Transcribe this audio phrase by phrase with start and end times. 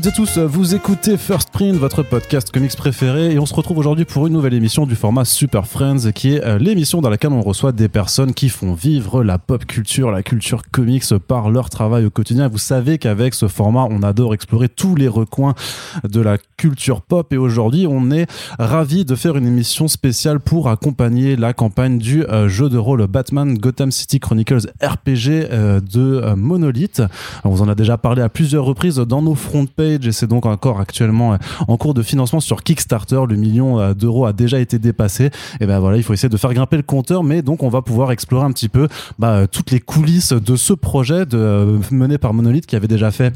[0.00, 3.76] Toutes et tous, vous écoutez First Print, votre podcast comics préféré, et on se retrouve
[3.76, 7.32] aujourd'hui pour une nouvelle émission du format Super Friends, qui est euh, l'émission dans laquelle
[7.32, 11.68] on reçoit des personnes qui font vivre la pop culture, la culture comics par leur
[11.68, 12.48] travail au quotidien.
[12.48, 15.54] Vous savez qu'avec ce format, on adore explorer tous les recoins
[16.08, 18.26] de la culture pop, et aujourd'hui, on est
[18.58, 23.06] ravi de faire une émission spéciale pour accompagner la campagne du euh, jeu de rôle
[23.06, 27.02] Batman Gotham City Chronicles RPG euh, de Monolith.
[27.44, 30.46] On vous en a déjà parlé à plusieurs reprises dans nos front et c'est donc
[30.46, 31.36] encore actuellement euh,
[31.68, 33.20] en cours de financement sur Kickstarter.
[33.28, 35.30] Le million euh, d'euros a déjà été dépassé.
[35.60, 37.82] Et ben voilà, il faut essayer de faire grimper le compteur, mais donc on va
[37.82, 42.34] pouvoir explorer un petit peu bah, toutes les coulisses de ce projet de, mené par
[42.34, 43.32] Monolith qui avait déjà fait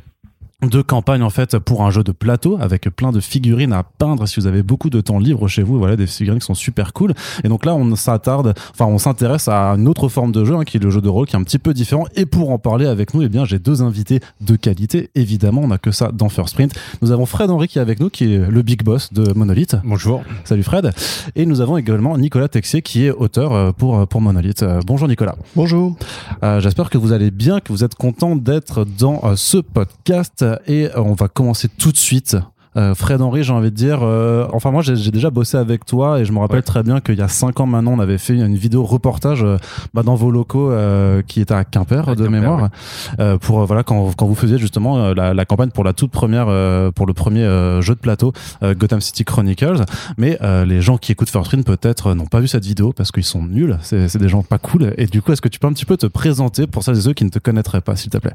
[0.67, 4.27] de campagne en fait pour un jeu de plateau avec plein de figurines à peindre.
[4.27, 6.93] Si vous avez beaucoup de temps libre chez vous voilà des figurines qui sont super
[6.93, 7.15] cool.
[7.43, 10.65] Et donc là on s'attarde enfin on s'intéresse à une autre forme de jeu hein,
[10.65, 12.07] qui est le jeu de rôle qui est un petit peu différent.
[12.17, 15.11] Et pour en parler avec nous eh bien j'ai deux invités de qualité.
[15.15, 18.01] Évidemment on n'a que ça dans First Sprint nous avons Fred Henry qui est avec
[18.01, 19.77] nous qui est le big boss de Monolith.
[19.85, 20.23] Bonjour.
[20.45, 20.93] Salut Fred.
[21.37, 24.63] Et nous avons également Nicolas Texier qui est auteur euh, pour, euh, pour Monolith.
[24.63, 25.37] Euh, bonjour Nicolas.
[25.57, 25.97] Bonjour.
[26.43, 31.01] J'espère que vous allez bien que vous êtes content d'être dans ce podcast et euh,
[31.01, 32.37] on va commencer tout de suite.
[32.77, 36.19] Euh, Fred Henry, j'ai envie de dire, euh, enfin moi j'ai déjà bossé avec toi
[36.19, 38.35] et je me rappelle très bien qu'il y a cinq ans maintenant on avait fait
[38.35, 39.47] une vidéo reportage
[39.95, 40.73] bah, dans vos locaux
[41.29, 42.71] qui était à Quimper de mémoire.
[43.43, 46.47] pour voilà quand, quand vous faisiez justement la, campagne pour la toute première
[46.95, 47.45] pour le premier
[47.81, 49.85] jeu de plateau Gotham City Chronicles.
[50.19, 53.45] Mais les gens qui écoutent First peut-être n'ont pas vu cette vidéo parce qu'ils sont
[53.45, 53.79] nuls.
[53.83, 54.95] C'est des gens pas cool.
[54.99, 57.03] Et du coup est-ce que tu peux un petit peu te présenter pour celles et
[57.03, 58.35] ceux qui ne te connaîtraient pas s'il te plaît?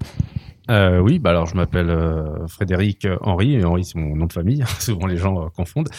[0.70, 4.34] Euh, oui, bah alors je m'appelle euh, Frédéric Henry, et Henry c'est mon nom de
[4.34, 5.90] famille, souvent les gens euh, confondent.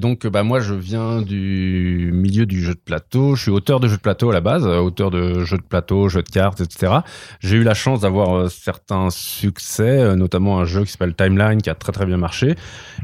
[0.00, 3.88] Donc bah moi je viens du milieu du jeu de plateau, je suis auteur de
[3.88, 7.00] jeux de plateau à la base, auteur de jeux de plateau, jeux de cartes, etc.
[7.40, 11.74] J'ai eu la chance d'avoir certains succès, notamment un jeu qui s'appelle Timeline qui a
[11.74, 12.54] très très bien marché,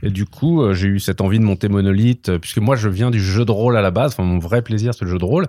[0.02, 3.20] et du coup j'ai eu cette envie de monter Monolith, puisque moi je viens du
[3.20, 5.46] jeu de rôle à la base, mon vrai plaisir c'est le jeu de rôle.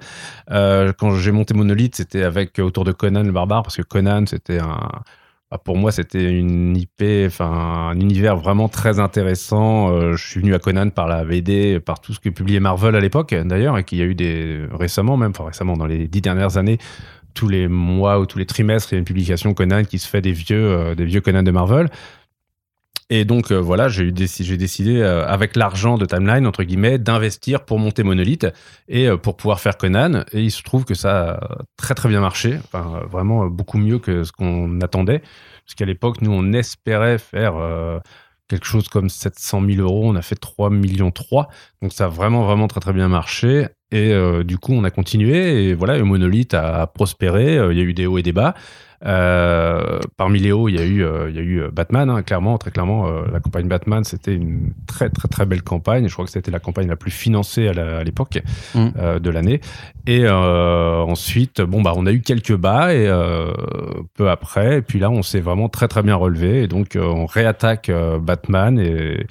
[0.50, 4.60] quand j'ai monté Monolith c'était avec autour de Conan le barbare, parce que Conan c'était
[4.60, 4.89] un
[5.64, 9.92] pour moi, c'était une IP, enfin un univers vraiment très intéressant.
[9.92, 12.96] Euh, je suis venu à Conan par la BD, par tout ce que publiait Marvel
[12.96, 16.22] à l'époque, d'ailleurs, et qu'il y a eu des récemment, même, récemment, dans les dix
[16.22, 16.78] dernières années,
[17.34, 20.08] tous les mois ou tous les trimestres, il y a une publication Conan qui se
[20.08, 21.90] fait des vieux, euh, des vieux Conan de Marvel.
[23.12, 27.66] Et donc euh, voilà, j'ai décidé, décidé euh, avec l'argent de Timeline entre guillemets d'investir
[27.66, 28.46] pour monter Monolith
[28.88, 30.24] et euh, pour pouvoir faire Conan.
[30.32, 33.98] Et il se trouve que ça a très très bien marché, enfin, vraiment beaucoup mieux
[33.98, 37.56] que ce qu'on attendait, parce qu'à l'époque nous on espérait faire
[38.48, 41.50] quelque chose comme 700 000 euros, on a fait 3 millions 3,
[41.82, 43.68] donc ça a vraiment vraiment très très bien marché.
[43.92, 44.14] Et
[44.44, 47.56] du coup, on a continué et voilà, le monolith a prospéré.
[47.56, 48.54] il y a eu des hauts et des bas.
[49.06, 52.10] Euh, parmi les hauts, il y a eu, euh, il y a eu euh, Batman,
[52.10, 53.10] hein, clairement, très clairement.
[53.32, 56.08] la campagne Batman, c'était une très très très belle campagne.
[56.08, 58.40] Je crois que c'était la campagne la plus financée à l'époque
[58.76, 59.20] mm.
[59.20, 59.62] de l'année.
[60.08, 63.08] Et ensuite, bon bah, on a eu quelques bas et
[64.16, 66.64] peu après, et puis là, on s'est vraiment très très bien relevé.
[66.64, 69.26] Et donc, on réattaque Batman et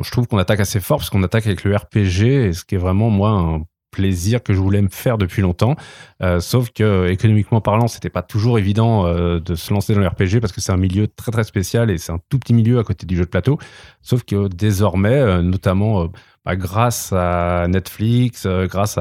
[0.00, 2.74] je trouve qu'on attaque assez fort parce qu'on attaque avec le RPG, et ce qui
[2.74, 5.76] est vraiment moi un plaisir que je voulais me faire depuis longtemps.
[6.22, 10.06] Euh, sauf que économiquement parlant, c'était pas toujours évident euh, de se lancer dans le
[10.06, 12.78] RPG parce que c'est un milieu très très spécial et c'est un tout petit milieu
[12.78, 13.58] à côté du jeu de plateau.
[14.02, 16.08] Sauf que désormais, euh, notamment
[16.56, 18.98] grâce à Netflix, euh, grâce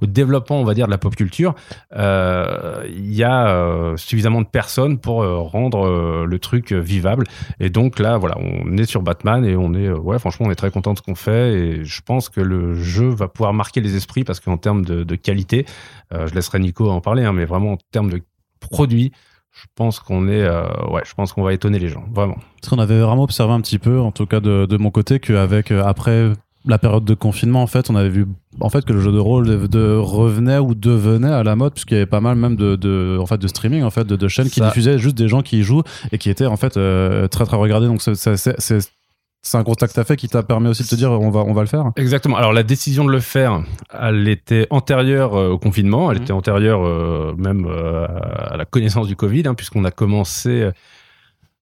[0.00, 1.54] au développement, on va dire, de la pop culture,
[1.96, 7.24] euh, il y a euh, suffisamment de personnes pour rendre le truc vivable.
[7.60, 10.56] Et donc là, voilà, on est sur Batman et on est, ouais, franchement, on est
[10.56, 11.52] très content de ce qu'on fait.
[11.54, 15.16] Et je pense que le jeu va pouvoir marquer les esprits parce qu'en termes de,
[15.16, 15.66] qualité,
[16.12, 18.22] je laisserai Nico en parler, hein, mais vraiment en termes de
[18.58, 19.12] produit,
[19.52, 22.78] je pense qu'on est ouais je pense qu'on va étonner les gens vraiment parce qu'on
[22.78, 26.32] avait vraiment observé un petit peu en tout cas de mon côté qu'avec après
[26.66, 28.26] la période de confinement, en fait, on avait vu
[28.60, 31.94] en fait que le jeu de rôle de, revenait ou devenait à la mode, puisqu'il
[31.94, 34.50] y avait pas mal même de, de, en fait, de streaming, en fait, de, chaînes
[34.50, 37.46] qui diffusaient juste des gens qui y jouent et qui étaient en fait euh, très
[37.46, 37.86] très regardés.
[37.86, 41.10] Donc c'est un constat que tu as fait qui t'a permis aussi de te dire
[41.12, 42.36] on va, on va le faire Exactement.
[42.36, 43.62] Alors la décision de le faire,
[43.98, 46.22] elle était antérieure euh, au confinement, elle mmh.
[46.22, 50.70] était antérieure euh, même à la connaissance du Covid, hein, puisqu'on a commencé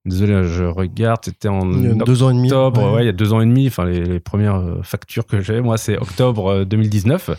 [0.05, 2.51] Désolé, je regarde, c'était en deux ans et demi.
[2.51, 3.03] octobre, ouais.
[3.03, 3.67] il y a deux ans et demi.
[3.67, 7.31] Enfin, les, premières euh, factures que j'ai, moi, c'est octobre 2019.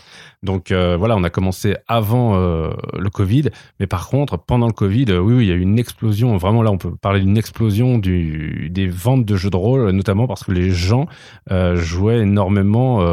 [0.42, 4.72] Euh, Donc euh, voilà, on a commencé avant le Covid, mais par contre, pendant le
[4.72, 6.36] Covid, oui, oui, il y a eu une explosion.
[6.36, 10.26] Vraiment, là, on peut parler d'une explosion du, des ventes de jeux de rôle, notamment
[10.26, 11.06] parce que les gens
[11.74, 13.04] jouaient énormément,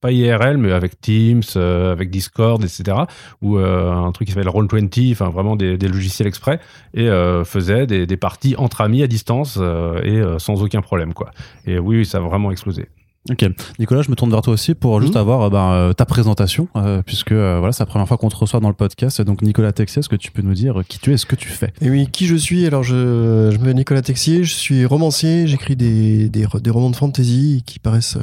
[0.00, 2.98] pas IRL, mais avec Teams, avec Discord, etc.
[3.42, 6.60] Ou un truc qui s'appelle Roll20, enfin vraiment des, logiciels exprès,
[6.94, 7.08] et
[7.44, 9.58] faisaient des, des parties en entre amis à distance
[10.04, 11.30] et sans aucun problème quoi.
[11.66, 12.88] Et oui, ça a vraiment explosé.
[13.30, 13.44] Ok,
[13.78, 15.20] Nicolas, je me tourne vers toi aussi pour juste mhm.
[15.20, 18.36] avoir euh, ben, euh, ta présentation, euh, puisque voilà, c'est la première fois qu'on te
[18.36, 19.20] reçoit dans le podcast.
[19.20, 21.48] Donc, Nicolas Texier, est-ce que tu peux nous dire qui tu es, ce que tu
[21.48, 21.72] fais?
[21.82, 22.66] Et oui, qui je suis?
[22.66, 26.96] Alors, je, je m'appelle Nicolas Texier, je suis romancier, j'écris des, des, des, romans de
[26.96, 28.18] fantasy qui paraissent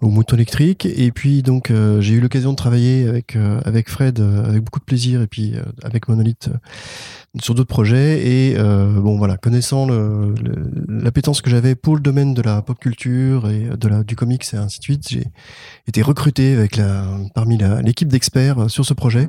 [0.00, 0.86] au mouton électrique.
[0.86, 4.62] Et puis donc euh, j'ai eu l'occasion de travailler avec euh, avec Fred euh, avec
[4.62, 6.50] beaucoup de plaisir et puis avec Monolith
[7.40, 8.26] sur d'autres projets.
[8.26, 10.34] Et bon voilà, connaissant le,
[10.88, 14.44] l'appétence que j'avais pour le domaine de la pop culture et de la du comics
[14.52, 15.26] et ainsi de suite, j'ai
[15.86, 19.28] été recruté avec la parmi l'équipe d'experts sur ce projet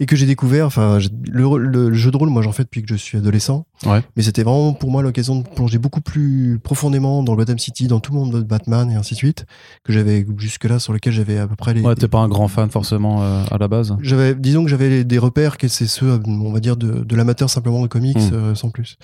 [0.00, 0.66] et que j'ai découvert.
[0.66, 0.98] Enfin,
[1.30, 3.66] le, jeu de rôle, moi, j'en fais depuis que je suis adolescent.
[3.86, 4.02] Ouais.
[4.16, 8.00] Mais c'était vraiment pour moi l'occasion de plonger beaucoup plus profondément dans Gotham City, dans
[8.00, 9.44] tout le monde de Batman et ainsi de suite,
[9.84, 11.82] que j'avais jusque-là sur lequel j'avais à peu près les.
[11.82, 13.94] Ouais, t'es pas un grand fan forcément euh, à la base.
[14.00, 17.50] J'avais, disons que j'avais des repères, que c'est ceux, on va dire, de, de l'amateur
[17.50, 18.32] simplement de comics, hmm.
[18.32, 18.96] euh, sans plus.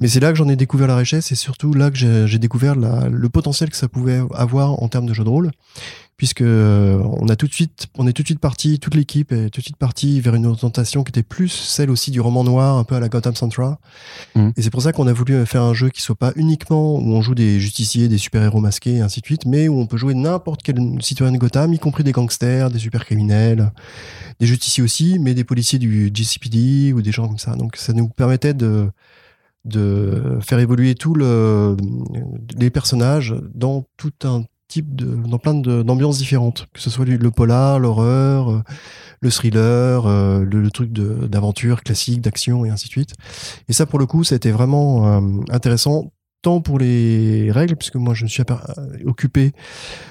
[0.00, 2.76] Mais c'est là que j'en ai découvert la richesse, et surtout là que j'ai découvert
[2.76, 5.50] la, le potentiel que ça pouvait avoir en termes de jeu de rôle
[6.16, 9.32] puisque euh, on a tout de suite, on est tout de suite parti, toute l'équipe
[9.32, 12.42] est tout de suite partie vers une orientation qui était plus celle aussi du roman
[12.42, 13.76] noir, un peu à la Gotham Central.
[14.34, 14.50] Mmh.
[14.56, 17.14] Et c'est pour ça qu'on a voulu faire un jeu qui soit pas uniquement où
[17.14, 19.98] on joue des justiciers, des super-héros masqués et ainsi de suite, mais où on peut
[19.98, 23.72] jouer n'importe quel citoyen de Gotham, y compris des gangsters, des super-criminels,
[24.40, 27.56] des justiciers aussi, mais des policiers du GCPD ou des gens comme ça.
[27.56, 28.90] Donc ça nous permettait de
[29.66, 31.76] de faire évoluer tout le,
[32.56, 37.30] les personnages dans tout un type de, dans plein d'ambiances différentes, que ce soit le
[37.30, 38.62] polar, l'horreur, euh,
[39.20, 43.14] le thriller, euh, le, truc d'aventure classique, d'action et ainsi de suite.
[43.68, 45.20] Et ça, pour le coup, ça a été vraiment euh,
[45.50, 48.42] intéressant tant pour les règles, puisque moi je me suis
[49.04, 49.52] occupé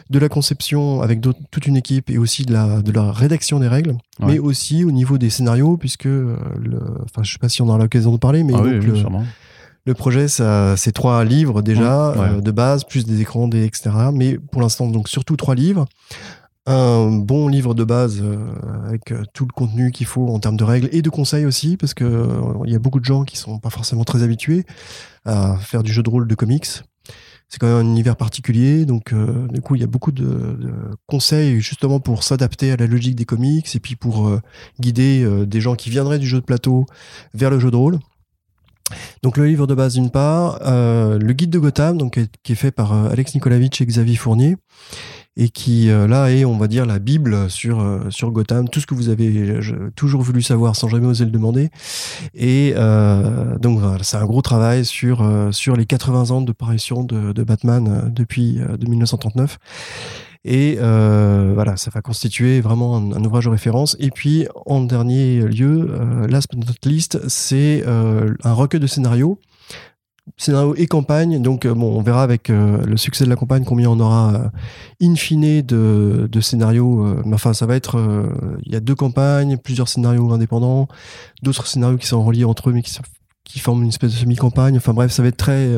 [0.09, 3.69] de la conception avec toute une équipe et aussi de la, de la rédaction des
[3.69, 7.77] règles, mais aussi au niveau des scénarios, puisque, enfin je sais pas si on aura
[7.77, 9.05] l'occasion de parler, mais ah donc, oui, le
[9.93, 13.91] projet, ça, c'est trois livres déjà euh, de base, plus des écrans, des etc.
[14.11, 15.85] Mais pour l'instant, donc surtout trois livres.
[16.65, 18.47] Un bon livre de base euh,
[18.87, 21.77] avec euh, tout le contenu qu'il faut en termes de règles et de conseils aussi,
[21.77, 22.27] parce que
[22.65, 24.65] il y a beaucoup de gens qui sont pas forcément très habitués
[25.25, 26.65] à faire du jeu de rôle de comics.
[27.47, 30.73] C'est quand même un univers particulier, donc du coup il y a beaucoup de, de
[31.05, 34.31] conseils justement pour s'adapter à la logique des comics et puis pour
[34.79, 36.87] guider des gens qui viendraient du jeu de plateau
[37.35, 37.99] vers le jeu de rôle.
[39.23, 42.55] Donc le livre de base d'une part, euh, le guide de Gotham, donc qui est
[42.55, 44.57] fait par euh, Alex Nikolavitch et Xavier Fournier,
[45.37, 48.85] et qui euh, là est, on va dire, la bible sur sur Gotham, tout ce
[48.85, 49.59] que vous avez
[49.95, 51.69] toujours voulu savoir sans jamais oser le demander.
[52.35, 52.73] Et
[53.59, 58.11] donc voilà, c'est un gros travail sur sur les 80 ans de parution de, Batman
[58.13, 59.57] depuis de 1939.
[60.47, 63.97] Et euh, voilà, ça va constituer vraiment un, ouvrage de référence.
[63.99, 68.87] Et puis, en dernier lieu, euh, last but not least, c'est euh, un recueil de
[68.87, 69.39] scénarios
[70.37, 71.41] scénario et campagne.
[71.41, 74.51] Donc, bon, on verra avec le succès de la campagne combien on aura
[74.99, 77.23] in fine de, de scénarios.
[77.25, 77.99] mais enfin, ça va être.
[78.65, 80.87] Il y a deux campagnes, plusieurs scénarios indépendants,
[81.43, 82.91] d'autres scénarios qui sont reliés entre eux, mais qui,
[83.45, 84.75] qui forment une espèce de semi-campagne.
[84.75, 85.69] Enfin, bref, ça va être très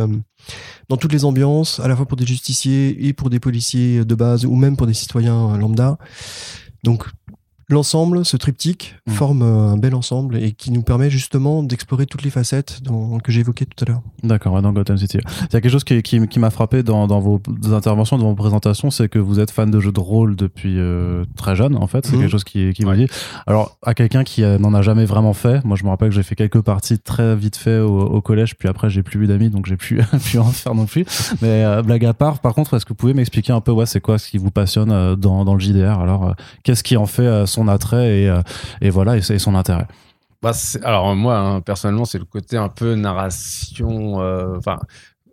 [0.89, 4.15] dans toutes les ambiances, à la fois pour des justiciers et pour des policiers de
[4.15, 5.97] base ou même pour des citoyens lambda.
[6.83, 7.05] Donc
[7.69, 9.11] l'ensemble, ce triptyque, mm.
[9.11, 13.17] forme euh, un bel ensemble et qui nous permet justement d'explorer toutes les facettes dont,
[13.19, 14.01] que j'évoquais tout à l'heure.
[14.23, 15.19] D'accord, dans Gotham City.
[15.41, 18.29] Il y a quelque chose qui, qui, qui m'a frappé dans, dans, vos interventions, dans
[18.29, 21.75] vos présentations, c'est que vous êtes fan de jeux de rôle depuis euh, très jeune,
[21.75, 22.05] en fait.
[22.05, 22.19] C'est mm.
[22.19, 23.07] quelque chose qui, qui m'a dit.
[23.45, 26.15] Alors, à quelqu'un qui euh, n'en a jamais vraiment fait, moi je me rappelle que
[26.15, 29.27] j'ai fait quelques parties très vite fait au, au collège, puis après j'ai plus eu
[29.27, 31.05] d'amis, donc j'ai pu, pu en faire non plus.
[31.41, 33.99] Mais blague à part, par contre, est-ce que vous pouvez m'expliquer un peu, ouais, c'est
[33.99, 36.33] quoi ce qui vous passionne dans, dans le JDR Alors,
[36.63, 38.41] qu'est-ce qui en fait son attrait et, euh,
[38.81, 39.87] et voilà, et, son intérêt.
[40.41, 40.51] Bah,
[40.83, 44.21] alors moi, hein, personnellement, c'est le côté un peu narration.
[44.21, 44.77] Euh, enfin,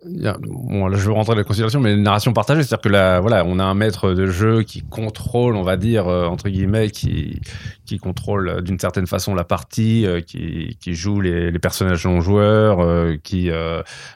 [0.03, 3.43] bon, là, je veux rentrer dans la considération, mais narration partagée, c'est-à-dire que là, voilà,
[3.45, 7.39] on a un maître de jeu qui contrôle, on va dire euh, entre guillemets, qui
[7.85, 12.79] qui contrôle d'une certaine façon la partie, qui qui joue les, les personnages non joueurs,
[13.21, 13.51] qui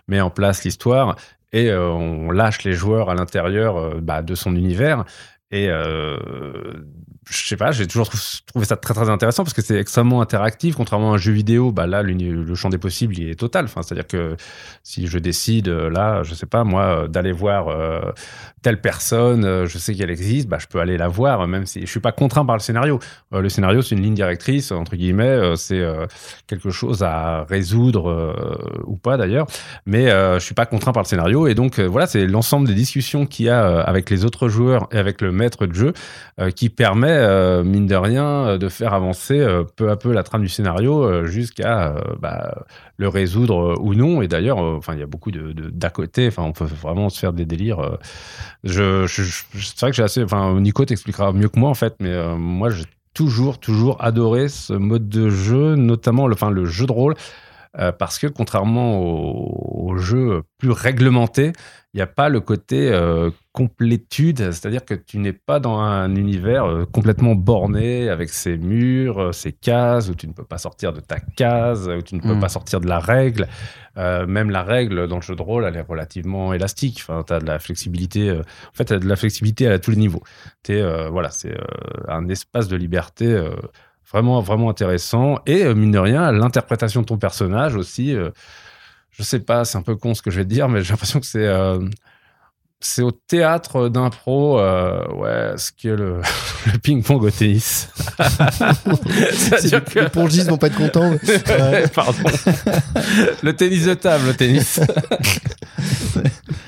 [0.07, 1.15] met en place l'histoire,
[1.53, 5.05] et on lâche les joueurs à l'intérieur bah, de son univers.
[5.51, 5.67] Et
[7.29, 8.09] je sais pas, j'ai toujours
[8.47, 10.75] trouvé ça très très intéressant parce que c'est extrêmement interactif.
[10.75, 13.65] Contrairement à un jeu vidéo, bah là, le champ des possibles, est total.
[13.65, 14.35] Enfin, c'est-à-dire que
[14.83, 17.99] si je décide, euh, là, je sais pas, moi, euh, d'aller voir euh,
[18.61, 21.85] telle personne, je sais qu'elle existe, bah, je peux aller la voir, même si je
[21.85, 22.99] suis pas contraint par le scénario.
[23.31, 25.81] le scénario, c'est une ligne directrice, entre guillemets, c'est
[26.45, 28.35] quelque chose à résoudre
[28.85, 29.47] ou pas d'ailleurs,
[29.85, 31.47] mais je suis pas contraint par le scénario.
[31.47, 34.97] Et donc, voilà, c'est l'ensemble des discussions qu'il y a avec les autres joueurs et
[34.97, 35.93] avec le maître de jeu
[36.53, 37.18] qui permet,
[37.63, 39.45] mine de rien, de faire avancer
[39.75, 42.65] peu à peu la trame du scénario jusqu'à bah,
[42.97, 44.21] le résoudre ou non.
[44.21, 46.29] Et d'ailleurs, enfin, il y a beaucoup de d'à côté.
[46.37, 47.97] On peut vraiment se faire des délires.
[48.63, 50.23] Je, c'est vrai que j'ai assez.
[50.23, 54.73] Enfin, Nico t'expliquera mieux que moi en fait, mais moi, j'ai toujours, toujours adoré ce
[54.73, 57.15] mode de jeu, notamment le, le jeu de rôle.
[57.77, 61.51] Euh, parce que contrairement aux, jeux plus réglementés,
[61.93, 66.15] il n'y a pas le côté euh, complétude, c'est-à-dire que tu n'es pas dans un
[66.15, 70.93] univers euh, complètement borné avec ses murs, ses cases, où tu ne peux pas sortir
[70.93, 72.39] de ta case, où tu ne peux mm.
[72.39, 73.47] pas sortir de la règle.
[73.95, 77.03] même la règle dans le jeu de rôle, elle est relativement élastique.
[77.07, 78.31] Enfin, tu as de la flexibilité.
[78.31, 80.23] en fait, tu as de la flexibilité à tous les niveaux.
[80.67, 81.55] voilà, c'est
[82.07, 83.27] un espace de liberté
[84.11, 85.39] Vraiment, vraiment intéressant.
[85.45, 88.15] Et euh, mine de rien, l'interprétation de ton personnage aussi.
[88.15, 88.31] Euh,
[89.11, 90.91] je sais pas, c'est un peu con ce que je vais te dire, mais j'ai
[90.91, 91.79] l'impression que c'est euh,
[92.81, 96.21] c'est au théâtre d'impro, euh, ouais, ce qui est le,
[96.71, 97.89] le ping-pong au tennis.
[99.33, 99.99] C'est-à-dire que...
[99.99, 101.11] Les pongistes vont pas être contents.
[101.93, 102.23] Pardon.
[103.43, 104.79] le tennis de table, le tennis.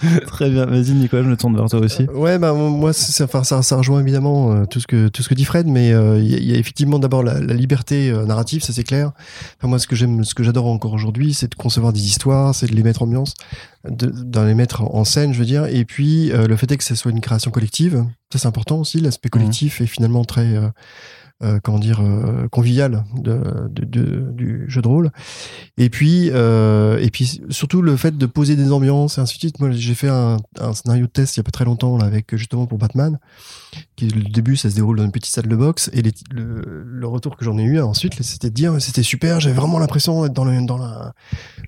[0.27, 0.65] Très bien.
[0.65, 2.03] Vas-y, Nicolas, je me tourne vers toi aussi.
[2.13, 5.33] Ouais, bah, moi, ça, ça, ça rejoint évidemment euh, tout, ce que, tout ce que
[5.33, 8.83] dit Fred, mais euh, il y, a effectivement d'abord la, la, liberté narrative, ça c'est
[8.83, 9.11] clair.
[9.57, 12.55] Enfin, moi, ce que j'aime, ce que j'adore encore aujourd'hui, c'est de concevoir des histoires,
[12.55, 13.35] c'est de les mettre en ambiance
[13.83, 15.65] dans les mettre en scène, je veux dire.
[15.65, 18.77] Et puis, euh, le fait est que ce soit une création collective, ça c'est important
[18.79, 18.99] aussi.
[18.99, 19.31] L'aspect mmh.
[19.31, 20.55] collectif est finalement très,
[21.43, 22.01] euh, euh, comment dire,
[22.51, 25.11] convivial de, de, du jeu de rôle.
[25.77, 29.59] Et puis, et puis surtout le fait de poser des ambiances et ainsi de suite.
[29.59, 32.05] Moi, j'ai fait un, un, scénario de test il y a pas très longtemps là,
[32.05, 33.19] avec justement pour Batman.
[33.95, 35.89] Qui, le début, ça se déroule dans une petite salle de boxe.
[35.93, 39.39] Et les, le, le, retour que j'en ai eu ensuite, c'était de dire c'était super.
[39.39, 41.13] J'avais vraiment l'impression d'être dans, le, dans la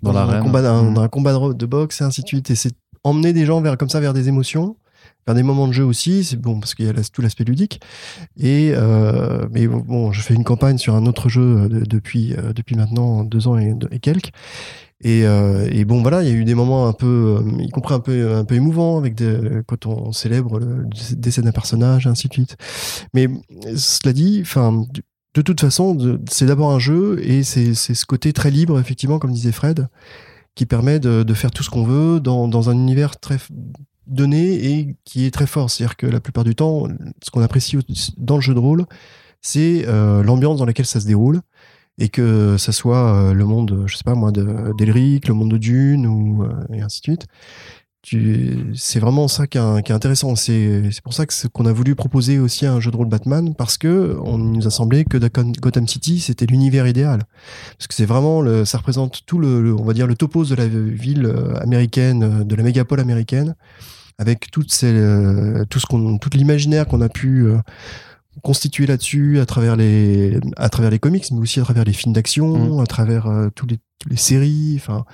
[0.01, 0.97] dans, un combat, mmh.
[0.97, 2.49] un, combat de, de, boxe et ainsi de suite.
[2.49, 4.75] Et c'est emmener des gens vers comme ça vers des émotions,
[5.25, 6.23] vers des moments de jeu aussi.
[6.23, 7.81] C'est bon parce qu'il y a tout l'aspect ludique.
[8.37, 12.53] Et euh, mais bon, je fais une campagne sur un autre jeu euh, depuis euh,
[12.53, 14.31] depuis maintenant deux ans et, quelques.
[15.05, 17.69] Et, euh, et, bon voilà, il y a eu des moments un peu, euh, y
[17.69, 19.37] compris un peu un peu émouvants avec des,
[19.67, 20.87] quand on célèbre le
[21.17, 22.55] décès d'un personnage, ainsi de suite.
[23.13, 23.27] Mais
[23.75, 24.85] cela dit, enfin
[25.33, 29.31] de toute façon, c'est d'abord un jeu et c'est ce côté très libre, effectivement, comme
[29.31, 29.87] disait Fred,
[30.55, 33.37] qui permet de, de faire tout ce qu'on veut dans, dans, un univers très
[34.07, 35.69] donné et qui est très fort.
[35.69, 36.87] C'est-à-dire que la plupart du temps,
[37.23, 37.77] ce qu'on apprécie
[38.17, 38.85] dans le jeu de rôle,
[39.41, 41.41] c'est euh, l'ambiance dans laquelle ça se déroule
[41.99, 45.57] et que ça soit euh, le monde, je sais pas moi, d'Elric, le monde de
[45.57, 47.27] Dune ou euh, et ainsi de suite
[48.05, 50.35] c'est vraiment ça qui est, intéressant.
[50.35, 53.77] C'est pour ça que qu'on a voulu proposer aussi un jeu de rôle Batman parce
[53.77, 57.21] que on nous a semblé que Gotham City c'était l'univers idéal
[57.77, 60.55] parce que c'est vraiment le, ça représente tout le, on va dire le topos de
[60.55, 63.55] la ville euh, américaine, euh, de la mégapole américaine
[64.17, 67.47] avec toutes ces, euh, tout ce qu'on, toute l'imaginaire qu'on a pu
[68.41, 72.13] constituer là-dessus à travers les à travers les comics mais aussi à travers les films
[72.13, 72.81] d'action mmh.
[72.81, 73.77] à travers tous les
[74.09, 74.73] les séries.
[74.75, 75.05] Enfin,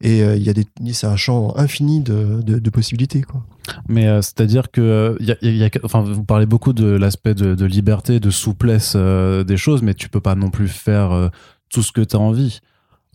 [0.00, 3.22] et euh, il y a des, c'est un champ infini de, de, possibilités.
[3.22, 3.44] Quoi.
[3.88, 8.20] Mais euh, c'est-à-dire que il y a, enfin, vous parlez beaucoup de l'aspect de, liberté,
[8.20, 11.30] de souplesse euh, des choses, mais tu peux pas non plus faire
[11.70, 12.60] tout ce que tu as envie.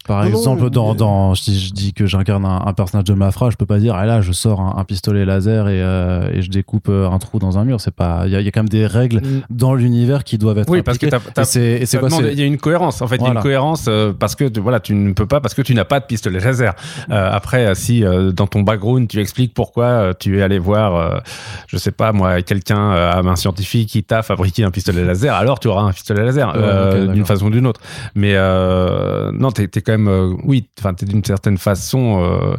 [0.08, 3.66] Par exemple, dans, dans, si je dis que j'incarne un, personnage de Mafra, je peux
[3.66, 7.10] pas dire, ah là, je sors un, pistolet laser et, euh, et, je découpe euh,
[7.10, 7.82] un trou dans un mur.
[7.82, 9.42] C'est pas, il y, y, a quand même des règles mm.
[9.50, 11.08] dans l'univers qui doivent être oui, parce que
[11.44, 13.02] c'est, c'est quoi Il y a une cohérence.
[13.02, 15.42] En fait, il y a une cohérence euh, parce que voilà, tu ne peux pas
[15.42, 16.74] parce que tu n'as pas de pistolet laser.
[17.10, 21.22] après, si dans ton background tu expliques pourquoi tu es allé voir,
[21.68, 25.68] je sais pas moi, quelqu'un, un scientifique qui t'a fabriqué un pistolet laser, alors tu
[25.68, 26.54] auras un pistolet laser
[27.12, 27.82] d'une façon ou d'une autre.
[28.16, 28.36] Mais
[29.34, 32.56] non, t'es es quand même euh, oui, enfin, d'une certaine façon, euh,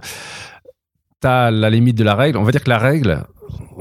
[1.20, 2.38] t'as la limite de la règle.
[2.38, 3.24] On va dire que la règle,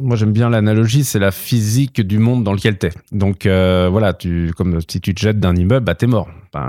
[0.01, 2.91] moi j'aime bien l'analogie, c'est la physique du monde dans lequel t'es.
[3.11, 6.27] Donc euh, voilà, tu, comme si tu te jettes d'un immeuble, bah t'es mort.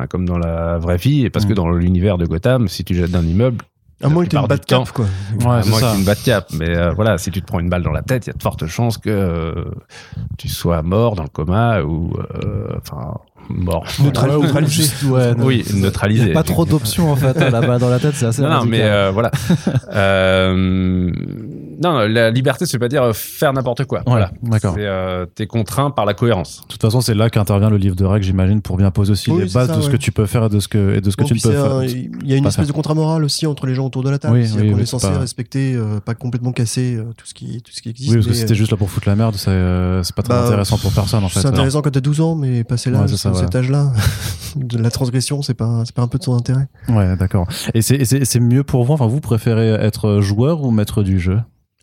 [0.09, 1.57] comme dans la vraie vie, parce que mm.
[1.57, 3.59] dans l'univers de Gotham, si tu jettes d'un immeuble,
[4.01, 5.07] à moins que tu une cap, quoi.
[5.41, 6.47] Ouais, à moins une bad cap.
[6.53, 8.37] Mais euh, voilà, si tu te prends une balle dans la tête, il y a
[8.37, 9.65] de fortes chances que euh,
[10.39, 12.13] tu sois mort dans le coma ou,
[12.77, 13.15] enfin,
[13.49, 13.85] mort.
[14.03, 15.07] Neutralisé.
[15.07, 16.23] Ouais, oui, neutralisé.
[16.23, 17.39] Il n'y a pas trop d'options en fait.
[17.39, 18.43] La balle dans la tête, c'est assez.
[18.43, 19.31] Non, non mais euh, voilà.
[19.95, 21.11] euh,
[21.81, 24.03] non, la liberté, c'est pas dire faire n'importe quoi.
[24.07, 24.33] Voilà.
[24.43, 24.75] D'accord.
[24.79, 26.63] Euh, T'es contraint par la cohérence.
[26.63, 29.31] De toute façon, c'est là qu'intervient le livre de règles, j'imagine, pour bien poser aussi
[29.31, 31.17] les bases de ce que tu peux faire et de ce que, et de ce
[31.17, 31.83] que tu ne peux faire.
[31.85, 34.19] Il y a une espèce de contrat moral aussi entre les gens autour de la
[34.19, 34.35] table.
[34.35, 37.73] Oui, oui, on est censé respecter, euh, pas complètement casser euh, tout ce qui, tout
[37.73, 38.11] ce qui existe.
[38.11, 40.79] Oui, parce que c'était juste là pour foutre la merde, c'est pas très bah, intéressant
[40.79, 41.41] pour personne en fait.
[41.41, 43.93] C'est intéressant quand t'as 12 ans, mais passer là, cet âge-là,
[44.57, 46.67] de la transgression, c'est pas, c'est pas un peu de son intérêt.
[46.89, 47.47] Ouais, d'accord.
[47.75, 48.95] Et c'est mieux pour vous?
[48.95, 51.39] Enfin, vous préférez être joueur ou maître du jeu?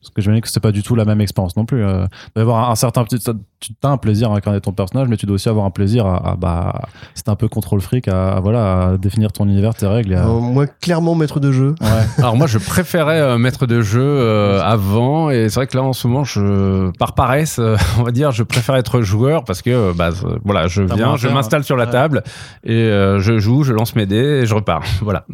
[0.05, 1.83] Parce que j'imagine que c'est pas du tout la même expérience non plus.
[1.83, 5.25] Euh, avoir un, certain petit, tu as un plaisir à incarner ton personnage, mais tu
[5.25, 6.81] dois aussi avoir un plaisir à, bah,
[7.13, 10.13] c'est un peu contrôle fric, à, voilà, à définir ton univers, tes règles.
[10.13, 11.75] Et moi, clairement, maître de jeu.
[11.81, 11.87] Ouais.
[12.19, 15.83] Alors moi, je préférais euh, maître de jeu euh, avant, et c'est vrai que là,
[15.83, 19.61] en ce moment, je, par paresse, euh, on va dire, je préfère être joueur parce
[19.61, 20.09] que, bah,
[20.43, 22.23] voilà, je viens, je m'installe sur la table
[22.63, 24.83] et je joue, je lance mes dés et je repars.
[25.01, 25.25] voilà.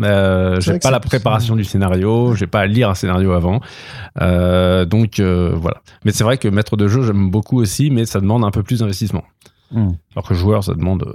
[0.60, 3.60] j'ai pas la préparation du scénario, j'ai pas à lire un scénario avant.
[4.22, 5.82] Euh, donc euh, voilà.
[6.06, 8.64] Mais c'est vrai que maître de jeu, j'aime beaucoup aussi, mais ça demande un peu
[8.64, 9.24] plus d'investissement.
[9.72, 9.92] Hmm.
[10.16, 11.06] Alors que joueur, ça demande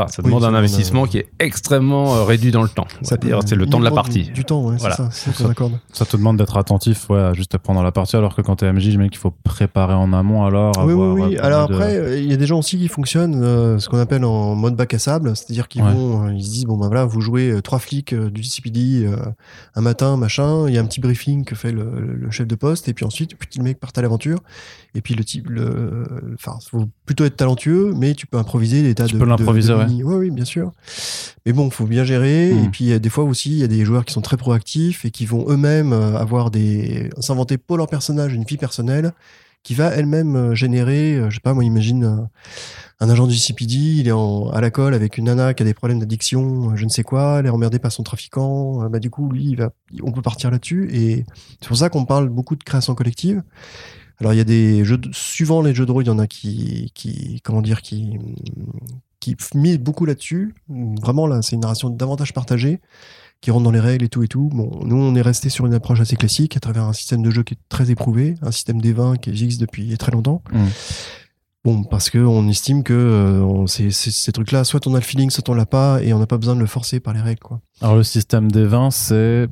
[0.00, 2.86] euh, ça demande un investissement qui est extrêmement euh, réduit dans le temps.
[3.02, 4.24] C'est-à-dire, c'est le temps de la partie.
[4.24, 4.96] Du, temps, ouais, voilà.
[4.96, 8.56] ça, ça, te demande d'être attentif, ouais, juste à prendre la partie, alors que quand
[8.56, 10.72] t'es MJ, je qu'il faut préparer en amont alors.
[10.84, 11.38] Oui, oui, oui.
[11.38, 14.54] Alors après, il y a des gens aussi qui fonctionnent euh, ce qu'on appelle en
[14.54, 17.20] mode bac à sable, c'est-à-dire qu'ils vont, euh, ils se disent, bon, ben voilà, vous
[17.20, 19.08] jouez trois flics du CPD
[19.74, 22.88] un matin, machin, il y a un petit briefing que fait le, chef de poste,
[22.88, 24.40] et puis ensuite, puis le mec part à l'aventure,
[24.96, 28.94] et puis le type, le, enfin, faut plutôt être talentueux, mais tu peux improviser des
[28.94, 29.18] tas tu de.
[29.18, 30.02] Tu peux l'improviser, oui.
[30.04, 30.72] Oui, bien sûr.
[31.44, 32.50] Mais bon, faut bien gérer.
[32.50, 32.70] Et hmm.
[32.70, 35.26] puis, des fois aussi, il y a des joueurs qui sont très proactifs et qui
[35.26, 37.10] vont eux-mêmes euh, avoir des.
[37.18, 39.12] s'inventer pour leur personnage une vie personnelle
[39.64, 42.28] qui va elle-même euh, générer, euh, je sais pas, moi, imagine
[43.00, 45.66] un agent du CPD, il est en, à la colle avec une nana qui a
[45.66, 49.10] des problèmes d'addiction, je ne sais quoi, elle est emmerdée par son trafiquant, bah, du
[49.10, 49.70] coup, lui, il va,
[50.02, 50.88] on peut partir là-dessus.
[50.92, 51.24] Et
[51.60, 53.42] c'est pour ça qu'on parle beaucoup de création collective.
[54.20, 56.26] Alors il y a des jeux, suivant les jeux de rôle, il y en a
[56.26, 58.18] qui, qui comment dire, qui,
[59.20, 60.54] qui mise beaucoup là-dessus.
[60.68, 62.80] Vraiment, là, c'est une narration davantage partagée,
[63.40, 64.48] qui rentre dans les règles et tout et tout.
[64.52, 67.30] Bon, nous, on est resté sur une approche assez classique, à travers un système de
[67.30, 70.42] jeu qui est très éprouvé, un système des vins qui existe depuis très longtemps.
[70.52, 70.64] Mmh.
[71.64, 75.48] Bon, parce que on estime que euh, ces trucs-là, soit on a le feeling, soit
[75.48, 77.40] on l'a pas, et on n'a pas besoin de le forcer par les règles.
[77.40, 77.60] Quoi.
[77.80, 79.48] Alors le système des vins, c'est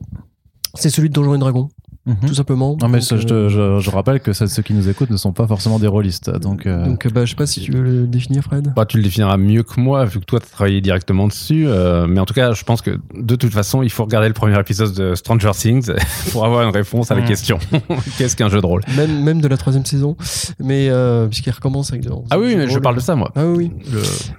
[0.74, 1.70] c'est celui de Donjons et Dragons.
[2.04, 2.16] Mhm.
[2.26, 2.76] tout simplement.
[2.80, 5.78] Non, mais je, euh, je, rappelle que ceux qui nous écoutent ne sont pas forcément
[5.78, 6.30] des rôlistes.
[6.30, 8.72] Donc, euh, donc bah, je sais pas si tu veux le définir, Fred.
[8.74, 11.66] Bah, tu le définiras mieux que moi, vu que toi, tu as travaillé directement dessus.
[11.68, 14.34] Euh, mais en tout cas, je pense que de toute façon, il faut regarder le
[14.34, 15.92] premier épisode de Stranger Things
[16.32, 17.60] pour avoir une réponse à la question.
[18.18, 18.82] Qu'est-ce qu'un jeu de rôle?
[18.96, 20.16] Même, même de la troisième saison.
[20.58, 20.90] Mais
[21.28, 22.04] puisqu'il recommence avec.
[22.30, 23.30] ah oui, mais je parle de ça, moi.
[23.36, 23.70] Ah oui.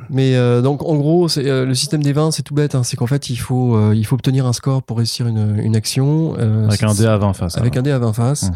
[0.10, 2.76] Mais donc, en gros, c'est le système des vins, c'est tout bête.
[2.76, 2.84] Hein.
[2.84, 6.36] c'est qu'en fait, il faut, il faut obtenir un score pour réussir une, une action.
[6.36, 7.53] avec un dé à 20 face.
[7.56, 8.52] Avec un dé à 20 face.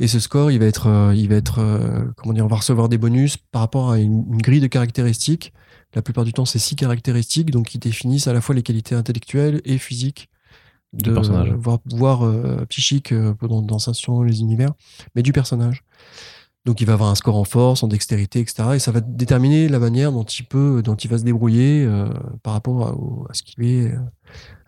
[0.00, 2.56] Et ce score, il va être, euh, il va être, euh, comment dire, on va
[2.56, 5.52] recevoir des bonus par rapport à une, grille de caractéristiques.
[5.94, 8.94] La plupart du temps, c'est six caractéristiques, donc qui définissent à la fois les qualités
[8.94, 10.28] intellectuelles et physiques
[10.92, 14.72] de personnage, voire, voire euh, psychique dans, dans les univers,
[15.14, 15.84] mais du personnage.
[16.64, 18.70] Donc il va avoir un score en force, en dextérité, etc.
[18.74, 21.88] Et ça va déterminer la manière dont il peut, dont il va se débrouiller
[22.44, 23.92] par rapport à, ce qu'il est.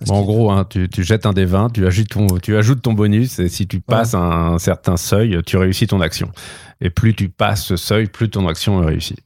[0.08, 3.38] en gros, hein, tu, jettes un des 20, tu ajoutes ton, tu ajoutes ton bonus,
[3.38, 6.32] et si tu passes un, certain seuil, tu réussis ton action.
[6.80, 9.18] Et plus tu passes ce seuil, plus ton action est réussie.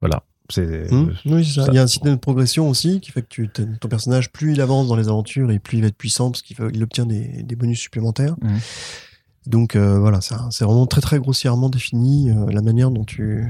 [0.00, 0.22] Voilà.
[0.50, 1.14] C'est, mmh.
[1.26, 1.64] oui, ça.
[1.68, 4.52] Il y a un système de progression aussi qui fait que tu, ton personnage, plus
[4.52, 7.56] il avance dans les aventures et plus il va être puissant parce qu'il obtient des,
[7.56, 8.36] bonus supplémentaires.
[8.42, 8.56] Mmh.
[9.46, 13.44] Donc euh, voilà, c'est vraiment très très grossièrement défini euh, la manière dont tu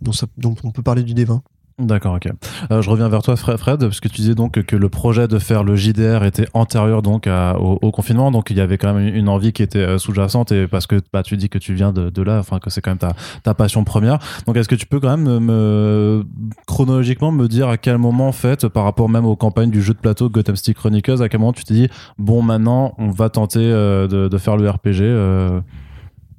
[0.00, 1.40] dont, dont on peut parler du D20.
[1.78, 2.28] D'accord, ok.
[2.72, 5.38] Euh, je reviens vers toi, Fred, parce que tu disais donc que le projet de
[5.38, 9.28] faire le JDR était antérieur donc au, confinement, donc il y avait quand même une
[9.28, 12.22] envie qui était euh, sous-jacente et parce que bah, tu dis que tu viens de,
[12.22, 13.12] là, enfin que c'est quand même ta,
[13.44, 14.18] ta passion première.
[14.46, 16.24] Donc est-ce que tu peux quand même me,
[16.66, 19.94] chronologiquement me dire à quel moment en fait, par rapport même aux campagnes du jeu
[19.94, 21.88] de plateau Gotham City Chronicles, à quel moment tu t'es dit
[22.18, 25.62] bon maintenant on va tenter euh, de, faire le RPG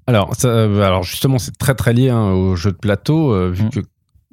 [0.05, 3.69] alors, alors justement, c'est très très lié hein, au jeu de plateau, vu mm.
[3.69, 3.79] que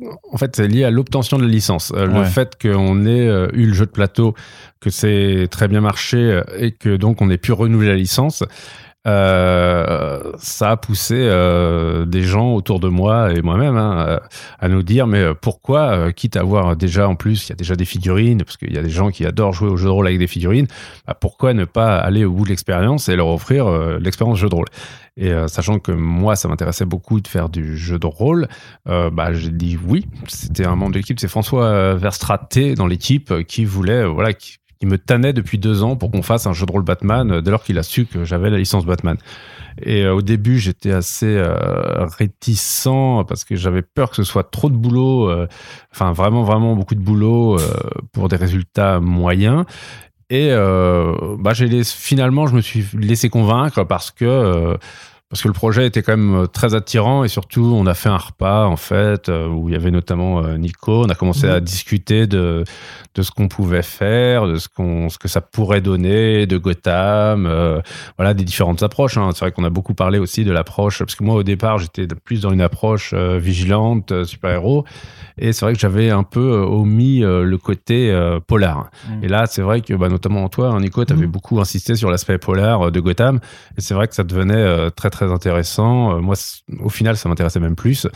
[0.03, 1.93] en fait, c'est lié à l'obtention de la licence.
[1.97, 4.35] Euh, le fait qu'on ait euh, eu le jeu de plateau,
[4.81, 8.45] que c'est très bien marché euh, et que donc on ait pu renouveler la licence,
[9.07, 14.21] euh, ça a poussé euh, des gens autour de moi et moi-même hein,
[14.59, 17.77] à nous dire mais pourquoi, quitte à avoir déjà en plus, il y a déjà
[17.77, 20.07] des figurines, parce qu'il y a des gens qui adorent jouer au jeu de rôle
[20.07, 20.67] avec des figurines,
[21.07, 24.55] bah, pourquoi ne pas aller au bout de l'expérience et leur offrir l'expérience jeu de
[24.55, 24.69] rôle?
[25.19, 28.49] Et sachant que moi, ça m'intéressait beaucoup de faire du jeu de rôle,
[28.87, 30.07] bah, j'ai dit oui.
[30.29, 34.89] C'était un membre de l'équipe, c'est François Verstraté dans l'équipe qui voulait, voilà, qui, il
[34.89, 37.51] me tannait depuis deux ans pour qu'on fasse un jeu de rôle Batman euh, dès
[37.51, 39.17] lors qu'il a su que j'avais la licence Batman.
[39.83, 42.89] Et euh, au début, j'étais assez euh, réticent
[43.29, 45.31] parce que j'avais peur que ce soit trop de boulot,
[45.93, 47.59] enfin vraiment vraiment beaucoup de boulot
[48.13, 49.65] pour des résultats moyens.
[50.31, 54.77] Et bah, j'ai finalement, je me suis laissé convaincre parce que
[55.29, 58.17] parce que le projet était quand même très attirant et surtout on a fait un
[58.17, 61.05] repas en fait où il y avait notamment Nico.
[61.05, 61.65] On a commencé à mhm.
[61.65, 62.65] discuter de
[63.15, 67.51] de ce qu'on pouvait faire, de ce qu'on ce que ça pourrait donner, de Gotham,
[68.17, 69.17] voilà des différentes approches.
[69.17, 69.31] Hein.
[69.33, 72.07] C'est vrai qu'on a beaucoup parlé aussi de l'approche parce que moi au départ j'étais
[72.07, 74.85] plus dans une approche vigilante super héros
[75.39, 78.91] et c'est vrai que j'avais un peu omis le côté polar.
[79.09, 79.25] Mhm.
[79.25, 81.33] Et là c'est vrai que bah, notamment toi, hein, Nico, tu avais mhm.
[81.33, 83.41] beaucoup insisté sur l'aspect polar de Gotham.
[83.77, 86.17] Et c'est vrai que ça devenait euh, très très intéressant.
[86.17, 86.35] Euh, moi,
[86.81, 88.07] au final, ça m'intéressait même plus.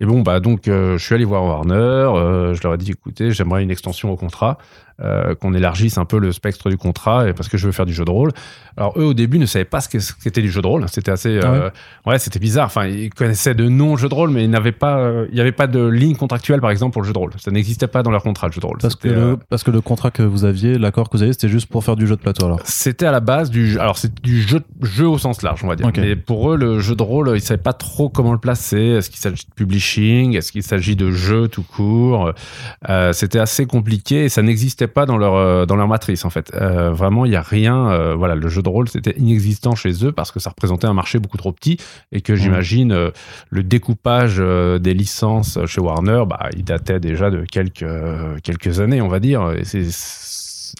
[0.00, 2.54] Et bon, bah donc, euh, je suis allé voir Warner.
[2.54, 4.58] je leur ai dit, écoutez, j'aimerais une extension au contrat.
[5.02, 7.84] Euh, qu'on élargisse un peu le spectre du contrat et parce que je veux faire
[7.84, 8.30] du jeu de rôle.
[8.78, 10.86] Alors eux au début ne savaient pas ce qu'était du jeu de rôle.
[10.88, 11.70] C'était assez, ah euh,
[12.06, 12.64] ouais, c'était bizarre.
[12.64, 15.42] Enfin, ils connaissaient de noms jeu de rôle, mais ils n'avaient pas, euh, il n'y
[15.42, 17.32] avait pas de ligne contractuelle par exemple pour le jeu de rôle.
[17.36, 18.78] Ça n'existait pas dans leur contrat le jeu de rôle.
[18.78, 21.50] Parce que le, parce que le contrat que vous aviez, l'accord que vous aviez, c'était
[21.50, 22.60] juste pour faire du jeu de plateau alors.
[22.64, 25.76] C'était à la base du, alors c'est du jeu, jeu au sens large, on va
[25.76, 25.92] dire.
[25.98, 28.78] Mais pour eux, le jeu de rôle, ils savaient pas trop comment le placer.
[28.78, 30.38] Est-ce qu'il s'agit de publishing?
[30.38, 32.32] Est-ce qu'il s'agit de jeu tout court?
[33.12, 36.52] C'était assez compliqué et ça n'existait pas dans leur dans leur matrice en fait.
[36.54, 37.90] Euh, vraiment, il y a rien.
[37.90, 40.94] Euh, voilà, le jeu de rôle c'était inexistant chez eux parce que ça représentait un
[40.94, 41.78] marché beaucoup trop petit
[42.12, 43.10] et que j'imagine euh,
[43.50, 47.86] le découpage des licences chez Warner, bah, il datait déjà de quelques
[48.42, 49.52] quelques années, on va dire.
[49.52, 49.86] Et c'est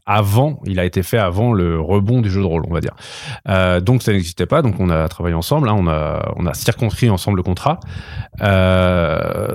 [0.05, 2.95] avant, il a été fait avant le rebond du jeu de rôle, on va dire.
[3.83, 7.09] donc ça n'existait pas, donc on a travaillé ensemble, hein, on a on a circonscrit
[7.09, 7.81] ensemble le contrat.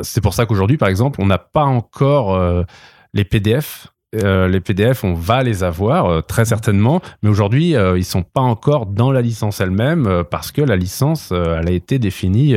[0.03, 2.65] c'est pour ça qu'aujourd'hui, par exemple, on n'a pas encore
[3.13, 7.97] les PDF euh, les PDF, on va les avoir euh, très certainement, mais aujourd'hui, euh,
[7.97, 11.97] ils sont pas encore dans la licence elle-même parce que la licence, elle a été
[11.97, 12.55] définie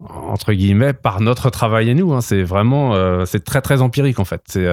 [0.00, 2.12] entre guillemets par notre travail et nous.
[2.12, 2.20] Hein.
[2.20, 2.94] C'est vraiment,
[3.26, 4.42] c'est très très empirique en fait.
[4.46, 4.64] C'est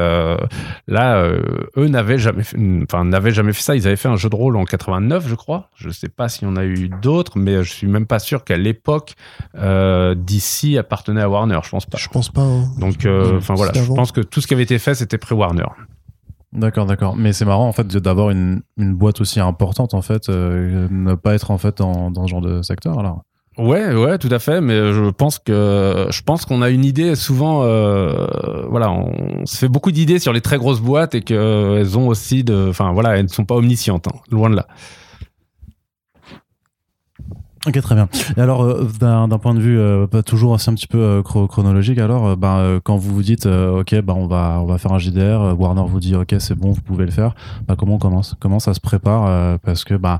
[0.88, 1.30] là,
[1.78, 2.44] eux n'avaient jamais,
[2.84, 3.76] enfin n'avaient jamais fait ça.
[3.76, 5.70] Ils avaient fait un jeu de rôle en 89, je crois.
[5.76, 8.44] Je sais pas s'il y en a eu d'autres, mais je suis même pas sûr
[8.44, 9.16] qu'à l'époque
[10.16, 11.60] d'ici appartenait à Warner.
[11.64, 11.98] Je pense pas.
[11.98, 12.42] Je pense pas.
[12.42, 12.66] Hein.
[12.80, 13.08] Donc,
[13.38, 15.66] enfin voilà, je pense que tout ce qui avait été fait, c'était pré-Warner.
[16.56, 17.16] D'accord, d'accord.
[17.16, 21.14] Mais c'est marrant en fait d'avoir une, une, boîte aussi importante en fait, euh, ne
[21.16, 23.24] pas être en fait dans, dans ce genre de secteur alors.
[23.58, 24.60] Ouais, ouais, tout à fait.
[24.62, 27.64] Mais je pense que je pense qu'on a une idée souvent.
[27.64, 28.28] Euh,
[28.70, 32.44] voilà, on se fait beaucoup d'idées sur les très grosses boîtes et qu'elles ont aussi
[32.44, 32.68] de.
[32.70, 34.68] Enfin voilà, elles ne sont pas omniscientes, hein, loin de là.
[37.68, 38.08] Ok, très bien.
[38.38, 41.98] Et alors, euh, d'un point de vue euh, toujours assez un petit peu euh, chronologique,
[41.98, 46.00] alors, ben, quand vous vous dites, ok, ben, on va faire un JDR, Warner vous
[46.00, 47.34] dit, ok, c'est bon, vous pouvez le faire.
[47.68, 48.36] Ben, comment on commence?
[48.40, 50.20] Comment ça se prépare Parce que, ben,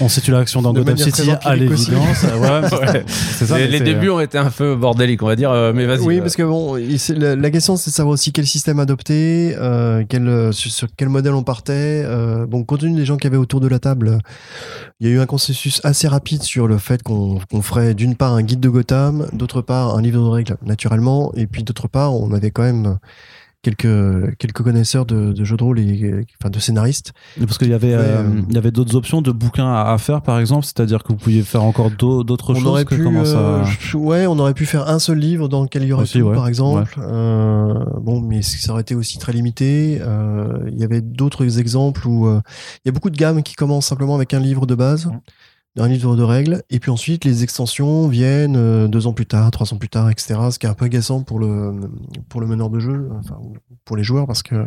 [0.00, 2.24] on situe l'action dans Gotham City à l'évidence.
[2.34, 5.50] Ouais, ça, les, débuts ont été un peu bordéliques, on va dire.
[5.50, 6.00] Euh, mais vas-y.
[6.00, 6.20] Oui, euh.
[6.20, 10.88] parce que bon, la, question c'est de savoir aussi quel système adopter, euh, quel, sur,
[10.96, 12.04] quel modèle on partait.
[12.48, 14.18] bon, compte tenu des gens qui avaient autour de la table,
[15.00, 18.32] il y a eu un consensus assez rapide sur le fait qu'on ferait d'une part
[18.32, 22.14] un guide de Gotham, d'autre part un livre de règles naturellement, et puis d'autre part
[22.14, 22.98] on avait quand même
[23.64, 27.12] quelques quelques connaisseurs de, jeux de rôle et enfin de scénaristes.
[27.38, 30.38] Parce qu'il y avait euh, il y avait d'autres options de bouquins à, faire par
[30.38, 32.66] exemple, c'est-à-dire que vous pouviez faire encore d'autres choses.
[32.66, 35.92] Aurait pu, euh, ouais, on aurait pu faire un seul livre dans lequel il y
[35.92, 36.96] aurait tout, par exemple.
[36.98, 40.00] Euh, bon, mais ça aurait été aussi très limité.
[40.66, 44.14] Il y avait d'autres exemples où il y a beaucoup de gammes qui commencent simplement
[44.14, 45.10] avec un livre de base
[45.76, 49.50] d'un livre de règles, et puis ensuite les extensions viennent euh, deux ans plus tard,
[49.50, 50.38] trois ans plus tard, etc.
[50.50, 51.74] Ce qui est un peu agaçant pour le
[52.28, 53.38] pour le meneur de jeu, enfin
[53.84, 54.66] pour les joueurs, parce que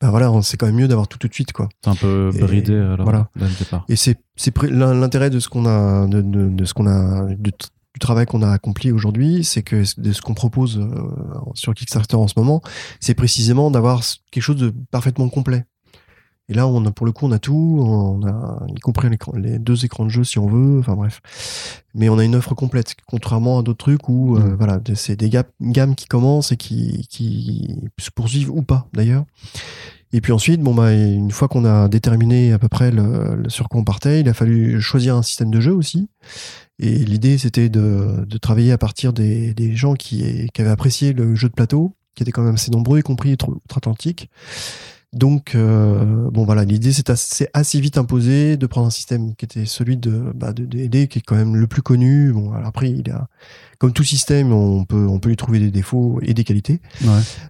[0.00, 1.68] ben voilà, c'est quand même mieux d'avoir tout tout de suite quoi.
[1.84, 3.04] C'est un peu bridé alors.
[3.04, 3.30] Voilà.
[3.88, 7.52] Et c'est c'est l'intérêt de ce qu'on a de, de, ce qu'on a du
[8.00, 10.88] travail qu'on a accompli aujourd'hui, c'est que de ce qu'on propose euh,
[11.54, 12.62] sur Kickstarter en ce moment,
[13.00, 15.64] c'est précisément d'avoir quelque chose de parfaitement complet.
[16.48, 19.58] Et là, on a, pour le coup, on a tout, on a, y compris les
[19.58, 21.20] deux écrans de jeu si on veut, enfin bref.
[21.94, 24.54] Mais on a une offre complète, contrairement à d'autres trucs où, euh, mm.
[24.56, 29.24] voilà, c'est des gammes qui commencent et qui, qui se poursuivent ou pas, d'ailleurs.
[30.14, 33.68] Et puis ensuite, bon bah une fois qu'on a déterminé à peu près le, sur
[33.70, 36.10] quoi on partait, il a fallu choisir un système de jeu aussi.
[36.78, 41.14] Et l'idée c'était de, de, travailler à partir des, des gens qui, qui avaient apprécié
[41.14, 44.28] le jeu de plateau, qui étaient quand même assez nombreux, y compris outre-Atlantique.
[45.12, 49.66] Donc, euh, bon voilà, l'idée c'est assez, vite imposé de prendre un système qui était
[49.66, 52.32] celui de, bah, de, de qui est quand même le plus connu.
[52.32, 53.28] Bon, alors après, il a,
[53.82, 56.80] comme tout système, on peut, on peut lui trouver des défauts et des qualités.
[57.02, 57.08] Ouais.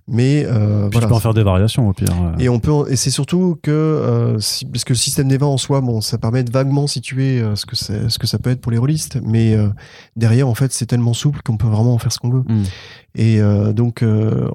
[0.09, 2.09] Mais euh, Puis voilà, tu peux en faire des variations au pire.
[2.39, 4.39] Et on peut, et c'est surtout que euh,
[4.73, 7.55] parce que le système des vins en soi, bon, ça permet de vaguement situer euh,
[7.55, 9.69] ce que c'est, ce que ça peut être pour les rôlistes, mais euh,
[10.17, 12.45] derrière, en fait, c'est tellement souple qu'on peut vraiment en faire ce qu'on veut.
[12.49, 12.65] Hmm.
[13.15, 14.03] Et euh, donc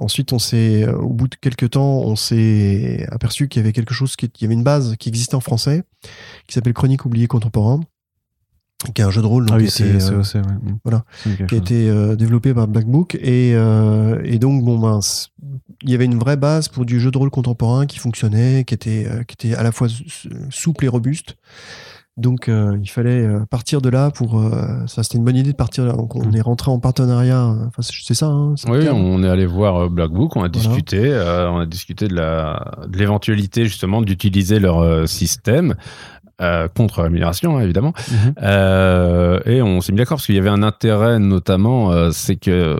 [0.00, 3.94] ensuite, on s'est, au bout de quelques temps, on s'est aperçu qu'il y avait quelque
[3.94, 5.84] chose qui, il y avait une base qui existait en français,
[6.48, 7.78] qui s'appelle Chronique oubliée contemporain
[8.94, 10.22] qui est un jeu de rôle donc ah oui, c'est euh,
[10.84, 11.04] voilà.
[11.48, 13.16] Qui a été euh, développé par Black Book.
[13.16, 15.00] Et, euh, et donc bon ben
[15.82, 18.74] il y avait une vraie base pour du jeu de rôle contemporain qui fonctionnait qui
[18.74, 19.88] était qui était à la fois
[20.50, 21.36] souple et robuste.
[22.16, 24.42] Donc il fallait partir de là pour
[24.88, 25.92] ça c'était une bonne idée de partir là.
[25.92, 26.36] Donc on mm.
[26.36, 30.34] est rentré en partenariat enfin c'est ça hein, oui on est allé voir Black Book
[30.34, 31.12] on a discuté
[31.48, 35.76] on a discuté de la de l'éventualité justement d'utiliser leur système
[36.40, 37.92] euh, contre l'amélioration hein, évidemment.
[38.12, 38.34] Mhm.
[38.42, 42.36] Euh, et on s'est mis d'accord parce qu'il y avait un intérêt notamment, euh, c'est
[42.36, 42.78] que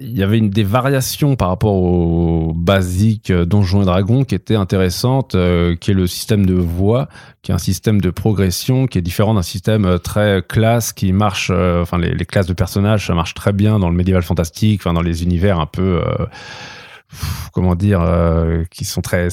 [0.00, 4.56] il y avait une des variations par rapport au basique Donjons et Dragons qui était
[4.56, 5.36] intéressante,
[5.80, 7.08] qui est le système de voix,
[7.40, 11.50] qui est un système de progression qui est différent d'un système très classe qui marche,
[11.50, 14.92] enfin les, les, classes de personnages, ça marche très bien dans le médiéval fantastique, enfin
[14.92, 16.02] dans les univers un peu
[17.52, 19.28] comment dire, euh, qui sont très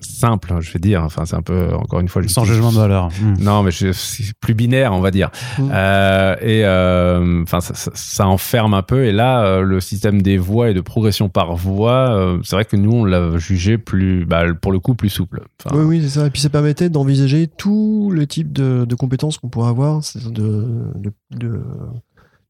[0.00, 1.02] simples, je vais dire.
[1.04, 3.08] Enfin, c'est un peu, encore une fois, sans jugement de valeur.
[3.20, 3.34] Hmm.
[3.38, 3.92] Non, mais c'est
[4.40, 5.30] plus binaire, on va dire.
[5.58, 5.68] Hmm.
[5.72, 9.04] Euh, et euh, enfin, ça, ça, enferme un peu.
[9.04, 12.92] Et là, le système des voix et de progression par voix, c'est vrai que nous,
[12.92, 15.42] on l'a jugé plus, bah, pour le coup, plus souple.
[15.72, 16.26] oui, oui, c'est ça.
[16.26, 20.64] Et puis, ça permettait d'envisager tous les types de, de compétences qu'on pourrait avoir, de,
[20.96, 21.60] de, de,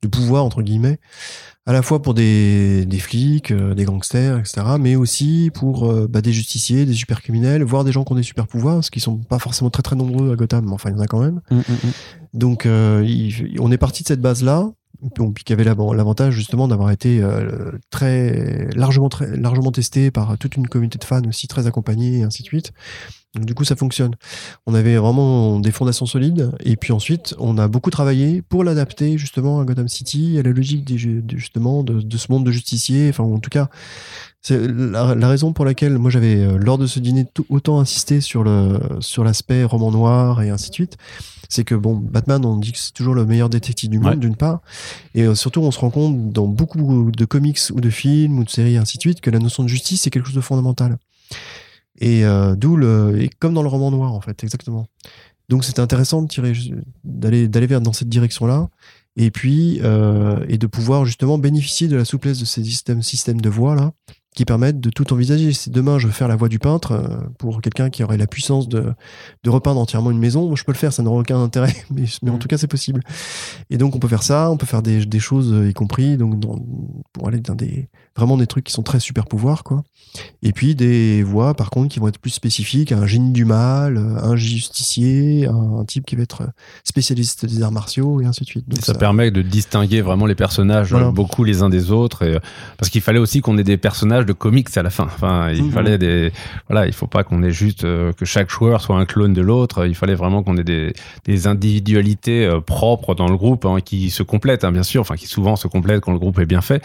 [0.02, 0.98] de pouvoir entre guillemets
[1.66, 6.08] à la fois pour des, des flics, euh, des gangsters, etc., mais aussi pour euh,
[6.08, 8.90] bah, des justiciers, des super criminels, voire des gens qui ont des super pouvoirs, ce
[8.90, 11.06] qui sont pas forcément très très nombreux à Gotham, mais enfin il y en a
[11.06, 11.40] quand même.
[11.50, 11.92] Mm, mm, mm.
[12.34, 13.06] Donc euh,
[13.60, 14.70] on est parti de cette base-là,
[15.46, 17.22] qui avait l'avantage justement d'avoir été
[17.88, 22.22] très largement très largement testé par toute une communauté de fans aussi très accompagnée et
[22.22, 22.74] ainsi de suite.
[23.34, 24.16] Donc, du coup, ça fonctionne.
[24.66, 26.50] On avait vraiment des fondations solides.
[26.64, 30.50] Et puis ensuite, on a beaucoup travaillé pour l'adapter justement à Gotham City, à la
[30.50, 33.08] logique des, justement de, de, ce monde de justiciers.
[33.08, 33.68] Enfin, en tout cas,
[34.42, 38.20] c'est la, la, raison pour laquelle moi j'avais, euh, lors de ce dîner, autant insisté
[38.20, 40.96] sur le sur l'aspect roman noir et ainsi de suite.
[41.48, 44.36] C'est que bon, Batman, on dit que c'est toujours le meilleur détective du monde, d'une
[44.36, 44.60] part.
[45.14, 48.44] Et euh, surtout, on se rend compte dans beaucoup de comics ou de films ou
[48.44, 50.98] de séries, ainsi de suite, que la notion de justice, c'est quelque chose de fondamental.
[52.00, 54.86] Et euh, d'où le, et comme dans le roman noir en fait, exactement.
[55.48, 56.26] Donc c'était intéressant
[57.04, 58.68] d'aller d'aller vers dans cette direction-là,
[59.16, 63.40] et puis euh, et de pouvoir justement bénéficier de la souplesse de ces systèmes systèmes
[63.40, 63.92] de voix là,
[64.40, 65.53] qui permettent de tout envisager.
[65.53, 68.26] Si demain je veux faire la voix du peintre euh, pour quelqu'un qui aurait la
[68.26, 68.94] puissance de,
[69.44, 72.31] de repeindre entièrement une maison, je peux le faire, ça n'aura aucun intérêt, mais, mais
[72.31, 72.38] en mm.
[72.38, 73.03] tout cas c'est possible.
[73.68, 76.40] Et donc on peut faire ça, on peut faire des, des choses y compris donc
[76.40, 76.59] dans,
[77.12, 79.83] pour aller dans des vraiment des trucs qui sont très super pouvoirs quoi.
[80.42, 83.98] Et puis des voix par contre qui vont être plus spécifiques, un génie du mal,
[83.98, 86.44] un justicier, un, type qui va être
[86.83, 88.66] spécialiste des arts martiaux et ainsi de suite.
[88.66, 92.38] Donc ça, permet de distinguer vraiment les personnages beaucoup les uns des autres et,
[92.79, 95.04] parce qu'il fallait aussi qu'on ait des personnages de comics à la fin.
[95.04, 95.72] Enfin, il mhm.
[95.72, 96.32] fallait des,
[96.68, 99.42] voilà, il faut pas qu'on ait juste euh, que chaque joueur soit un clone de
[99.42, 99.86] l'autre.
[99.86, 100.92] Il fallait vraiment qu'on ait des,
[101.24, 105.16] des individualités euh, propres dans le groupe hein, qui se complètent, hein, bien sûr, enfin
[105.16, 106.82] qui souvent se complètent quand le groupe est bien fait.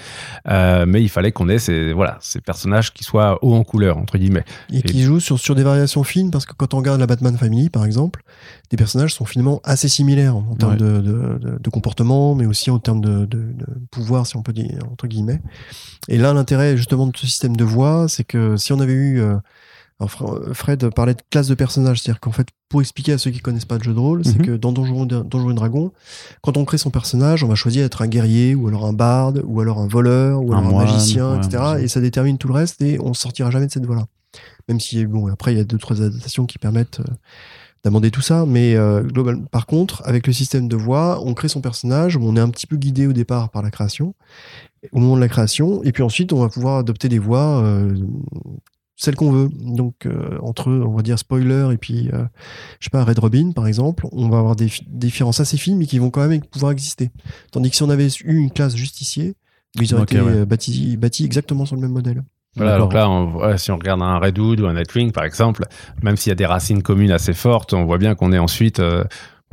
[0.48, 3.98] Euh, mais il fallait qu'on ait ces, voilà, ces personnages qui soient haut en couleur
[3.98, 7.00] entre guillemets et, qui jouent sur sur des variations fines parce que quand on regarde
[7.00, 8.24] la Batman Family par exemple,
[8.72, 12.80] des personnages sont finalement assez similaires en termes de, de, de, comportement, mais aussi en
[12.80, 13.54] termes de, de,
[13.92, 15.42] pouvoir, si on peut dire entre guillemets.
[16.08, 19.22] Et là, l'intérêt justement de ce système de voix, c'est que si on avait eu
[19.22, 20.08] euh,
[20.54, 23.66] Fred parlait de classe de personnages, c'est-à-dire qu'en fait, pour expliquer à ceux qui connaissent
[23.66, 24.46] pas le jeu de rôle, c'est mhm.
[24.46, 25.92] que dans Donjons Donjon et Dragons,
[26.42, 29.42] quand on crée son personnage, on va choisir d'être un guerrier, ou alors un barde,
[29.46, 31.64] ou alors un voleur, ou alors un, magicien, etc.
[31.80, 34.06] Et ça détermine tout le reste, et on sortira jamais de cette voie-là.
[34.68, 37.14] Même si, bon, après, il y a deux, trois adaptations qui permettent euh,
[37.86, 41.48] d'amender tout ça, mais euh, global, par contre, avec le système de voix, on crée
[41.48, 44.14] son personnage, on est un petit peu guidé au départ par la création,
[44.92, 47.96] au moment de la création, et puis ensuite on va pouvoir adopter des voix, euh,
[48.96, 49.50] celles qu'on veut.
[49.60, 52.24] Donc euh, entre, on va dire spoiler et puis, euh,
[52.80, 55.86] je sais pas, Red Robin par exemple, on va avoir des différences assez fines, mais
[55.86, 57.12] qui vont quand même pouvoir exister.
[57.52, 59.36] Tandis que si on avait eu une classe justicier,
[59.80, 62.24] ils auraient été euh, bâtis, exactement sur le même modèle.
[62.56, 65.66] Voilà, alors là, si on regarde un Redwood ou un Nightwing, par exemple,
[66.02, 68.82] même s'il y a des racines communes assez fortes, on voit bien qu'on est ensuite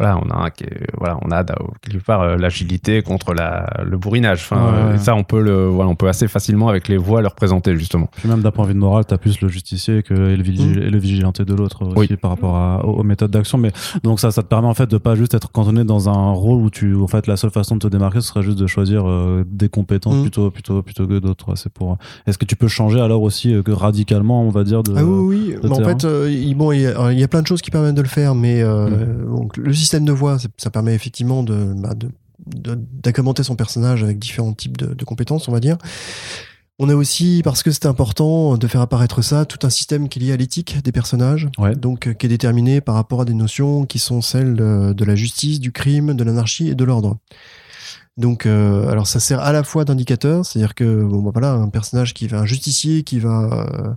[0.02, 0.50] voilà, on a
[0.98, 1.44] voilà, on a
[1.80, 4.40] quelque part euh, l'agilité contre la, le bourrinage.
[4.40, 7.76] Enfin, ça, on peut le, voilà, on peut assez facilement avec les voix le représenter
[7.76, 8.08] justement.
[8.16, 10.42] Puis même d'un point de vue de morale, t'as plus le justicier que et le,
[10.42, 10.82] vigil, mmh.
[10.82, 13.58] et le vigilanté de l'autre aussi par rapport à, aux, méthodes d'action.
[13.58, 13.70] Mais
[14.02, 16.62] donc ça, ça te permet en fait de pas juste être cantonné dans un rôle
[16.62, 19.08] où tu, en fait, la seule façon de te démarquer, ce serait juste de choisir
[19.08, 20.22] euh, des compétences mmh.
[20.22, 21.54] plutôt, plutôt, plutôt que d'autres.
[21.54, 21.96] C'est pour.
[22.26, 24.94] Est-ce que tu peux changer alors aussi euh, que radicalement, on va dire de.
[24.96, 25.70] Ah oui, oui.
[25.70, 27.94] en fait, il, bon, il y, a, il y, a plein de choses qui permettent
[27.94, 29.28] de le faire, mais mmh.
[29.28, 32.10] donc le système de voix, ça permet effectivement de, bah, de,
[32.46, 35.78] d'accommoder son personnage avec différents types de, compétences, on va dire.
[36.78, 40.18] On a aussi, parce que c'est important de faire apparaître ça, tout un système qui
[40.18, 43.34] est lié à l'éthique des personnages, donc euh, qui est déterminé par rapport à des
[43.34, 47.18] notions qui sont celles de, la justice, du crime, de l'anarchie et de l'ordre.
[48.16, 51.68] Donc, euh, alors ça sert à la fois d'indicateur, c'est-à-dire que bon, bah, voilà, un
[51.68, 53.94] personnage qui va, un justicier qui va euh,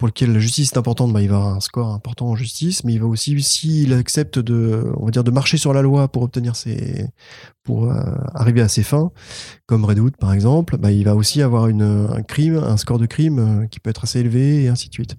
[0.00, 2.84] pour lequel la justice est importante, bah, il va avoir un score important en justice,
[2.84, 6.08] mais il va aussi, s'il accepte de, on va dire, de marcher sur la loi
[6.08, 7.06] pour obtenir ses,
[7.64, 8.00] pour euh,
[8.32, 9.12] arriver à ses fins,
[9.66, 13.04] comme Redwood par exemple, bah, il va aussi avoir une, un crime, un score de
[13.04, 15.16] crime euh, qui peut être assez élevé et ainsi de suite.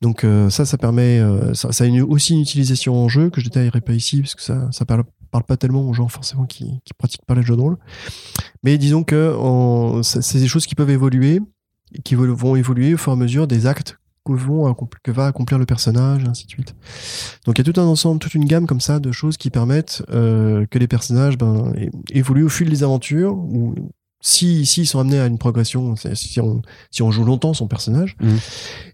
[0.00, 1.20] Donc euh, ça, ça permet,
[1.52, 4.42] ça, a une, aussi une utilisation en jeu que je détaillerai pas ici parce que
[4.42, 7.56] ça, ça parle, parle pas tellement aux gens forcément qui, qui pratiquent pas les jeux
[7.56, 7.76] de rôle.
[8.62, 11.42] Mais disons que c'est des choses qui peuvent évoluer,
[12.04, 15.58] qui vont évoluer au fur et à mesure des actes que, vont, que va accomplir
[15.58, 16.74] le personnage, et ainsi de suite.
[17.44, 19.50] Donc il y a tout un ensemble, toute une gamme comme ça de choses qui
[19.50, 21.72] permettent euh, que les personnages ben,
[22.10, 23.74] évoluent au fil des aventures, ou
[24.20, 27.68] si, si ils sont amenés à une progression, si on, si on joue longtemps son
[27.68, 28.16] personnage.
[28.20, 28.28] Mmh.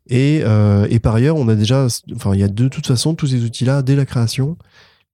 [0.08, 3.14] Et, euh, et par ailleurs, on a déjà, enfin il y a de toute façon
[3.14, 4.56] tous ces outils-là dès la création,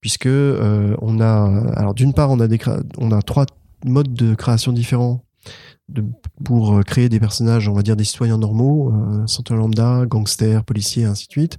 [0.00, 2.58] puisque euh, on a, alors d'une part on a des,
[2.96, 3.44] on a trois
[3.84, 5.25] modes de création différents
[5.88, 6.04] de,
[6.44, 11.04] pour euh, créer des personnages, on va dire des citoyens normaux, euh, lambda, gangsters, policiers,
[11.04, 11.58] ainsi de suite.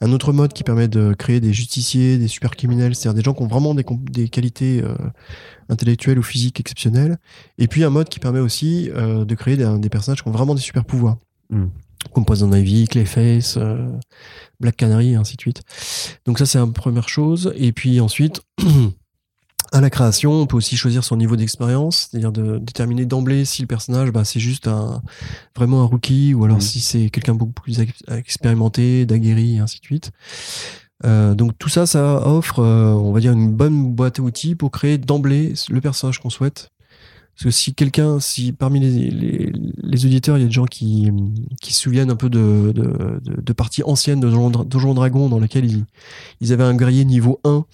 [0.00, 3.34] Un autre mode qui permet de créer des justiciers, des super criminels, c'est-à-dire des gens
[3.34, 4.94] qui ont vraiment des, des qualités euh,
[5.68, 7.18] intellectuelles ou physiques exceptionnelles.
[7.58, 10.32] Et puis un mode qui permet aussi euh, de créer des, des, personnages qui ont
[10.32, 11.16] vraiment des super pouvoirs.
[11.50, 11.66] Mm.
[12.12, 13.56] Comme Poison Ivy, Clayface,
[14.58, 15.62] Black Canary, ainsi de suite.
[16.26, 17.52] Donc ça c'est une première chose.
[17.56, 18.42] Et puis ensuite,
[19.72, 23.62] à la création, on peut aussi choisir son niveau d'expérience, c'est-à-dire de déterminer d'emblée si
[23.62, 25.02] le personnage, bah, c'est juste un,
[25.56, 26.62] vraiment un rookie, ou alors mmh.
[26.62, 30.12] si c'est quelqu'un beaucoup plus expérimenté, d'aguerri, et ainsi de suite.
[31.04, 34.54] Euh, donc tout ça, ça offre, euh, on va dire, une bonne boîte à outils
[34.54, 36.70] pour créer d'emblée le personnage qu'on souhaite.
[37.34, 40.66] Parce que si quelqu'un, si parmi les, les, les, auditeurs, il y a des gens
[40.66, 41.10] qui,
[41.62, 42.82] qui se souviennent un peu de, de,
[43.24, 45.86] de, de parties anciennes de Donjons Dragon dans lesquelles ils,
[46.42, 47.64] ils avaient un guerrier niveau 1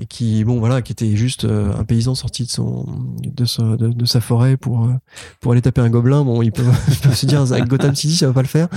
[0.00, 2.86] et qui bon voilà qui était juste euh, un paysan sorti de son
[3.22, 4.92] de, sa, de, sa forêt pour euh,
[5.40, 6.24] pour aller taper un gobelin.
[6.24, 6.64] Bon il peut,
[7.14, 8.68] se dire avec Gotham City ça va pas le faire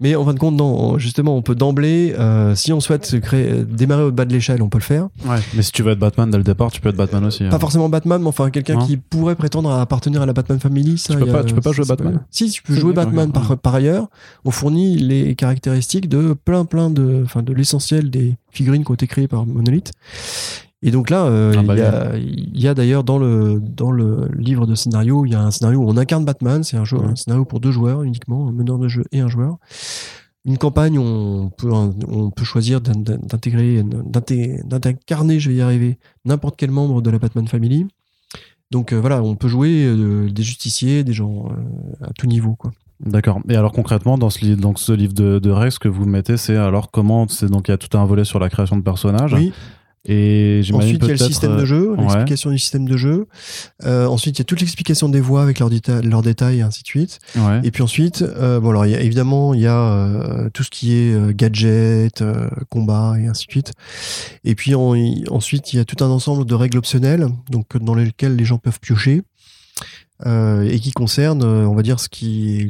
[0.00, 3.64] mais en fin de compte non justement on peut d'emblée euh, si on souhaite créer
[3.64, 5.08] démarrer au bas de l'échelle on peut le faire.
[5.24, 5.38] Ouais.
[5.54, 7.56] Mais si tu veux être Batman dès le départ tu peux être Batman aussi pas
[7.56, 7.58] hein.
[7.58, 11.14] forcément Batman mais enfin quelqu'un qui pourrait prétendre à appartenir à la Batman Family ça,
[11.14, 12.20] tu peux pas tu peux pas jouer Batman.
[12.30, 14.08] si tu peux jouer Batman par, par ailleurs
[14.44, 18.94] on fournit les caractéristiques de plein plein de enfin de l'essentiel des figurines qui ont
[18.94, 19.92] été créées par Monolith
[20.86, 21.74] et donc là, euh, ah bah
[22.16, 25.50] il y a, d'ailleurs dans le, dans le livre de scénario, il y a un
[25.50, 26.62] scénario où on incarne Batman.
[26.62, 29.26] C'est un, jeu, un scénario pour deux joueurs uniquement, un meneur de jeu et un
[29.26, 29.56] joueur.
[30.44, 36.70] Une campagne, on peut, on peut choisir d'intégrer, d'incarner, je vais y arriver, n'importe quel
[36.70, 37.88] membre de la Batman Family.
[38.70, 41.48] Donc euh, voilà, on peut jouer euh, des justiciers, des gens
[42.00, 42.70] à tout niveau, quoi.
[43.00, 43.40] D'accord.
[43.48, 46.06] Et alors concrètement, dans ce, livre, donc ce livre de, de Rex, ce que vous
[46.06, 48.76] mettez, c'est alors comment c'est donc il y a tout un volet sur la création
[48.76, 49.34] de personnages.
[49.34, 49.52] Oui.
[50.06, 53.26] Et ensuite, il y a le système de jeu, euh, l'explication du système de jeu.
[53.84, 55.70] Euh, ensuite, il y a toute l'explication des voix avec leurs,
[56.02, 57.18] leurs détails et ainsi de suite.
[57.36, 57.60] Ouais.
[57.64, 60.70] Et puis ensuite, euh, bon alors y a, évidemment il y a euh, tout ce
[60.70, 62.22] qui est euh, gadget,
[62.70, 63.72] combat et ainsi de suite.
[64.44, 68.36] Et puis ensuite, il y a tout un ensemble de règles optionnelles, donc dans lesquelles
[68.36, 69.22] les gens peuvent piocher.
[70.24, 72.68] Euh, et qui concerne, euh, on va dire, ce qui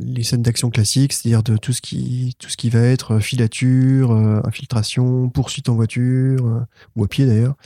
[0.00, 3.20] les scènes d'action classiques, c'est-à-dire de tout ce qui tout ce qui va être euh,
[3.20, 4.10] filature,
[4.46, 6.62] infiltration, poursuite en voiture
[6.96, 7.56] ou à pied d'ailleurs,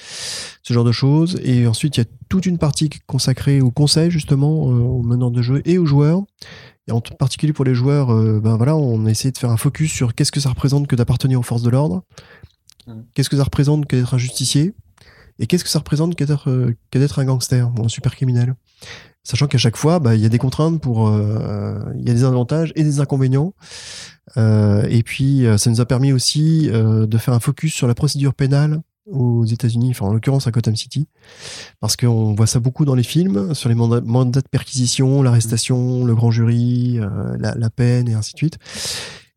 [0.62, 1.40] ce genre de choses.
[1.44, 5.40] Et ensuite, il y a toute une partie consacrée au conseil justement aux meneurs de
[5.40, 6.22] jeu et aux joueurs.
[6.88, 8.08] Et en particulier pour les joueurs,
[8.40, 11.38] ben voilà, on essaie de faire un focus sur qu'est-ce que ça représente que d'appartenir
[11.38, 12.02] aux forces de l'ordre,
[12.88, 12.92] mmh.
[13.14, 14.74] qu'est-ce que ça représente que d'être un justicier,
[15.38, 18.56] et qu'est-ce que ça représente que d'être un gangster ou un super criminel.
[19.24, 22.14] Sachant qu'à chaque fois, bah, il y a des contraintes pour, euh, il y a
[22.14, 23.54] des avantages et des inconvénients.
[24.37, 27.94] Euh, et puis, euh, ça nous a permis aussi de faire un focus sur la
[27.94, 31.08] procédure pénale aux États-Unis, enfin en l'occurrence à Gotham City,
[31.80, 36.14] parce qu'on voit ça beaucoup dans les films, sur les mandats, de perquisition, l'arrestation, le
[36.14, 37.00] grand jury,
[37.38, 38.58] la, peine et ainsi de suite.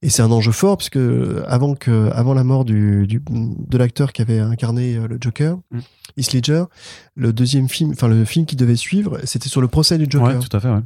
[0.01, 0.99] Et c'est un enjeu fort puisque
[1.47, 5.79] avant que, avant la mort du, du de l'acteur qui avait incarné le Joker, mm.
[6.17, 6.63] Heath Ledger,
[7.15, 10.37] le deuxième film, enfin le film qui devait suivre, c'était sur le procès du Joker.
[10.37, 10.69] Ouais, tout à fait.
[10.69, 10.81] Ouais.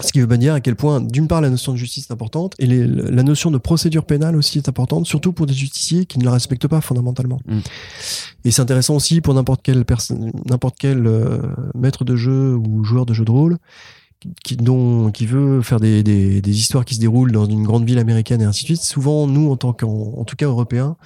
[0.00, 2.12] Ce qui veut bien dire à quel point, d'une part, la notion de justice est
[2.12, 6.18] importante et la notion de procédure pénale aussi est importante, surtout pour des justiciers qui
[6.18, 7.40] ne la respectent pas fondamentalement.
[7.46, 7.58] Mm.
[8.44, 11.38] Et c'est intéressant aussi pour n'importe quel personne, n'importe quel euh,
[11.74, 13.58] maître de jeu ou joueur de jeu de rôle
[14.42, 17.84] qui, dont, qui veut faire des, des, des, histoires qui se déroulent dans une grande
[17.84, 20.96] ville américaine et ainsi de suite, souvent, nous, en tant qu'en en tout cas européens,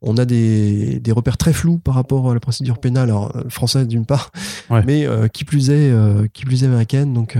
[0.00, 3.42] on a des, des repères très flous par rapport à la procédure pénale, alors, euh,
[3.48, 4.30] française d'une part,
[4.70, 7.12] mais euh, qui plus est, euh, qui plus est américaine.
[7.14, 7.38] Donc,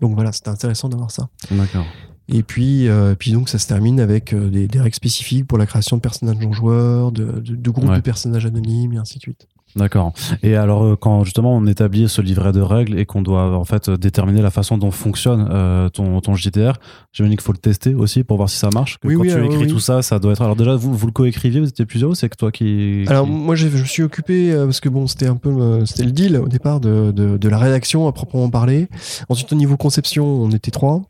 [0.00, 1.28] donc voilà, c'était intéressant d'avoir ça.
[1.50, 1.86] D'accord.
[2.28, 5.96] Et puis, puis donc ça se termine avec des, des, règles spécifiques pour la création
[5.96, 9.48] de personnages non joueurs, de, de, de groupes de personnages anonymes et ainsi de suite.
[9.76, 10.12] D'accord.
[10.42, 13.64] Et alors, euh, quand justement on établit ce livret de règles et qu'on doit en
[13.64, 16.74] fait déterminer la façon dont fonctionne euh, ton, ton JDR,
[17.12, 18.98] j'imagine qu'il faut le tester aussi pour voir si ça marche.
[19.04, 20.42] oui, quand oui, tu écris tout ça, ça doit être.
[20.42, 23.04] Alors déjà, vous, vous le coécriviez, vous étiez plusieurs ou c'est que toi qui.
[23.08, 26.12] Alors moi, je me suis occupé euh, parce que bon, c'était un peu, c'était le
[26.12, 28.88] deal au départ de, de, de, la rédaction à proprement parler.
[29.28, 31.02] Ensuite, au niveau conception, on était trois.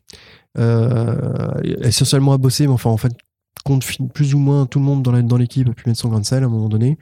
[0.59, 1.15] Euh,
[1.81, 3.11] essentiellement à bosser, mais enfin en fait
[3.63, 6.25] compte plus ou moins tout le monde dans l'équipe a pu mettre son grain de
[6.25, 6.97] sel à un moment donné.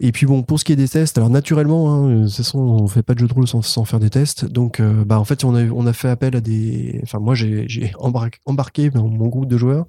[0.00, 2.58] Et puis bon, pour ce qui est des tests, alors naturellement, hein, de toute façon,
[2.58, 4.44] on fait pas de jeu de rôle sans, sans faire des tests.
[4.44, 7.00] Donc, euh, bah en fait, on a, on a fait appel à des.
[7.02, 9.86] Enfin, moi, j'ai embarqué, embarqué mon groupe de joueurs,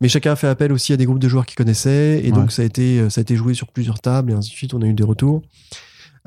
[0.00, 2.22] mais chacun a fait appel aussi à des groupes de joueurs qui connaissaient.
[2.24, 4.56] Et donc, ça a été, ça a été joué sur plusieurs tables et ainsi de
[4.56, 4.74] suite.
[4.74, 5.42] On a eu des retours.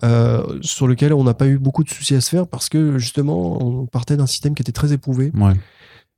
[0.04, 2.98] Euh, sur lequel on n'a pas eu beaucoup de soucis à se faire parce que
[2.98, 5.32] justement on partait d'un système qui était très éprouvé.
[5.34, 5.54] Ouais.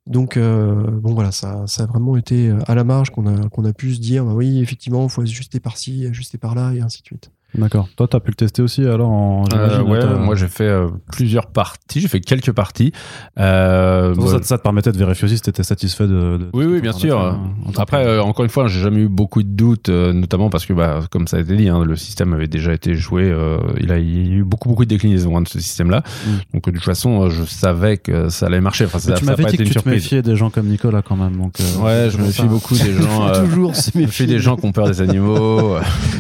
[0.08, 3.50] Donc, euh, bon, voilà, ça, ça a vraiment été euh, à la marge qu'on a,
[3.50, 6.74] qu'on a pu se dire, bah oui, effectivement, il faut ajuster par-ci, ajuster par là,
[6.74, 7.32] et ainsi de suite.
[7.56, 7.88] D'accord.
[7.96, 10.90] Toi, tu as pu le tester aussi alors en euh, Ouais, moi j'ai fait euh,
[11.12, 12.92] plusieurs parties, j'ai fait quelques parties.
[13.40, 16.50] Euh, ça, ça, te permettait de vérifier aussi si tu étais satisfait de.
[16.54, 17.40] oui, oui, bien sûr.
[17.78, 21.02] Après, euh, encore une fois, j'ai jamais eu beaucoup de doutes, notamment parce que, bah,
[21.10, 23.34] comme ça a été dit, hein, le système avait déjà été joué.
[23.80, 26.04] il, a, il, y a eu beaucoup, beaucoup de déclinaisons hein, de ce système-là.
[26.26, 26.30] Mm.
[26.54, 28.86] Donc, de toute façon, je savais que ça allait marcher.
[28.86, 31.38] Enfin, ça, tu m'avais dit que tu te méfiais des gens comme Nicolas quand même.
[31.38, 33.32] Donc, ouais, je me méfie beaucoup des gens.
[33.46, 35.78] toujours je me méfie des gens qui ont peur des animaux.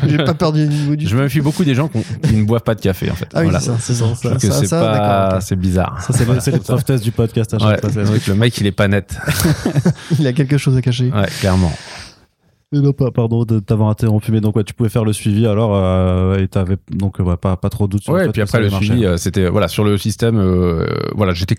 [0.08, 2.76] j'ai pas peur des animaux du me méfie beaucoup des gens qui, ne boivent pas
[2.76, 3.28] de café en fait.
[3.34, 3.60] Ah oui, voilà.
[3.60, 4.52] c'est ça, c'est ça.
[4.52, 6.02] c'est pas, c'est bizarre.
[6.02, 8.04] Ça, c'est le prof test du podcast à chaque fois.
[8.28, 9.18] Le mec, il est pas net.
[10.20, 11.12] il a quelque chose à cacher.
[11.12, 11.72] Ouais, clairement.
[12.72, 15.76] non, pas, pardon de t'avoir interrompu, mais donc ouais, tu pouvais faire le suivi alors
[15.76, 18.34] euh, et t'avais donc ouais, pas pas trop de doute sur ouais, le fait et
[18.34, 21.58] puis après le suivi, euh, c'était voilà sur le système, euh, voilà, j'étais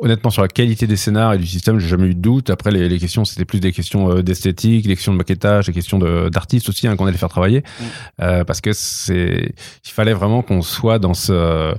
[0.00, 2.50] honnêtement sur la qualité des scénars et du système, j'ai jamais eu de doute.
[2.50, 5.72] Après, les, les questions, c'était plus des questions euh, d'esthétique, des questions de maquettage, des
[5.72, 7.84] questions d'artistes aussi hein, qu'on allait faire travailler, mm.
[8.22, 9.52] euh, parce que c'est,
[9.84, 11.74] il fallait vraiment qu'on soit dans ce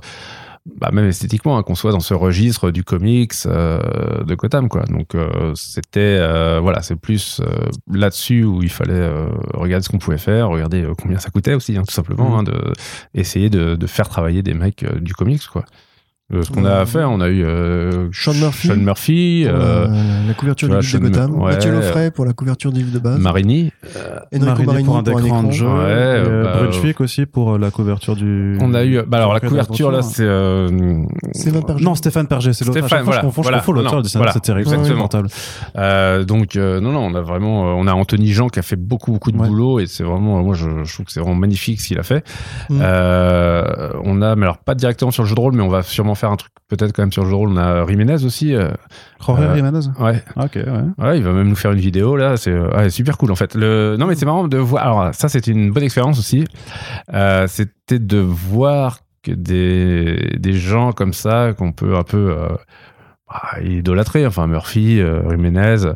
[0.76, 4.82] bah, même esthétiquement, hein, qu'on soit dans ce registre du comics euh, de Gotham, quoi.
[4.84, 9.10] Donc euh, c'était, euh, voilà, c'est plus euh, là-dessus où il fallait
[9.54, 12.34] regarder ce qu'on pouvait faire, regarder combien ça coûtait aussi, hein, tout simplement, mm.
[12.34, 12.72] hein, de
[13.14, 15.64] essayer de, de, faire travailler des mecs du comics, quoi.
[16.32, 19.88] Euh, ce qu'on a fait, on a eu euh, Sean Murphy, Sean Murphy euh,
[20.28, 23.00] la, couverture du livre de Gotham, ouais, Mathieu Loffray pour la couverture du livre de
[23.00, 27.58] base, Marini, euh, Enrico Marini, pour un écran de jeu, ouais, bah, Brunswick aussi pour
[27.58, 28.56] la couverture du.
[28.60, 30.24] On a eu, bah alors la couverture là, c'est
[31.32, 31.84] Stéphane Perger.
[31.84, 32.78] Non, Stéphane Perger, c'est l'autre.
[32.78, 34.68] Stéphane, voilà, je confonds, voilà, je confonds l'auteur du scénario, c'est terrible,
[35.76, 39.10] Euh, donc non, non, on a vraiment, on a Anthony Jean qui a fait beaucoup,
[39.10, 41.88] beaucoup de boulot et c'est vraiment, moi, je, je trouve que c'est vraiment magnifique ce
[41.88, 42.24] qu'il a fait.
[42.68, 42.80] Mm.
[44.04, 46.14] On a, mais alors pas directement sur le jeu de rôle, mais on va sûrement
[46.20, 47.50] faire un truc peut-être quand même sur le jeu de rôle.
[47.50, 48.54] On a Jiménez aussi.
[48.54, 48.70] Euh,
[49.24, 50.22] Jorge euh, Jiménez Ouais.
[50.36, 51.04] Ah, ok, ouais.
[51.04, 52.36] Ouais, il va même nous faire une vidéo là.
[52.36, 53.54] C'est ouais, super cool en fait.
[53.54, 53.96] Le...
[53.98, 54.82] Non, mais c'est marrant de voir.
[54.84, 56.44] Alors, ça, c'était une bonne expérience aussi.
[57.12, 62.48] Euh, c'était de voir que des, des gens comme ça, qu'on peut un peu euh,
[63.28, 64.26] bah, idolâtrer.
[64.26, 65.92] Enfin, Murphy, euh, Jiménez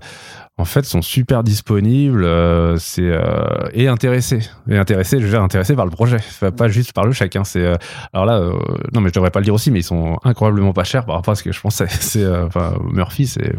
[0.56, 4.40] en fait sont super disponibles euh, c'est euh, et intéressés.
[4.68, 6.18] Et intéressés je veux dire intéressés par le projet.
[6.56, 7.76] Pas juste par le chacun c'est euh,
[8.12, 8.52] alors là euh,
[8.92, 11.16] non mais je devrais pas le dire aussi mais ils sont incroyablement pas chers par
[11.16, 11.86] rapport à ce que je pensais.
[11.88, 13.54] C'est euh, enfin Murphy c'est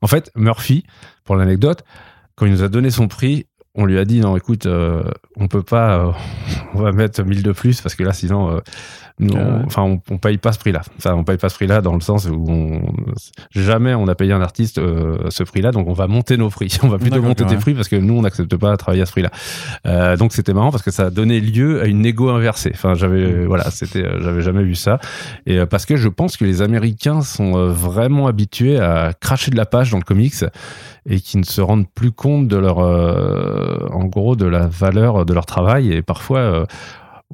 [0.00, 0.84] en fait Murphy
[1.24, 1.82] pour l'anecdote
[2.36, 4.66] quand il nous a donné son prix on lui a dit non écoute
[5.36, 6.14] on peut pas
[6.74, 8.60] on va mettre 1000 de plus parce que là sinon
[9.22, 10.82] non, enfin, on, on, paye pas ce prix-là.
[10.98, 12.92] Enfin, on paye pas ce prix-là dans le sens où on,
[13.50, 16.76] jamais on a payé un artiste euh, ce prix-là, donc on va monter nos prix.
[16.82, 19.06] On va plutôt monter tes prix parce que nous, on n'accepte pas de travailler à
[19.06, 19.30] ce prix-là.
[19.86, 22.72] Euh, donc c'était marrant parce que ça a donné lieu à une égo inversée.
[22.74, 23.46] Enfin, j'avais, mm.
[23.46, 24.98] voilà, c'était, euh, j'avais jamais vu ça.
[25.46, 29.56] Et euh, parce que je pense que les Américains sont vraiment habitués à cracher de
[29.56, 30.44] la page dans le comics
[31.08, 35.34] et qui ne se rendent plus compte de leur, en gros, de la valeur de
[35.34, 36.66] leur travail et parfois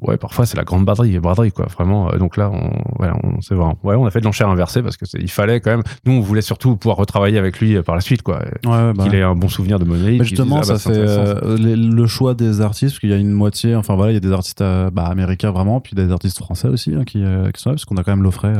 [0.01, 2.11] ouais, parfois c'est la grande braderie, braderie quoi, vraiment.
[2.11, 3.73] Euh, donc là, on, ouais, on, c'est vrai.
[3.83, 5.83] Ouais, on a fait de l'enchère inversée parce que il fallait quand même.
[6.05, 8.39] Nous, on voulait surtout pouvoir retravailler avec lui euh, par la suite, quoi.
[8.65, 9.03] Ouais, bah.
[9.03, 10.23] Qu'il ait un bon souvenir de Monolith.
[10.23, 13.31] Justement, ah, ça bah, fait euh, le choix des artistes, parce qu'il y a une
[13.31, 13.75] moitié.
[13.75, 16.93] Enfin voilà, il y a des artistes bah, américains vraiment, puis des artistes français aussi
[16.95, 18.53] hein, qui, qui, sont là, parce qu'on a quand même l'offret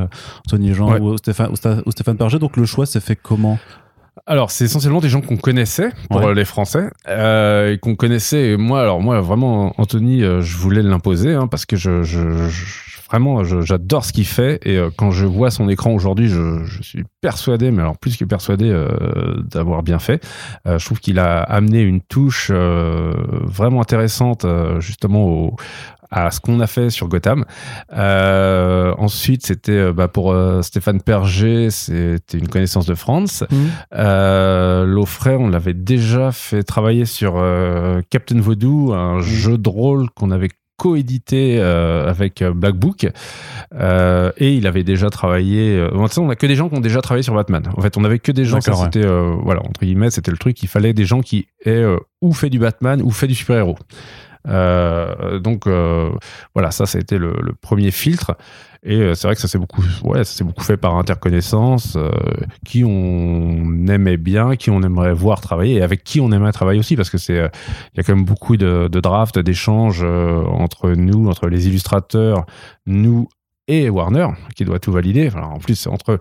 [0.47, 2.39] Tony Jean ou Stéphane ou, Stéphane Perger.
[2.39, 3.57] Donc le choix s'est fait comment?
[4.26, 8.57] Alors, c'est essentiellement des gens qu'on connaissait pour les Français euh, et qu'on connaissait.
[8.57, 12.89] moi, alors moi, vraiment, Anthony, euh, je voulais l'imposer hein, parce que je, je, je
[13.09, 16.84] vraiment, j'adore ce qu'il fait et euh, quand je vois son écran aujourd'hui, je, je,
[16.84, 20.26] suis persuadé, mais alors plus que persuadé euh, d'avoir bien fait.
[20.67, 24.45] Euh, je trouve qu'il a amené une touche vraiment intéressante
[24.80, 25.55] justement au,
[26.12, 27.45] à ce qu'on a fait sur Gotham.
[27.93, 33.43] Euh, ensuite, c'était euh, bah, pour euh, Stéphane Perger, c'était une connaissance de France.
[33.49, 33.55] Mmh.
[33.95, 37.43] Euh, L'Offray, on l'avait déjà fait travailler sur
[38.10, 39.22] Captain Voodoo, un mmh.
[39.22, 45.89] jeu de rôle qu'on avait coédité avec Black Book et il avait déjà travaillé euh,
[45.93, 48.20] on a que des gens qui ont déjà travaillé sur Batman en fait on avait
[48.20, 49.05] que des gens c'était
[49.43, 51.84] voilà entre guillemets c'était le truc il fallait des gens qui aient
[52.22, 53.76] ou fait du Batman ou fait du super héros
[54.45, 56.11] donc euh,
[56.53, 58.37] voilà, ça, ça a été le, premier filtre.
[58.81, 62.11] Et euh, c'est vrai que ça s'est beaucoup, ouais, beaucoup fait par interconnaissance, euh,
[62.65, 66.79] qui on aimait bien, qui on aimerait voir travailler, et avec qui on aimerait travailler
[66.79, 71.47] aussi, parce que c'est, y a quand même beaucoup de, drafts, d'échanges entre nous, entre
[71.47, 72.45] les illustrateurs,
[72.85, 73.27] nous
[73.67, 75.29] et Warner, qui doit tout valider.
[75.35, 76.17] En plus, entre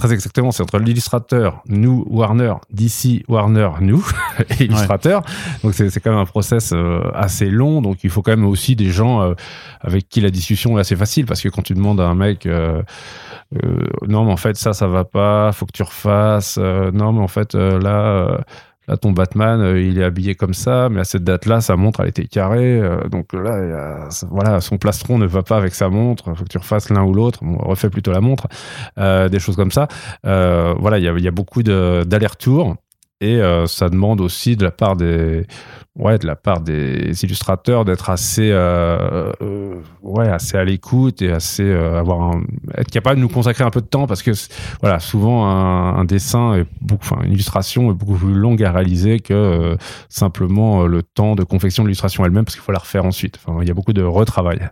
[0.00, 4.02] Très exactement, c'est entre l'illustrateur, nous, Warner, DC, Warner, nous,
[4.58, 5.22] et illustrateur.
[5.62, 8.76] Donc c'est quand même un process euh, assez long, donc il faut quand même aussi
[8.76, 9.34] des gens euh,
[9.82, 12.46] avec qui la discussion est assez facile, parce que quand tu demandes à un mec,
[12.46, 12.80] euh,
[14.08, 17.28] non mais en fait ça, ça va pas, faut que tu refasses, non mais en
[17.28, 18.40] fait là
[18.88, 22.00] Là, ton Batman, euh, il est habillé comme ça, mais à cette date-là, sa montre,
[22.00, 22.80] elle était carrée.
[22.80, 26.34] Euh, donc là, voilà, son plastron ne va pas avec sa montre.
[26.34, 27.40] Faut que tu refasses l'un ou l'autre.
[27.42, 28.48] Bon, refais plutôt la montre.
[28.98, 29.86] Euh, des choses comme ça.
[30.24, 32.76] voilà, il y a, y a beaucoup d'allers-retours.
[33.22, 35.44] Et ça demande aussi de la part des,
[35.96, 41.30] ouais, de la part des illustrateurs d'être assez, euh, euh, ouais, assez à l'écoute et
[41.30, 42.36] assez euh, avoir
[42.76, 44.30] être capable de nous consacrer un peu de temps parce que
[44.80, 49.34] voilà, souvent un, dessin est enfin une illustration est beaucoup plus longue à réaliser que
[49.34, 49.76] euh,
[50.08, 53.38] simplement le temps de confection de l'illustration elle-même parce qu'il faut la refaire ensuite.
[53.44, 54.70] Enfin, il y a beaucoup de retravail.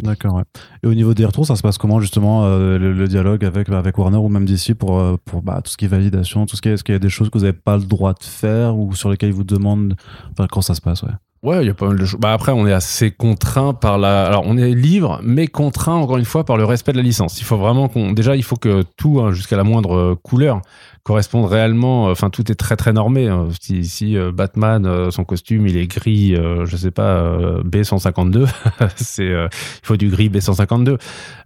[0.00, 0.34] D'accord.
[0.34, 0.42] Ouais.
[0.82, 3.96] Et au niveau des retours, ça se passe comment justement euh, le, dialogue avec avec
[3.98, 6.62] Warner ou même d'ici pour euh, pour bah, tout ce qui est validation, tout ce
[6.62, 8.22] qui est est-ce qu'il y a des choses que vous n'avez pas le droit de
[8.22, 9.96] faire ou sur lesquelles ils vous demandent
[10.32, 11.12] enfin, quand ça se passe, ouais?
[11.44, 12.18] Ouais, il y a pas mal de choses.
[12.18, 14.24] Bah après, on est assez contraint par la.
[14.24, 17.38] Alors, on est libre, mais contraint encore une fois par le respect de la licence.
[17.38, 18.12] Il faut vraiment qu'on.
[18.12, 20.62] Déjà, il faut que tout, hein, jusqu'à la moindre couleur,
[21.02, 22.06] corresponde réellement.
[22.06, 23.28] Enfin, tout est très très normé.
[23.28, 23.48] Hein.
[23.60, 27.22] Si, si euh, Batman, euh, son costume, il est gris, euh, je sais pas,
[27.62, 28.48] B152,
[28.96, 29.48] c'est il
[29.82, 30.96] faut du gris B152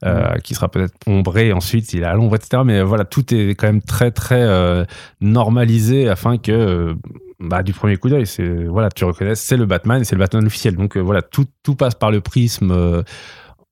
[0.04, 0.40] mm.
[0.44, 2.62] qui sera peut-être ombré ensuite, il est à l'ombre, etc.
[2.64, 4.46] Mais voilà, tout est quand même très très
[5.20, 6.96] normalisé afin que
[7.40, 10.44] bah, du premier coup d'œil, c'est voilà, tu reconnais, c'est le Batman, c'est le Batman
[10.44, 10.74] officiel.
[10.74, 13.02] Donc euh, voilà, tout, tout passe par le prisme euh,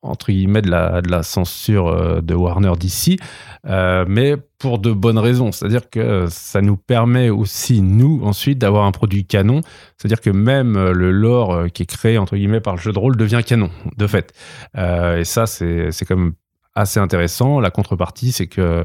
[0.02, 3.18] entre guillemets de la, de la censure euh, de Warner d'ici,
[3.64, 5.50] mais pour de bonnes raisons.
[5.50, 9.62] C'est-à-dire que ça nous permet aussi, nous, ensuite, d'avoir un produit canon.
[9.96, 13.16] C'est-à-dire que même le lore qui est créé, entre guillemets, par le jeu de rôle
[13.16, 14.32] devient canon, de fait.
[14.76, 16.34] et ça, c'est quand même
[16.76, 17.58] assez intéressant.
[17.58, 18.84] La contrepartie, c'est que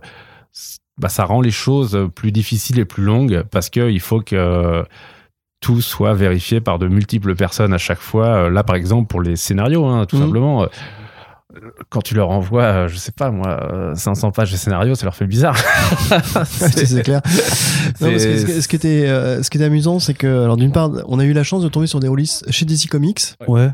[1.02, 4.86] bah, ça rend les choses plus difficiles et plus longues parce qu'il faut que
[5.60, 8.50] tout soit vérifié par de multiples personnes à chaque fois.
[8.50, 10.24] Là, par exemple, pour les scénarios, hein, tout mhm.
[10.24, 10.68] simplement
[11.90, 15.28] quand tu leur envoies, je sais pas moi, 500 pages de scénario, ça leur fait
[15.28, 15.58] bizarre.
[16.46, 17.22] c'est clair.
[18.00, 21.26] ce, qui était, euh, ce qui était amusant, c'est que, alors d'une part, on a
[21.26, 23.36] eu la chance de tomber sur des releases chez DC Comics.
[23.48, 23.70] Ouais.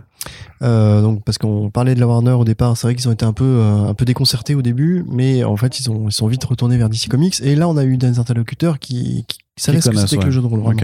[0.63, 3.25] Euh, donc parce qu'on parlait de la Warner au départ, c'est vrai qu'ils ont été
[3.25, 6.27] un peu euh, un peu déconcertés au début, mais en fait ils ont ils sont
[6.27, 7.39] vite retournés vers DC Comics.
[7.41, 10.31] Et là on a eu des interlocuteurs qui, qui savaient ce que c'était que le
[10.31, 10.75] jeu de rôle.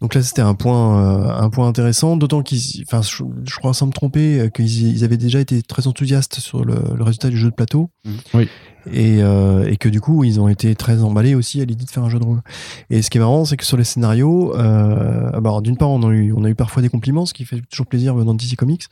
[0.00, 3.86] Donc là c'était un point euh, un point intéressant, d'autant qu'ils, enfin je, crois sans
[3.86, 7.50] me tromper qu'ils ils avaient déjà été très enthousiastes sur le, le résultat du jeu
[7.50, 7.90] de plateau.
[8.34, 8.48] Oui
[8.92, 11.90] et, euh, et que du coup ils ont été très emballés aussi à l'idée de
[11.90, 12.42] faire un jeu de rôle.
[12.90, 15.90] Et ce qui est marrant, c'est que sur les scénarios, euh, ah bah, d'une part
[15.90, 18.34] on a eu on a eu parfois des compliments, ce qui fait toujours plaisir venant
[18.34, 18.84] de DC Comics,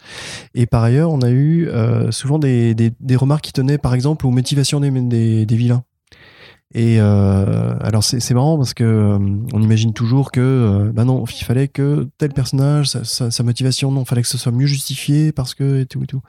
[0.55, 3.95] et par ailleurs on a eu euh, souvent des, des, des, remarques qui tenaient par
[3.95, 5.85] exemple aux motivations des, des, des vilains.
[6.73, 9.19] Et euh, alors c'est marrant parce que euh,
[9.53, 14.05] on imagine toujours que euh, bah non, il fallait que tel personnage, sa, motivation, non,
[14.05, 16.21] fallait que ce soit mieux justifié parce que et tout et tout.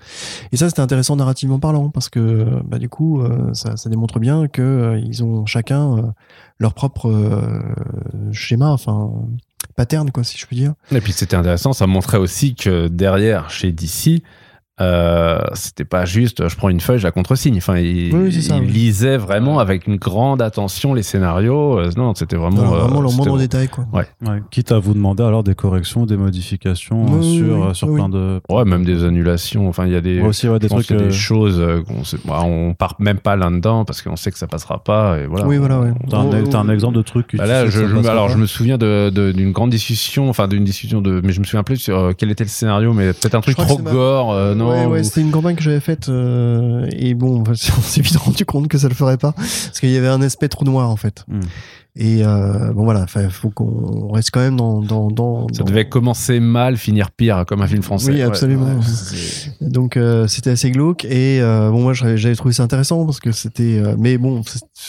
[0.51, 3.23] Et ça c'était intéressant narrativement parlant parce que bah du coup
[3.53, 6.13] ça, ça, démontre bien que ils ont chacun
[6.59, 7.41] leur propre
[8.31, 9.11] schéma, enfin
[9.75, 10.73] pattern quoi si je puis dire.
[10.91, 14.21] Et puis c'était intéressant, ça montrait aussi que derrière chez DC
[14.81, 17.57] euh, c'était pas juste je prends une feuille, je la contresigne.
[17.57, 18.11] Enfin, il,
[18.65, 21.79] lisait vraiment avec une grande attention les scénarios.
[21.79, 22.61] Euh, non, c'était vraiment.
[22.61, 23.85] vraiment leur monde en détail, quoi.
[23.93, 24.05] Ouais.
[24.51, 28.41] Quitte à vous demander alors des corrections, des modifications sur, sur plein de.
[28.49, 29.69] Ouais, même des annulations.
[29.69, 30.19] Enfin, il y a des.
[30.21, 30.91] aussi, des trucs.
[30.91, 32.17] des choses qu'on sait...
[32.25, 35.19] Bah, on part même pas là-dedans parce qu'on sait que ça passera pas.
[35.19, 35.47] Et voilà.
[35.47, 35.93] Oui, voilà, ouais.
[36.09, 39.51] T'as un, un, exemple de truc bah là, je, alors, je me souviens d'une de,
[39.51, 41.21] grande discussion, enfin, d'une discussion de.
[41.23, 43.55] Mais je me souviens plus sur euh, quel était le scénario, mais peut-être un truc
[43.55, 44.35] trop gore.
[44.55, 48.17] non Ouais, ouais, c'était une campagne que j'avais faite euh, et bon, on s'est vite
[48.17, 50.89] rendu compte que ça le ferait pas parce qu'il y avait un aspect trop noir
[50.89, 51.25] en fait.
[51.27, 51.41] Hmm.
[51.97, 55.87] Et euh, bon voilà, il faut qu'on reste quand même dans, dans, dans Ça devait
[55.87, 58.11] commencer mal, finir pire, comme un film français.
[58.11, 58.67] Oui, absolument.
[59.61, 63.31] Donc euh, c'était assez glauque et euh, bon moi j'avais trouvé ça intéressant parce que
[63.31, 63.79] c'était.
[63.79, 64.41] Euh, mais bon,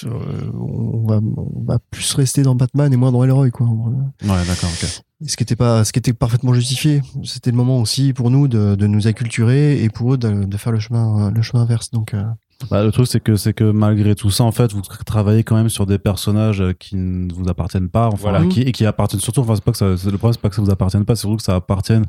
[0.05, 3.69] on va, on va plus rester dans Batman et moins dans Hellroy quoi.
[3.69, 4.71] Ouais, d'accord.
[4.71, 8.31] ok ce qui était pas ce qui était parfaitement justifié c'était le moment aussi pour
[8.31, 11.63] nous de, de nous acculturer et pour eux de, de, faire le chemin le chemin
[11.63, 12.23] inverse donc euh,
[12.71, 15.57] bah, le truc, c'est que c'est que malgré tout ça, en fait, vous travaillez quand
[15.57, 19.21] même sur des personnages euh, qui ne vous appartiennent pas, enfin, qui, et qui appartiennent
[19.21, 19.43] surtout.
[19.43, 21.21] Enfin, c'est pas que ça, le problème, c'est pas que ça vous appartienne pas, c'est
[21.21, 22.07] surtout que ça appartienne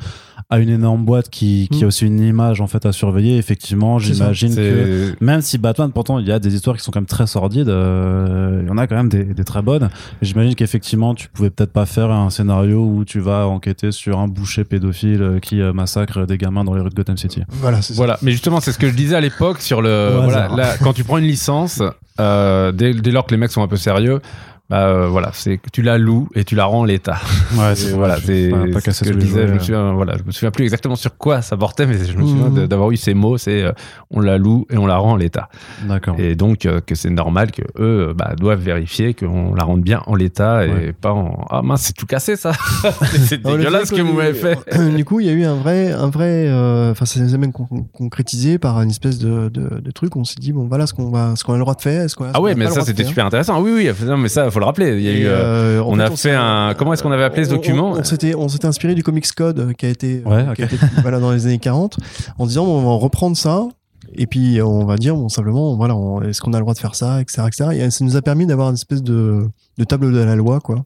[0.49, 1.87] à une énorme boîte qui, qui a mm.
[1.87, 3.37] aussi une image en fait à surveiller.
[3.37, 7.01] Effectivement, j'imagine que même si Batman, pourtant, il y a des histoires qui sont quand
[7.01, 9.89] même très sordides, euh, il y en a quand même des, des très bonnes.
[10.21, 14.29] J'imagine qu'effectivement, tu pouvais peut-être pas faire un scénario où tu vas enquêter sur un
[14.29, 17.41] boucher pédophile euh, qui massacre des gamins dans les rues de Gotham City.
[17.49, 18.17] Voilà, voilà.
[18.21, 20.21] Mais justement, c'est ce que je disais à l'époque sur le.
[20.23, 20.36] voilà,
[20.83, 21.81] quand tu prends une licence,
[22.19, 24.21] euh, dès, dès, lors que les mecs sont un peu sérieux,
[24.69, 27.19] bah euh, voilà, c'est que tu la loues et tu la rends en l'état.
[27.55, 29.47] Ouais, c'est voilà, c'est ce que je disais.
[29.47, 32.17] Je me souviens, voilà, je me souviens plus exactement sur quoi ça portait, mais je
[32.17, 32.67] me souviens mmh.
[32.67, 33.37] d'avoir eu ces mots.
[33.37, 33.71] C'est euh,
[34.11, 35.47] on la loue et on la rend en l'état.
[35.83, 36.15] D'accord.
[36.19, 40.01] Et donc euh, que c'est normal que eux bah, doivent vérifier qu'on la rende bien
[40.05, 42.51] en l'état et pas en ah mince c'est tout cassé ça.
[43.05, 44.57] c'est dégueulasse ce que vous m'avez fait.
[44.95, 46.51] du coup, il y a eu un vrai, un vrai,
[46.91, 50.17] enfin ça s'est même concrétisé par une espèce de, de, de truc.
[50.17, 52.05] On s'est dit bon voilà ce qu'on va, ce qu'on a le droit de faire.
[52.33, 53.61] Ah ouais, mais ça c'était super intéressant.
[53.61, 54.97] Oui oui, mais ça faut le rappeler.
[54.97, 56.73] Il y a eu, euh, euh, on a fait, un.
[56.75, 59.59] Comment est-ce qu'on avait appelé ce document On, s'était, on s'était inspiré du Comics Code
[59.59, 60.23] euh, qui a été,
[60.55, 61.97] qui a été voilà, dans les années 40,
[62.39, 63.67] en disant on va reprendre ça.
[64.15, 65.95] Et puis on va dire bon, simplement voilà
[66.29, 68.45] est-ce qu'on a le droit de faire ça etc etc et ça nous a permis
[68.45, 70.85] d'avoir une espèce de, de table de la loi quoi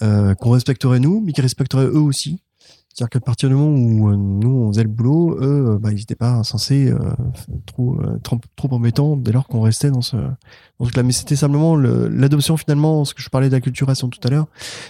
[0.00, 2.40] euh, qu'on respecterait nous mais qui respecterait eux aussi
[2.96, 6.14] c'est-à-dire qu'à partir du moment où nous on faisait le boulot, eux, bah, ils n'étaient
[6.14, 6.98] pas censés euh,
[7.66, 10.16] trop, trop, trop embêtants dès lors qu'on restait dans ce,
[10.80, 11.02] dans ce là.
[11.02, 14.46] Mais c'était simplement l'adoption finalement, ce que je parlais d'acculturation tout à l'heure,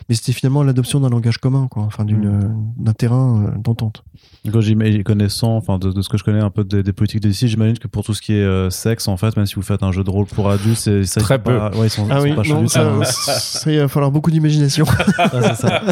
[0.09, 2.73] mais c'était finalement l'adoption d'un langage commun, quoi, enfin d'une mmh.
[2.79, 4.05] d'un terrain d'entente.
[4.51, 7.49] Quand j'imagine connaissant, enfin de, ce que je connais un peu des, des politiques d'ici,
[7.49, 9.91] j'imagine que pour tout ce qui est sexe, en fait, même si vous faites un
[9.91, 11.57] jeu de rôle pour adultes, c'est ça très peu.
[11.57, 14.85] Pas, ouais, ils sont, ah oui, pas non, ça, ça, il va falloir beaucoup d'imagination.
[15.19, 15.83] ah, ça.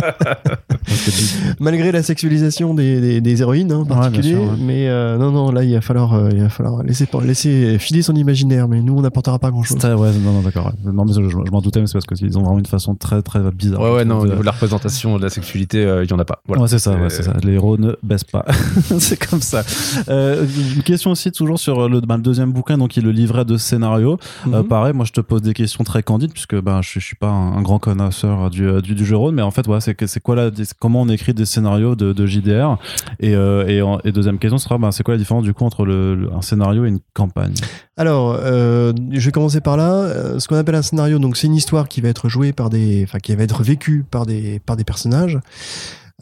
[1.61, 4.37] Malgré la sexualisation des, des, héroïnes hein, en particulier.
[4.59, 8.03] Mais euh, non, non, là, il va falloir, euh, il va falloir laisser, laisser filer
[8.03, 8.69] son imaginaire.
[8.69, 9.51] Mais nous, on n'apportera pas
[9.89, 10.17] grand-chose.
[10.17, 10.73] Ouais, non, non, d'accord.
[10.85, 13.23] Non, mais je, je, m'en doutais, mais c'est parce qu'ils ont vraiment une façon très,
[13.23, 13.81] très bizarre.
[13.81, 16.19] Ouais, ouais, non, au niveau de la représentation de la sexualité, euh, il y en
[16.19, 16.41] a pas.
[16.47, 16.63] Voilà.
[16.63, 17.35] Ouais, c'est ça, ouais, c'est ça.
[17.43, 18.45] Les héros ne baissent pas.
[18.99, 19.63] c'est comme ça.
[20.09, 23.45] une question aussi, toujours sur le, ben, le, deuxième bouquin, donc, qui est le livret
[23.45, 24.19] de scénario.
[24.47, 24.65] Mhm.
[24.65, 27.29] pareil, moi, je te pose des questions très candides, puisque ben, je, je suis pas
[27.29, 30.51] un, grand connaisseur du, du, du jeu rôle, mais en fait, ouais, c'est quoi la,
[30.79, 32.79] comment on écrit des scénarios de, de JDR
[33.21, 36.29] et, euh, et, deuxième question sera, bah, c'est quoi la différence du coup entre le,
[36.35, 37.55] un scénario et une campagne?
[37.97, 39.93] Alors, euh, je vais commencer par là.
[39.93, 42.71] Euh, ce qu'on appelle un scénario, donc c'est une histoire qui va être jouée par
[42.71, 45.39] des, enfin qui va être vécue par des par des personnages.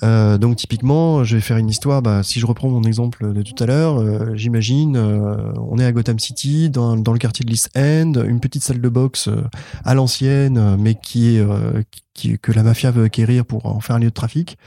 [0.02, 2.02] Euh, donc typiquement, je vais faire une histoire.
[2.02, 5.92] Bah, si je reprends mon exemple de tout à l'heure, euh, j'imagine, on est à
[5.92, 9.28] Gotham City, dans, dans, le quartier de l'East End, une petite salle de boxe
[9.84, 11.40] à l'ancienne, mais qui
[12.14, 14.58] qui, que la mafia veut acquérir pour en faire un lieu de trafic.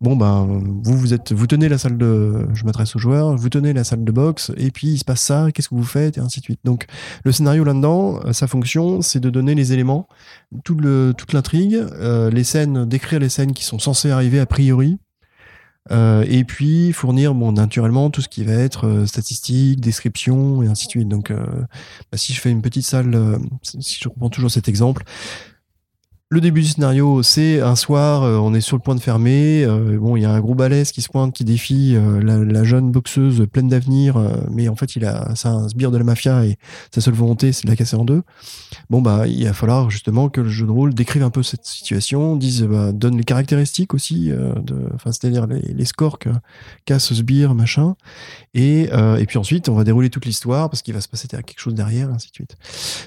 [0.00, 0.46] Bon ben
[0.82, 3.84] vous vous êtes vous tenez la salle de je m'adresse aux joueurs, vous tenez la
[3.84, 6.40] salle de boxe et puis il se passe ça, qu'est-ce que vous faites et ainsi
[6.40, 6.60] de suite.
[6.64, 6.86] Donc
[7.24, 10.08] le scénario là-dedans, sa fonction, c'est de donner les éléments,
[10.64, 14.46] tout le, toute l'intrigue, euh, les scènes, décrire les scènes qui sont censées arriver a
[14.46, 14.98] priori.
[15.90, 20.66] Euh, et puis fournir bon naturellement tout ce qui va être euh, statistique, description et
[20.66, 21.08] ainsi de suite.
[21.08, 21.44] Donc euh,
[22.10, 25.04] bah, si je fais une petite salle, euh, si je reprends toujours cet exemple,
[26.30, 29.62] le début du scénario, c'est un soir, euh, on est sur le point de fermer.
[29.62, 32.64] Euh, bon, il y a un gros balèze qui se pointe, qui défie euh, la,
[32.64, 34.18] jeune boxeuse pleine d'avenir,
[34.50, 36.56] mais en fait, il a, c'est un sbire de la mafia et
[36.94, 38.22] sa seule volonté, c'est de la casser en deux.
[38.88, 41.66] Bon, bah, il va falloir justement que le jeu de rôle décrive un peu cette
[41.66, 47.54] situation, dise, bah, donne les caractéristiques aussi, de, c'est-à-dire les, les scores qu'a ce sbire,
[47.54, 47.96] machin.
[48.54, 51.60] Et, et puis ensuite, on va dérouler toute l'histoire parce qu'il va se passer quelque
[51.60, 52.56] chose derrière, ainsi de suite.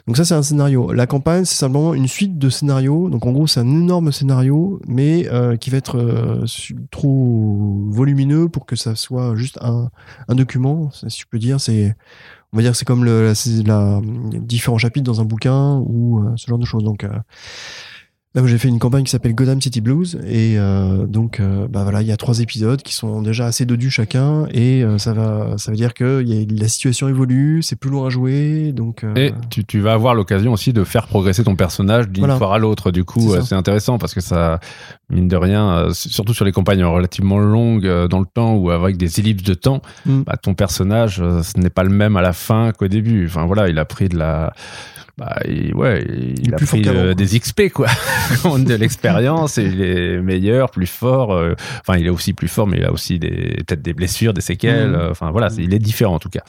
[0.05, 0.93] Donc ça, c'est un scénario.
[0.93, 4.79] La campagne, c'est simplement une suite de scénarios Donc en gros, c'est un énorme scénario,
[4.87, 5.27] mais
[5.59, 6.43] qui va être
[6.91, 9.89] trop volumineux pour que ça soit juste un,
[10.35, 11.59] document, si je peux dire.
[11.59, 11.95] C'est
[12.53, 13.05] on va dire c'est comme
[14.39, 16.83] différents chapitres dans un bouquin ou ce genre de choses.
[16.83, 17.05] Donc
[18.37, 21.81] Là j'ai fait une campagne qui s'appelle Gotham City Blues et euh, donc euh, bah
[21.81, 25.13] voilà il y a trois épisodes qui sont déjà assez dodus chacun et euh, ça
[25.13, 28.73] va ça veut dire que y a, la situation évolue c'est plus loin à jouer
[28.73, 32.53] donc et tu, tu, vas avoir l'occasion aussi de faire progresser ton personnage d'une fois
[32.53, 34.59] à l'autre du coup c'est intéressant parce que ça
[35.09, 39.19] mine de rien surtout sur les campagnes relativement longues dans le temps ou avec des
[39.19, 40.21] ellipses de temps mm.
[40.21, 43.25] bah, ton personnage ce n'est pas le même à la fin qu'au début.
[43.25, 44.53] Enfin voilà il a pris de la
[45.17, 46.05] bah, il, ouais,
[46.37, 47.87] il, a pris euh, des XP, quoi.
[48.59, 51.33] de l'expérience, et il est meilleur, plus fort.
[51.33, 54.33] Euh, enfin, il est aussi plus fort, mais il a aussi des, peut-être des blessures,
[54.33, 54.91] des séquelles.
[54.91, 55.07] Mmh.
[55.09, 56.43] Enfin, voilà, il est différent, en tout cas.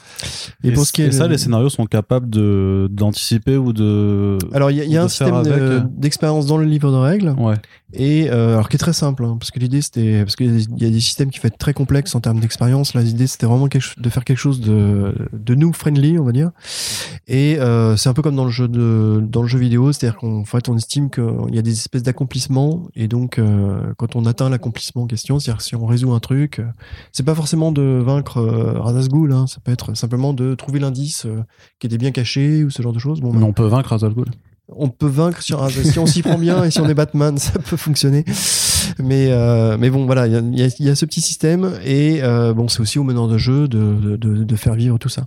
[0.63, 4.37] Et, pour ce qui est ça, les scénarios sont capables de, d'anticiper ou de.
[4.53, 7.29] Alors, il y a, un système euh, d'expérience dans le livre de règles.
[7.39, 7.55] Ouais.
[7.93, 10.89] Et, alors, qui est très simple, hein, parce que l'idée, c'était, parce qu'il y, a
[10.89, 12.93] des systèmes qui font être très complexes en termes d'expérience.
[12.93, 16.51] Là, l'idée, c'était vraiment de faire quelque chose de, de nous friendly, on va dire.
[17.27, 17.57] Et
[17.97, 20.69] c'est un peu comme dans le jeu de, dans le jeu vidéo, c'est-à-dire qu'en fait,
[20.69, 25.03] on estime qu'il y a des espèces d'accomplissements, et donc euh, quand on atteint l'accomplissement
[25.03, 26.65] en question, c'est-à-dire si on résout un truc, euh,
[27.11, 31.27] c'est pas forcément de vaincre euh, Razazgul, hein, ça peut être simplement de trouver l'indice
[31.79, 33.21] qui était bien caché ou ce genre de choses.
[33.21, 34.25] Bon, Mais on peut vaincre Razazgul
[34.75, 37.59] on peut vaincre sur si on s'y prend bien et si on est Batman, ça
[37.59, 38.25] peut fonctionner.
[38.97, 39.29] Mais
[39.77, 42.21] mais bon, voilà, il y a, y a, ce petit système et
[42.55, 45.25] bon, c'est aussi au meneur de jeu de, de, de, faire vivre tout ça.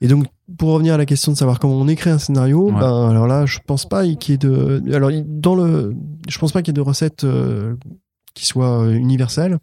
[0.00, 0.26] Et donc
[0.56, 3.44] pour revenir à la question de savoir comment on écrit un scénario, ben alors là,
[3.44, 5.94] je pense pas qu'il y ait de, alors dans le,
[6.28, 7.74] je pense pas qu'il y ait de recettes euh,
[8.34, 9.58] qui soient euh, universelles.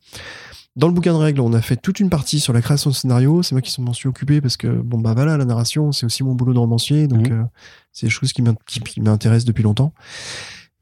[0.76, 2.96] Dans le bouquin de règles, on a fait toute une partie sur la création de
[2.96, 3.42] scénario.
[3.44, 6.24] C'est moi qui m'en suis occupé parce que bon bah voilà, la narration, c'est aussi
[6.24, 7.42] mon boulot de romancier, donc mhm.
[7.42, 7.44] euh,
[7.94, 9.94] c'est des choses qui m'intéressent depuis longtemps.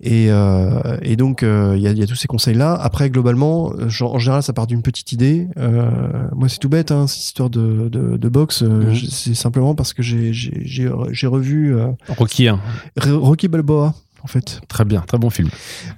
[0.06, 2.74] Et, euh, et donc, euh, il y, a, y, a, tous ces conseils-là.
[2.74, 3.72] Après, globalement,
[4.02, 5.48] en général, ça part d'une petite idée.
[5.58, 8.64] Euh, moi, c'est tout bête, hein, cette histoire de, de, de boxe.
[8.64, 8.96] Euh, mhm.
[8.96, 11.76] C'est simplement parce que j'ai revu...
[11.76, 11.88] Euh,
[12.18, 12.60] Rocky hein.
[12.98, 13.96] Rocky Balboa.
[14.24, 14.62] En fait.
[14.70, 15.50] Très bien, très bon film.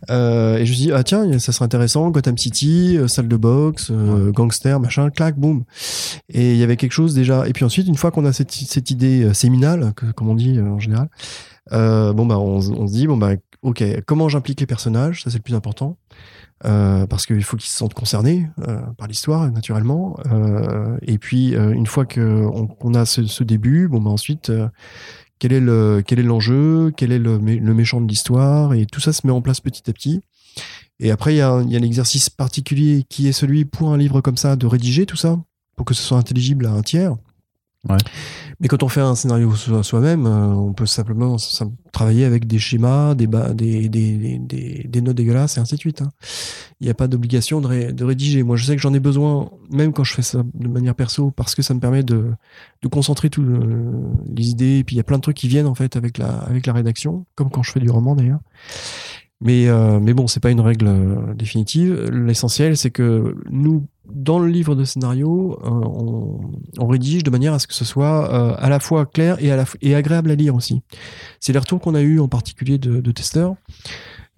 [0.10, 3.92] Euh, et je me dis, ah tiens, ça serait intéressant, Gotham City, salle de boxe,
[4.34, 5.64] gangster, machin, clac, boum.
[6.30, 7.48] Et il y avait quelque chose déjà.
[7.48, 10.80] Et puis ensuite, une fois qu'on a cette, cette idée séminale, comme on dit en
[10.80, 11.10] général,
[11.72, 15.38] bon bah on, on, se dit, bon bah ok, comment j'implique les personnages, ça c'est
[15.38, 15.98] le plus important,
[16.64, 20.18] euh, parce qu'il faut qu'ils se sentent concernés euh, par l'histoire, naturellement.
[20.32, 24.52] Euh, et puis, une fois qu'on on a ce, début, bon, bah ensuite,
[25.40, 29.00] quel est le quel est l'enjeu, quel est le, le méchant de l'histoire, et tout
[29.00, 30.22] ça se met en place petit à petit.
[31.00, 34.22] Et après, il y a, y a l'exercice particulier qui est celui pour un livre
[34.22, 35.38] comme ça de rédiger tout ça
[35.76, 37.16] pour que ce soit intelligible à un tiers.
[38.60, 41.36] Mais quand on fait un scénario soi-même, euh, on peut simplement
[41.92, 46.02] travailler avec des schémas, des, notes dégueulasses et ainsi de suite.
[46.02, 46.10] Hein.
[46.80, 48.44] Il n'y a pas d'obligation de, rédiger.
[48.44, 51.32] Moi, je sais que j'en ai besoin, même quand je fais ça de manière perso,
[51.32, 52.32] parce que ça me permet de,
[52.92, 53.48] concentrer toutes
[54.36, 54.80] les idées.
[54.80, 56.66] Et puis, il y a plein de trucs qui viennent en fait avec la, avec
[56.66, 58.40] la rédaction, comme quand je fais du roman d'ailleurs.
[59.42, 62.10] Mais, euh, mais bon, c'est pas une règle euh, définitive.
[62.12, 65.70] L'essentiel, c'est que nous, dans le livre de scénario, euh,
[66.80, 69.52] on, rédige de manière à ce que ce soit euh, à la fois clair et,
[69.52, 70.82] à la et agréable à lire aussi.
[71.40, 73.56] C'est les retours qu'on a eu en particulier de, testeurs,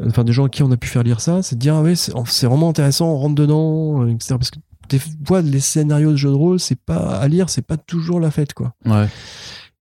[0.05, 1.95] enfin des gens à qui on a pu faire lire ça, c'est de dire ah
[2.25, 4.35] c'est vraiment intéressant, on rentre dedans, etc.
[4.37, 4.59] Parce que
[4.89, 8.19] des fois, les scénarios de jeux de rôle, c'est pas à lire, c'est pas toujours
[8.19, 8.73] la fête, quoi.
[8.85, 9.07] Ouais.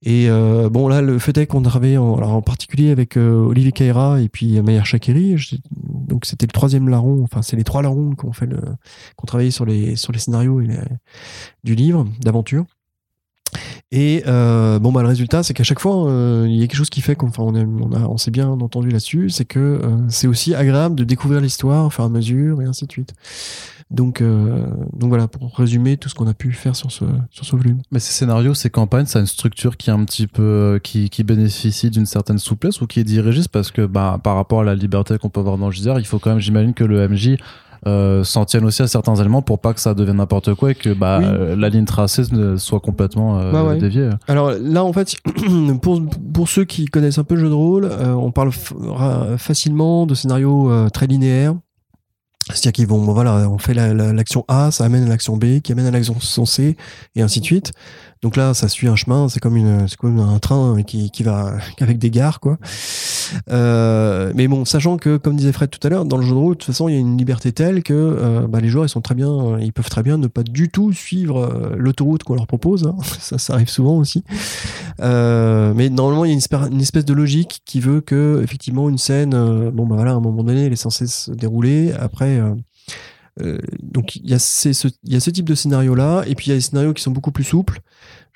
[0.03, 3.47] Et euh, bon, là, le fait est qu'on travaillait en, alors en particulier avec euh,
[3.47, 5.36] Olivier Kaira et puis Mayer Chakiri.
[5.70, 7.22] Donc, c'était le troisième larron.
[7.24, 8.61] Enfin, c'est les trois larrons qu'on fait le,
[9.16, 10.68] qu'on travaillait sur les, sur les scénarios et
[11.64, 12.66] du livre d'aventure.
[13.93, 16.76] Et euh, bon, bah, le résultat, c'est qu'à chaque fois, euh, il y a quelque
[16.76, 19.30] chose qui fait qu'on on, on, s'est bien entendu là-dessus.
[19.30, 22.64] C'est que euh, c'est aussi agréable de découvrir l'histoire au fur et à mesure et
[22.64, 23.14] ainsi de suite.
[23.89, 27.55] Donc, donc voilà, pour résumer tout ce qu'on a pu faire sur ce, sur ce
[27.55, 27.78] volume.
[27.93, 31.09] Mais ces scénarios, ces campagnes, ça a une structure qui est un petit peu, qui,
[31.09, 34.64] qui bénéficie d'une certaine souplesse ou qui est dirigiste parce que bah, par rapport à
[34.64, 37.37] la liberté qu'on peut avoir dans le il faut quand même, j'imagine que le MJ
[37.87, 40.74] euh, s'en tienne aussi à certains éléments pour pas que ça devienne n'importe quoi et
[40.74, 42.24] que bah, la ligne tracée
[42.57, 44.11] soit complètement euh, bah déviée.
[44.26, 45.14] Alors là, en fait,
[45.82, 46.03] pour,
[46.34, 48.51] pour ceux qui connaissent un peu le jeu de rôle, euh, on parle
[49.39, 51.55] facilement de scénarios très linéaires
[52.49, 55.87] c'est-à-dire qu'ils vont, voilà, on fait l'action A, ça amène à l'action B, qui amène
[55.87, 56.76] à l'action C,
[57.16, 57.72] et ainsi de suite.
[58.22, 61.22] Donc là, ça suit un chemin, c'est comme une, c'est comme un train qui, qui
[61.22, 62.58] va avec des gares, quoi.
[63.50, 66.38] Euh, mais bon, sachant que, comme disait Fred tout à l'heure, dans le jeu de
[66.38, 68.86] rôle, de toute façon, il y a une liberté telle que euh, bah, les joueurs,
[68.86, 72.24] ils sont très bien, ils peuvent très bien ne pas du tout suivre euh, l'autoroute
[72.24, 72.86] qu'on leur propose.
[72.86, 72.96] Hein.
[73.20, 74.22] Ça, ça arrive souvent aussi.
[75.00, 79.30] mais normalement, il y a une, espèce de logique qui veut que, effectivement, une scène,
[79.70, 81.92] bon, bah voilà, à un moment donné, elle est censée se dérouler.
[81.98, 82.40] Après,
[83.82, 86.47] donc il y, a ce, il y a ce type de scénario là, et puis
[86.47, 87.80] il y a des scénarios qui sont beaucoup plus souples.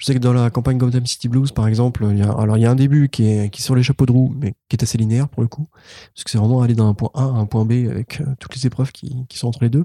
[0.01, 2.57] Je sais que dans la campagne Gotham City Blues, par exemple, il y a, alors
[2.57, 4.55] il y a un début qui est, qui est sur les chapeaux de roue, mais
[4.71, 5.69] qui est assez linéaire pour le coup,
[6.15, 8.57] parce que c'est vraiment aller d'un point A à un point B avec euh, toutes
[8.57, 9.85] les épreuves qui, qui, sont entre les deux.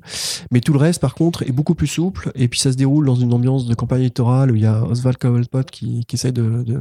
[0.51, 3.05] Mais tout le reste, par contre, est beaucoup plus souple, et puis ça se déroule
[3.05, 6.31] dans une ambiance de campagne électorale où il y a Oswald Cobblepot qui, qui essaie
[6.31, 6.79] de, de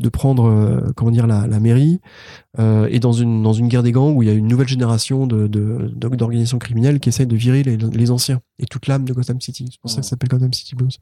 [0.00, 2.00] de prendre euh, dire la, mairie
[2.58, 5.46] euh, et dans une guerre des gangs où il y a une nouvelle génération de
[5.46, 9.68] d'organisations criminelles qui essayent de virer les, anciens et toute l'âme de Gotham City.
[9.70, 10.98] C'est pour ça que ça s'appelle Gotham City Blues.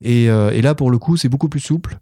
[0.00, 1.98] Et, euh, là pour le coup c'est beaucoup plus souple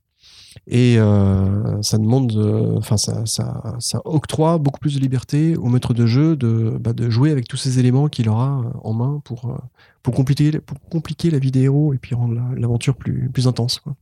[0.66, 2.36] et ça demande
[2.76, 7.08] enfin ça ça octroie beaucoup plus de liberté au maître de jeu de bah, de
[7.10, 9.56] jouer avec tous ces éléments qu'il aura en main pour
[10.02, 13.78] pour compliquer, pour compliquer la vie des héros et puis rendre l'aventure plus, plus intense.
[13.78, 13.94] Quoi.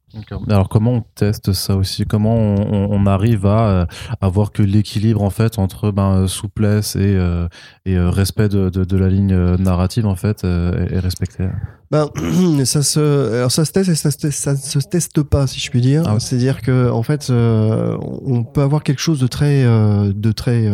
[0.48, 2.04] Alors comment on teste ça aussi?
[2.04, 3.86] Comment on, on, arrive à
[4.20, 7.46] avoir euh, que l'équilibre en fait entre ben, souplesse et, euh,
[7.84, 11.48] et euh, respect de, de, de, la ligne narrative en fait est, respecté?
[11.92, 12.08] Ben,
[12.64, 15.70] ça se, alors ça se teste et ça, se, ça se teste pas, si je
[15.70, 16.02] puis dire.
[16.06, 20.72] Ah C'est-à-dire que en fait, on peut avoir quelque chose de très, de très,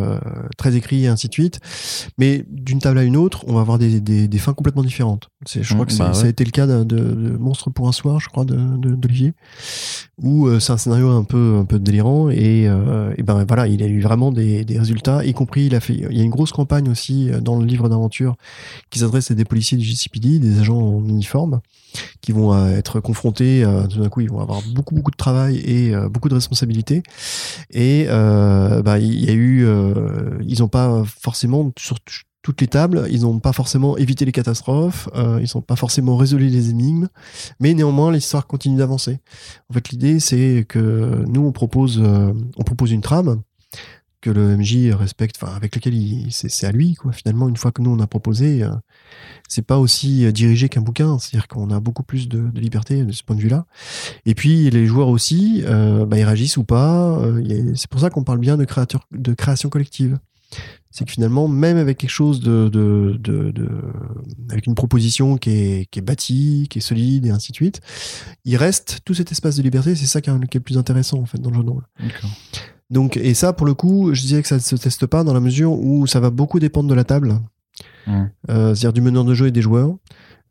[0.57, 1.61] très écrit et ainsi de suite,
[2.16, 5.15] mais d'une table à une autre, on va avoir des, des, des fins complètement différentes.
[5.46, 7.92] Je crois mmh, que bah ça a été le cas de, de, Monstre pour un
[7.92, 9.32] soir, je crois, d'Olivier,
[10.20, 13.66] où euh, c'est un scénario un peu un peu délirant et, euh, et, ben voilà,
[13.68, 16.24] il a eu vraiment des, des, résultats, y compris il a fait, il y a
[16.24, 18.36] une grosse campagne aussi euh, dans le livre d'aventure
[18.90, 21.60] qui s'adresse à des policiers du GCPD, des agents en uniforme,
[22.20, 25.94] qui vont être confrontés, tout d'un coup, ils vont avoir beaucoup beaucoup de travail et
[26.10, 27.02] beaucoup de responsabilités.
[27.70, 29.66] Et bah, il y a eu,
[30.46, 31.98] ils n'ont pas forcément sur
[32.47, 33.09] toutes les tables.
[33.11, 37.09] Ils n'ont pas forcément évité les catastrophes, euh, ils n'ont pas forcément résolu les énigmes,
[37.59, 39.18] mais néanmoins l'histoire continue d'avancer.
[39.68, 43.42] En fait, l'idée c'est que nous on propose, euh, on propose une trame
[44.20, 45.94] que le MJ respecte, enfin avec lequel
[46.30, 47.11] c'est à lui quoi.
[47.11, 48.70] Finalement, une fois que nous on a proposé, euh,
[49.49, 53.24] c'est pas aussi dirigé qu'un bouquin, c'est-à-dire qu'on a beaucoup plus de, liberté de ce
[53.24, 53.66] point de vue-là.
[54.24, 57.20] Et puis les joueurs aussi, bah, ils réagissent ou pas.
[57.74, 60.20] c'est pour ça qu'on parle bien de créateur, de création collective
[60.91, 63.68] c'est que finalement, même avec quelque chose de, de, de, de
[64.51, 67.80] avec une proposition qui est, qui est bâtie, qui est solide et ainsi de suite,
[68.45, 69.95] il reste tout cet espace de liberté.
[69.95, 71.87] C'est ça qui est, le plus intéressant en fait dans le jeu de rôle.
[72.89, 75.34] Donc, et ça, pour le coup, je disais que ça ne se teste pas dans
[75.34, 77.41] la mesure où ça va beaucoup dépendre de la table,
[78.09, 79.97] euh, c'est-à-dire du meneur de jeu et des joueurs.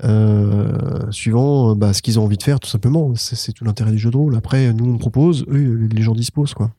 [0.04, 3.98] Euh, suivant bah, ce qu'ils ont envie de faire tout simplement c'est tout l'intérêt du
[3.98, 6.72] jeu de rôle après nous on propose eux les gens disposent quoi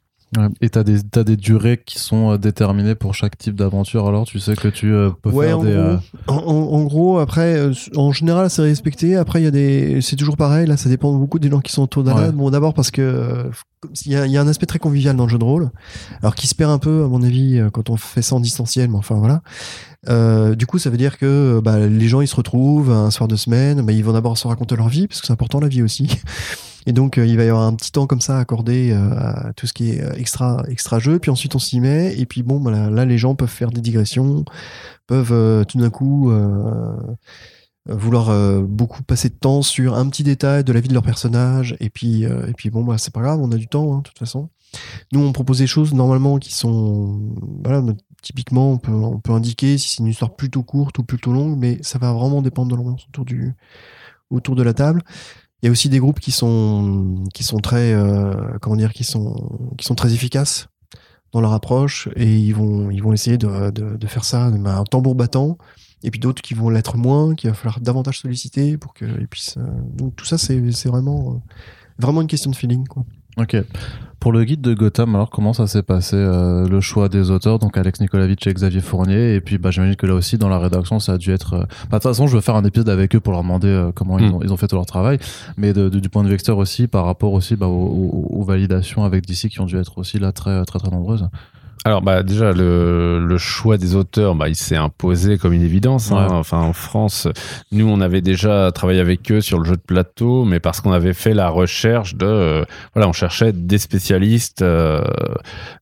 [0.60, 4.26] et t'as des, as des durées qui sont euh, déterminées pour chaque type d'aventure, alors
[4.26, 5.72] tu sais que tu euh, peux faire en des.
[5.72, 9.16] Gros, euh, en, gros, après, en général, c'est respecté.
[9.16, 10.00] Après, il y a des.
[10.02, 12.74] C'est toujours pareil, là, ça dépend beaucoup des gens qui sont autour la Bon, d'abord
[12.74, 13.50] parce que
[14.04, 15.70] il y, a, y, a, un aspect très convivial dans le jeu de rôle,
[16.20, 18.90] alors qui se perd un peu, à mon avis, quand on fait ça en distanciel,
[18.90, 19.42] mais enfin voilà.
[20.08, 23.28] Euh, du coup, ça veut dire que bah, les gens ils se retrouvent un soir
[23.28, 25.68] de semaine, bah, ils vont d'abord se raconter leur vie parce que c'est important la
[25.68, 26.10] vie aussi.
[26.86, 29.52] Et donc, euh, il va y avoir un petit temps comme ça accordé euh, à
[29.54, 31.18] tout ce qui est euh, extra, extra jeu.
[31.18, 32.16] Puis ensuite, on s'y met.
[32.16, 34.44] Et puis, bon, bah, là, les gens peuvent faire des digressions,
[35.06, 36.32] peuvent tout d'un coup
[37.88, 41.76] vouloir beaucoup passer de temps sur un petit détail de la vie de leur personnage.
[41.80, 44.02] Et puis, et puis bon, bah, c'est pas grave, on a du temps, hein, de
[44.02, 44.48] toute façon.
[45.12, 47.20] Nous, on propose des choses normalement qui sont,
[47.64, 47.82] voilà,
[48.22, 51.56] typiquement, on peut, on peut indiquer si c'est une histoire plutôt courte ou plutôt longue,
[51.56, 53.24] mais ça va vraiment dépendre de l'ambiance autour
[54.30, 55.02] autour de la table.
[55.62, 59.04] Il y a aussi des groupes qui sont qui sont très euh, comment dire qui
[59.04, 60.68] sont qui sont très efficaces
[61.32, 64.84] dans leur approche et ils vont ils vont essayer de, de, de faire ça un
[64.84, 65.58] tambour battant
[66.02, 69.58] et puis d'autres qui vont l'être moins qu'il va falloir davantage solliciter pour qu'ils puissent
[69.94, 71.38] donc tout ça c'est c'est vraiment euh,
[71.98, 73.04] vraiment une question de feeling quoi.
[73.36, 73.56] Ok.
[74.18, 77.58] Pour le guide de Gotham, alors comment ça s'est passé euh, le choix des auteurs,
[77.58, 80.58] donc Alex Nikolavitch et Xavier Fournier, et puis bah, j'imagine que là aussi dans la
[80.58, 81.52] rédaction ça a dû être.
[81.52, 83.68] Euh, bah, de toute façon, je vais faire un épisode avec eux pour leur demander
[83.68, 84.34] euh, comment ils, hmm.
[84.34, 85.18] ont, ils, ont, fait tout leur travail,
[85.56, 89.04] mais de, du point de vue extérieur aussi, par rapport aussi bah, aux, aux, validations
[89.04, 91.28] avec DC qui ont dû être aussi là très très très nombreuses.
[91.86, 96.10] Alors bah déjà le, le choix des auteurs, bah, il s'est imposé comme une évidence.
[96.10, 96.26] Hein.
[96.32, 97.28] Enfin en France,
[97.70, 100.90] nous on avait déjà travaillé avec eux sur le jeu de plateau, mais parce qu'on
[100.90, 105.04] avait fait la recherche de euh, voilà, on cherchait des spécialistes euh,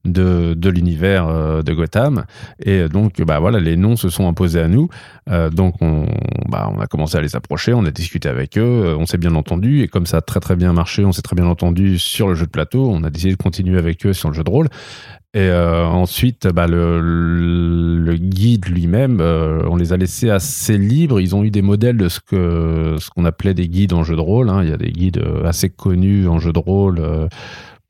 [0.04, 2.26] de, de l'univers euh, de Gotham,
[2.62, 4.90] et donc bah voilà les noms se sont imposés à nous.
[5.26, 6.06] Donc on
[6.48, 9.34] bah on a commencé à les approcher, on a discuté avec eux, on s'est bien
[9.34, 12.28] entendu, et comme ça a très très bien marché, on s'est très bien entendu sur
[12.28, 14.50] le jeu de plateau, on a décidé de continuer avec eux sur le jeu de
[14.50, 14.68] rôle.
[15.34, 21.20] Et euh, ensuite, bah, le, guide lui-même, on les a laissés assez libres.
[21.20, 24.48] Ils ont eu des modèles de ce qu'on appelait des guides en jeu de rôle.
[24.48, 24.62] Hein.
[24.62, 27.02] Il y a des guides assez connus en jeu de rôle.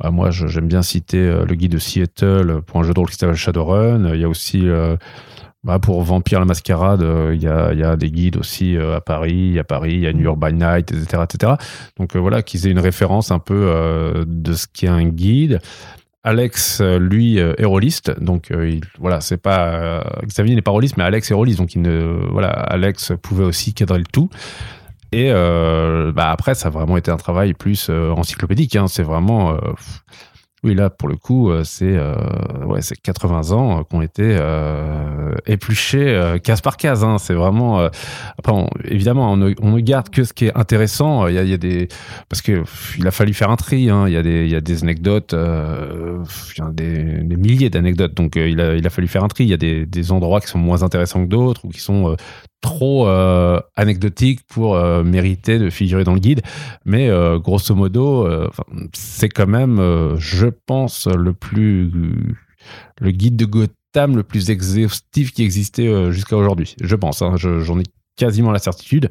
[0.01, 3.17] Bah, moi, j'aime bien citer le guide de Seattle pour un jeu de rôle qui
[3.17, 4.15] s'appelle Shadowrun.
[4.15, 4.67] Il y a aussi
[5.65, 9.59] bah, pour Vampire la Mascarade, il y, a, y, a, des guides aussi à Paris,
[9.59, 11.23] à Paris, il y a New York by Night, etc.
[11.25, 11.53] etc.
[11.99, 15.61] Donc voilà, qu'ils aient une référence un peu de ce qu'est un guide.
[16.23, 21.31] Alex, lui, est rôliste, donc il, voilà, c'est pas Xavier n'est pas rôliste, mais Alex
[21.31, 21.87] est rôliste, donc il
[22.31, 24.31] voilà, Alex pouvait aussi cadrer le tout.
[25.13, 28.77] Et bah après, ça a vraiment été un travail plus encyclopédique.
[28.77, 29.57] Hein, c'est vraiment
[30.65, 32.15] oui, là, pour le coup, euh, c'est euh,
[32.65, 34.39] ouais, 80 ans euh, qui ont été
[35.47, 37.05] épluchés case par case.
[37.05, 37.19] Hein.
[37.19, 37.89] C'est vraiment.
[38.85, 41.27] évidemment, on ne, garde que ce qui est intéressant.
[41.29, 41.89] Il y a, il y a des
[42.31, 42.65] parce que
[42.99, 43.91] il a fallu faire un tri.
[43.91, 44.05] Hein.
[44.07, 45.35] Il y a des, il y a des anecdotes,
[46.73, 48.15] des, milliers d'anecdotes.
[48.15, 49.45] Donc, il a, il a fallu faire un tri.
[49.45, 52.17] Il y a des, des endroits qui sont moins intéressants que d'autres ou qui sont
[52.65, 56.41] trop euh, anecdotique pour euh, mériter de figurer dans le guide.
[56.87, 58.27] Mais euh, grosso modo,
[58.95, 59.77] c'est quand même,
[60.17, 61.91] je pense, le plus
[63.01, 66.75] le guide de Gotham le plus exhaustif qui existait jusqu'à aujourd'hui.
[66.83, 67.85] Je pense, hein, j'en ai
[68.17, 69.09] quasiment la certitude,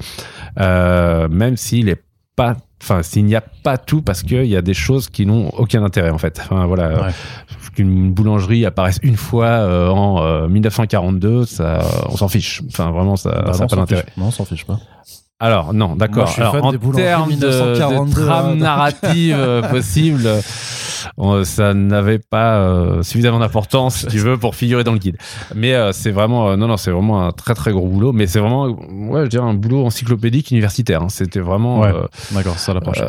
[0.58, 2.04] même s'il est
[2.36, 5.50] pas enfin s'il n'y a pas tout parce qu'il y a des choses qui n'ont
[5.50, 6.40] aucun intérêt en fait.
[6.44, 7.10] Enfin, voilà.
[7.76, 12.62] Qu'une boulangerie apparaisse une fois euh, en 1942 euh, ça on s'en fiche.
[12.68, 14.06] Enfin vraiment ça n'a bah pas d'intérêt.
[14.18, 14.80] Non on s'en fiche pas.
[15.40, 16.30] Alors non d'accord.
[16.40, 20.28] En termes de, de trame narrative euh, possible
[21.44, 25.18] ça n'avait pas euh, suffisamment d'importance, si tu veux, pour figurer dans le guide.
[25.56, 28.14] Mais euh, c'est vraiment, euh, non, non, c'est vraiment un très très gros boulot.
[28.14, 31.02] Mais c'est vraiment, ouais, je dirais un boulot encyclopédique universitaire.
[31.04, 31.10] Hein.
[31.10, 31.82] C'était vraiment.
[31.82, 31.94] Ouais,
[32.32, 33.00] D'accord, ça l'approche.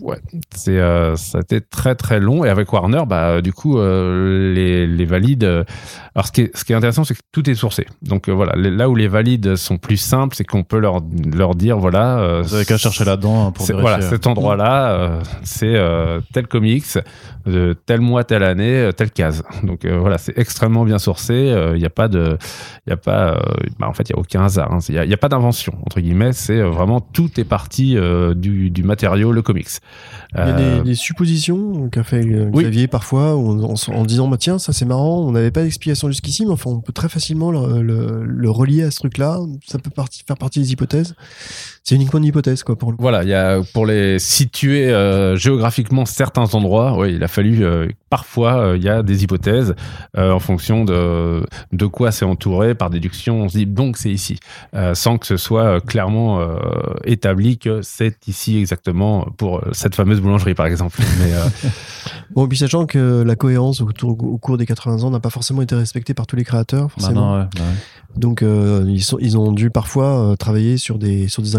[0.00, 0.18] ouais,
[0.54, 0.78] c'est,
[1.16, 2.44] ça a été très très long.
[2.44, 5.44] Et avec Warner, bah, du coup, les, les valides.
[5.44, 7.86] alors, ce qui est, ce qui est intéressant, c'est que tout est sourcé.
[8.02, 11.00] Donc voilà, là où les valides sont plus simples, c'est qu'on peut leur,
[11.34, 12.40] leur dire, voilà.
[12.42, 13.80] Vous avez qu'à chercher là-dedans hein, pour vérifier.
[13.80, 15.76] Voilà, cet endroit-là, c'est
[16.32, 16.46] tel
[17.46, 19.42] de tel mois, telle année, euh, telle case.
[19.62, 21.34] Donc euh, voilà, c'est extrêmement bien sourcé.
[21.74, 22.38] Il n'y a pas de,
[22.86, 23.40] il y a pas,
[23.78, 24.78] bah, en fait, il y a aucun hasard.
[24.88, 25.06] Il hein.
[25.06, 26.32] n'y a, pas d'invention entre guillemets.
[26.32, 27.96] C'est vraiment tout est parti
[28.36, 29.68] du, du, matériau, le comics.
[30.34, 34.84] Il y a des, suppositions qu'a fait Xavier parfois en, disant bah tiens ça c'est
[34.84, 37.82] marrant, on n'avait pas d'explication jusqu'ici, mais enfin on peut très facilement le,
[38.24, 39.38] le, relier à ce truc-là.
[39.66, 39.90] Ça peut
[40.26, 41.14] faire partie des hypothèses.
[41.88, 44.92] C'est uniquement une hypothèse quoi pour le Voilà, il y a pour les situer
[45.36, 49.74] géographiquement certains endroits, oui, il a fallu euh, parfois euh, il y a des hypothèses
[50.16, 53.42] euh, en fonction de de quoi c'est entouré par déduction.
[53.42, 54.38] On se dit donc c'est ici,
[54.94, 56.40] sans que ce soit clairement
[57.04, 61.00] établi que c'est ici exactement pour cette fameuse boulangerie par exemple.
[61.18, 61.32] Mais
[62.34, 65.62] bon, puis sachant que la cohérence au, au, cours des 80 ans n'a pas forcément
[65.62, 67.38] été respectée par tous les créateurs, bah forcément.
[67.38, 67.48] Bah
[68.16, 71.56] donc ils sont ils ont dû parfois travailler sur des sur des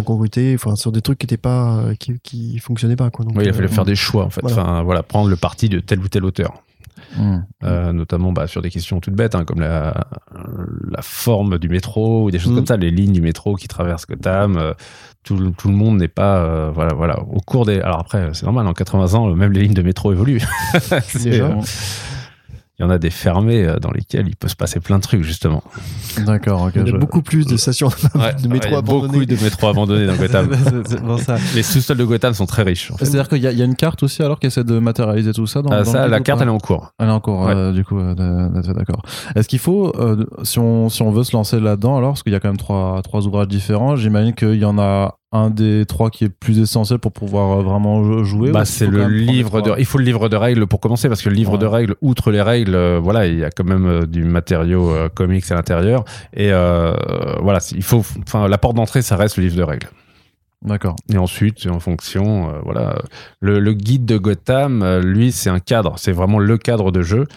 [0.56, 3.26] enfin sur des trucs qui étaient pas qui qui fonctionnaient pas quoi.
[3.26, 4.44] Donc, oui, il a fallu faire des choix en fait.
[4.44, 6.64] Enfin voilà, prendre le parti de tel ou tel auteur.
[7.16, 7.38] Mmh.
[7.64, 10.08] Euh, notamment bah, sur des questions toutes bêtes hein, comme la,
[10.90, 12.56] la, forme du métro ou des choses mmh.
[12.56, 14.58] comme ça, les lignes du métro qui traversent Gotham.
[14.58, 14.74] Euh,
[15.24, 18.44] tout, tout, le monde n'est pas euh, voilà voilà au cours des alors après c'est
[18.44, 20.42] normal en 80 ans même les lignes de métro évoluent.
[22.80, 25.02] il y en a des fermés euh, dans lesquels il peut se passer plein de
[25.02, 25.64] trucs justement.
[26.26, 26.70] D'accord.
[26.76, 29.08] il y a beaucoup plus de stations de métro abandonnées.
[29.08, 29.86] Beaucoup de métro dans
[30.18, 30.52] Gotham.
[31.56, 32.92] Les sous-sols de Gotham sont très riches.
[33.00, 35.64] C'est-à-dire qu'il y, y, a une carte aussi alors qui essaie de matérialiser tout ça.
[35.64, 36.94] Dans, ah, ça, la carte elle est en cours.
[37.00, 37.48] Elle est en cours.
[37.48, 38.14] Euh, du coup, euh,
[38.74, 39.02] d'accord.
[39.36, 39.94] Est-ce qu'il faut,
[40.44, 42.58] si on si on veut se lancer là-dedans alors, parce qu'il y a quand même
[42.58, 46.60] trois trois ouvrages différents, j'imagine qu'il y en a un des trois qui est plus
[46.60, 50.30] essentiel pour pouvoir euh, vraiment jouer bah, c'est le livre de il faut le livre
[50.30, 53.28] de règles pour commencer parce que le livre de règles outre les règles euh, voilà
[53.28, 56.06] il y a quand même euh, du matériau comics à l'intérieur.
[56.34, 59.88] Et voilà il faut enfin la porte d'entrée ça reste le livre de règles.
[60.64, 60.96] D'accord.
[61.14, 62.98] Et ensuite, en fonction, voilà,
[63.42, 67.28] le, le, guide de Gotham, lui, c'est un cadre, c'est vraiment le cadre de jeu.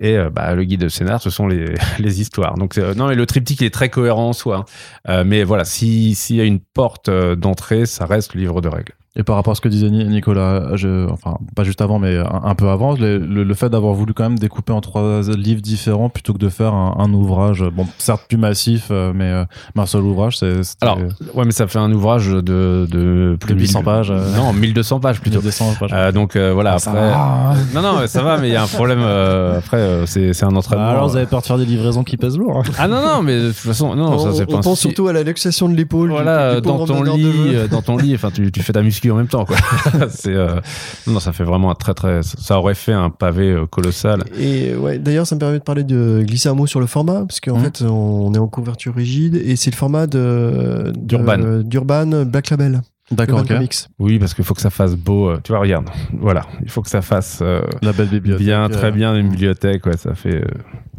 [0.00, 2.54] Et euh, bah, le guide de scénar, ce sont les, les histoires.
[2.56, 4.58] Donc euh, non, mais le triptyque est très cohérent en soi.
[4.58, 4.64] Hein.
[5.08, 8.94] Euh, mais voilà, s'il y a une porte d'entrée, ça reste le livre de règles.
[9.16, 12.54] Et par rapport à ce que disait Nicolas, je, enfin pas juste avant, mais un,
[12.54, 16.32] peu avant, le, le, fait d'avoir voulu quand même découper en trois livres différents plutôt
[16.32, 19.44] que de faire un, un ouvrage, bon certes plus massif, euh, mais, euh,
[19.76, 20.60] un seul ouvrage, c'est.
[20.80, 20.98] Alors
[21.34, 24.10] ouais, mais ça fait un ouvrage de de plus de 800 pages.
[24.10, 24.36] Euh.
[24.36, 25.38] Non, 1200 pages plutôt.
[25.38, 25.90] 1200 pages.
[25.92, 27.74] Euh, donc voilà ah, après.
[27.74, 29.00] non non, ça va, mais il y a un problème.
[29.00, 30.86] après, c'est c'est un entraînement.
[30.86, 32.58] Ah, alors vous avez peur de faire des livraisons qui pèsent lourd.
[32.58, 32.70] Hein.
[32.78, 34.56] Ah non non, mais de toute façon non, on, ça c'est pas.
[34.56, 36.10] On pense surtout à la luxation de l'épaule.
[36.10, 39.28] Voilà, dans ton lit, dans ton lit, enfin tu tu fais ta muscu en même
[39.28, 39.44] temps.
[39.44, 39.56] Quoi.
[40.10, 40.60] c'est, euh,
[41.06, 42.22] non, ça fait vraiment un très très.
[42.22, 44.24] Ça aurait fait un pavé euh, colossal.
[44.38, 47.20] Et ouais, d'ailleurs, ça me permet de parler de glisser un mot sur le format,
[47.20, 47.64] parce qu'en mmh.
[47.64, 51.62] fait, on est en couverture rigide et c'est le format de, d'Urban.
[51.62, 52.82] d'Urban Black Label.
[53.10, 53.42] D'accord,
[53.98, 55.30] Oui, parce qu'il faut que ça fasse beau.
[55.30, 58.92] Euh, tu vois, regarde, voilà, il faut que ça fasse la belle bibliothèque, bien, très
[58.92, 59.86] bien une bibliothèque.
[59.86, 60.44] Ouais, ça fait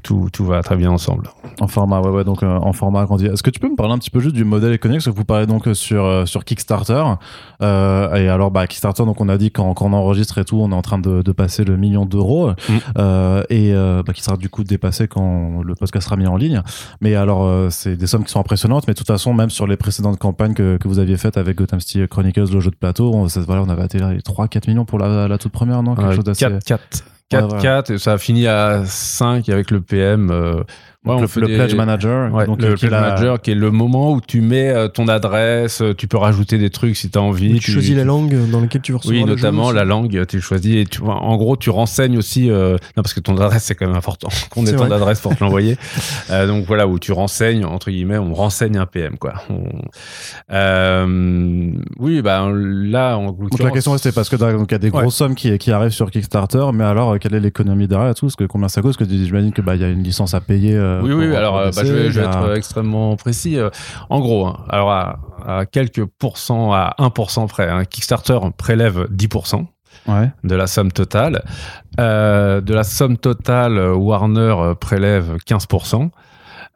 [0.01, 1.29] tout, tout va très bien ensemble.
[1.59, 3.25] En format, ouais, ouais, donc euh, en format agrandi.
[3.25, 4.99] Est-ce que tu peux me parler un petit peu juste du modèle économique?
[5.03, 7.03] Parce que vous parlez donc euh, sur, euh, sur Kickstarter.
[7.61, 10.57] Euh, et alors, bah, Kickstarter, donc on a dit quand, quand on enregistre et tout,
[10.57, 12.49] on est en train de, de passer le million d'euros.
[12.49, 12.73] Mm.
[13.49, 16.61] et bah, qui sera du coup dépassé quand le podcast sera mis en ligne.
[17.01, 18.87] Mais alors, c'est des sommes qui sont impressionnantes.
[18.87, 21.57] Mais de toute façon, même sur les précédentes campagnes que, que vous aviez faites avec
[21.57, 24.85] Gotham City Chronicles, le jeu de plateau, on, voilà, on avait atteint les 3-4 millions
[24.85, 25.95] pour la, la toute première, non?
[25.95, 26.45] Quelque chose d'assez...
[26.45, 27.03] 4, 4.
[27.31, 30.31] 4-4 et ça a fini à 5 avec le PM.
[31.05, 34.69] Ouais, le, pledge manager, donc, le pledge manager qui est le moment où tu mets
[34.69, 37.57] euh, ton adresse, euh, tu peux rajouter des trucs si tu as envie.
[37.59, 39.23] tu, choisis la langue dans laquelle tu veux recevoir.
[39.23, 40.75] Oui, notamment la langue, tu choisis.
[40.75, 42.49] Et tu, en gros, tu renseignes aussi.
[42.51, 45.35] Euh, non, parce que ton adresse c'est quand même important qu'on ait ton adresse pour
[45.35, 45.77] te l'envoyer.
[46.31, 49.35] euh, donc voilà où tu renseignes entre guillemets, on renseigne un PM quoi.
[50.51, 54.79] euh, oui, bah là en Donc la question c'était parce que donc il y a
[54.79, 58.25] des grosses sommes qui qui arrivent sur Kickstarter, mais alors quelle est l'économie derrière tout
[58.25, 60.33] Parce que combien ça coûte Parce que j'imagine que bah il y a une licence
[60.33, 60.77] à payer.
[60.89, 63.57] Euh, oui, oui, alors euh, bah, je, vais, je, vais, être euh, extrêmement précis.
[64.09, 69.65] En gros, hein, alors à, à, quelques pourcents, à 1% près, hein, Kickstarter prélève 10%.
[70.07, 70.31] Ouais.
[70.43, 71.43] de la somme totale.
[71.99, 76.09] Euh, de la somme totale, Warner prélève 15%.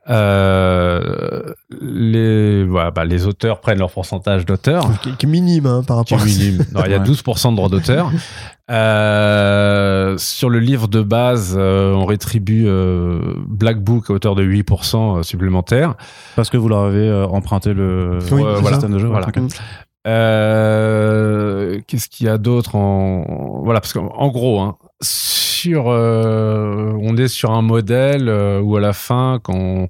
[0.10, 4.90] Euh, les, voilà, bah, les auteurs prennent leur pourcentage d'auteur.
[5.02, 6.66] Qui, est minime hein, par rapport à minime.
[6.86, 8.12] Il y a 12% de droits d'auteur.
[8.72, 14.44] Euh, sur le livre de base, euh, on rétribue euh, Black Book à hauteur de
[14.44, 15.96] 8% euh, supplémentaire.
[16.36, 19.08] Parce que vous leur avez euh, emprunté le, voilà, système de jeu.
[19.08, 19.28] Voilà.
[21.88, 27.52] Qu'est-ce qu'il y a d'autre en voilà parce qu'en gros, hein, sur, on est sur
[27.52, 28.30] un modèle
[28.62, 29.88] où à la fin, quand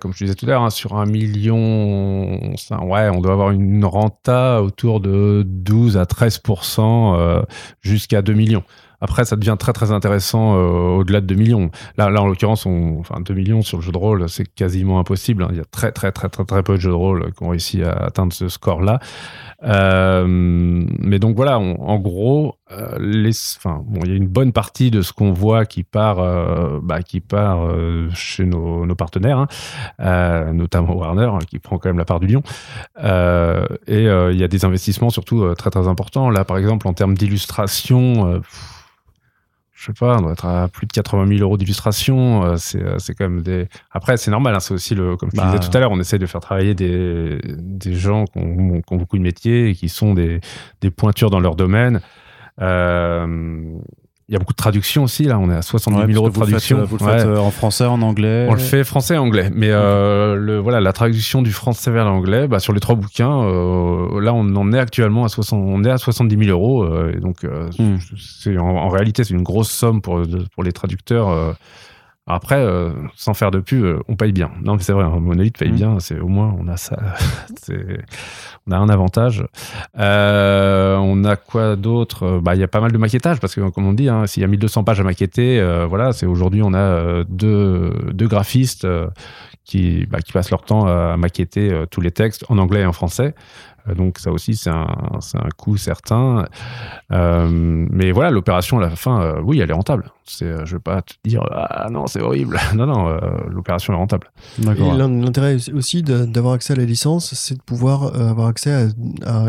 [0.00, 4.62] comme je disais tout à l'heure, hein, sur un million, on doit avoir une renta
[4.62, 7.42] autour de 12 à 13% euh,
[7.80, 8.64] jusqu'à 2 millions.
[9.00, 11.70] Après, ça devient très très intéressant euh, au-delà de 2 millions.
[11.98, 14.98] Là, là en l'occurrence, on, enfin 2 millions sur le jeu de rôle, c'est quasiment
[14.98, 15.42] impossible.
[15.42, 15.48] Hein.
[15.50, 17.50] Il y a très très très très très peu de jeux de rôle qui ont
[17.50, 19.00] réussi à atteindre ce score-là.
[19.62, 24.52] Euh, mais donc voilà, en gros, euh, les, enfin, bon, il y a une bonne
[24.52, 28.94] partie de ce qu'on voit qui part, euh, bah, qui part euh, chez nos, nos
[28.94, 29.46] partenaires,
[29.98, 32.42] hein, notamment Warner, hein, qui prend quand même la part du lion.
[32.96, 36.30] et il y a des investissements surtout très très importants.
[36.30, 38.40] Là, par exemple, en termes d'illustration
[39.76, 42.56] je sais pas, on doit être à plus de 80 000 euros d'illustration.
[42.56, 43.68] C'est, c'est quand même des.
[43.90, 44.54] Après, c'est normal.
[44.54, 46.40] Hein, c'est aussi le, comme je disais bah, tout à l'heure, on essaie de faire
[46.40, 50.40] travailler des, des gens qui ont, qui ont, beaucoup de métiers et qui sont des,
[50.80, 52.00] des pointures dans leur domaine.
[52.60, 53.78] Euh,
[54.28, 55.38] il y a beaucoup de traductions aussi, là.
[55.38, 56.82] On est à 70 000 euros de traduction.
[56.84, 59.50] vous le faites euh, en français, en anglais On le fait français et anglais.
[59.54, 63.42] Mais euh, le, voilà, la traduction du français vers l'anglais, bah, sur les trois bouquins,
[63.42, 66.84] euh, là, on en est actuellement à 60, on est à 70 000 euros.
[66.84, 67.98] Euh, et donc, euh, hmm.
[68.18, 70.22] c'est, en, en, réalité, c'est une grosse somme pour,
[70.54, 71.54] pour les traducteurs.
[72.26, 74.50] Après, euh, sans faire de pub, euh, on paye bien.
[74.62, 75.76] Non, mais c'est vrai, un monolithe paye mmh.
[75.76, 76.00] bien.
[76.00, 76.96] C'est au moins on a ça.
[78.66, 79.44] on a un avantage.
[79.98, 82.40] Euh, on a quoi d'autre?
[82.42, 84.40] Bah, il y a pas mal de maquettage parce que, comme on dit, hein, s'il
[84.40, 88.86] y a 1200 pages à maqueter, voilà, c'est aujourd'hui on a deux, deux graphistes
[89.64, 92.92] qui, bah, qui passent leur temps à maqueter tous les textes en anglais et en
[92.92, 93.34] français.
[93.88, 94.86] Euh, donc ça aussi, c'est un,
[95.34, 96.46] un coût certain.
[97.12, 100.10] Euh, mais voilà, l'opération à la fin, euh, oui, elle est rentable.
[100.24, 102.58] C'est, je vais pas te dire, ah non, c'est horrible.
[102.74, 104.30] non, non, euh, l'opération est rentable.
[104.58, 108.86] L'intérêt aussi d'avoir accès à la licence, c'est de pouvoir avoir accès à,
[109.26, 109.48] à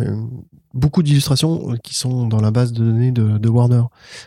[0.74, 3.84] beaucoup d'illustrations qui sont dans la base de données de, de Warner,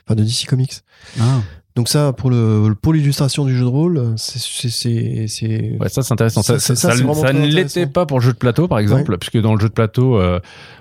[0.07, 0.81] enfin de DC Comics.
[1.21, 1.41] Ah.
[1.79, 6.13] Donc ça, pour le pour l'illustration du jeu de rôle, c'est c'est ouais, ça c'est
[6.13, 6.43] intéressant.
[6.43, 9.17] Ça, ça, ça, ça ne l'était pas pour le jeu de plateau, par exemple, ouais.
[9.17, 10.41] puisque dans le jeu de plateau, euh,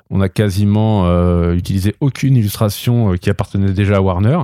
[0.10, 4.40] on a quasiment euh, utilisé aucune illustration euh, qui appartenait déjà à Warner.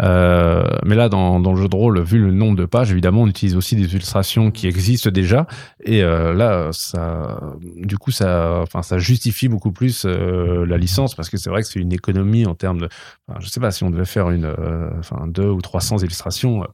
[0.00, 3.22] Euh, mais là, dans, dans, le jeu de rôle, vu le nombre de pages, évidemment,
[3.22, 5.46] on utilise aussi des illustrations qui existent déjà.
[5.84, 7.40] Et là, ça,
[7.76, 8.64] du coup, ça,
[8.96, 12.80] justifie beaucoup plus la licence parce que c'est vrai que c'est une économie en termes
[12.80, 12.88] de.
[13.28, 14.52] Enfin, je sais pas si on devait faire une,
[14.98, 16.64] enfin, deux ou 300 illustrations.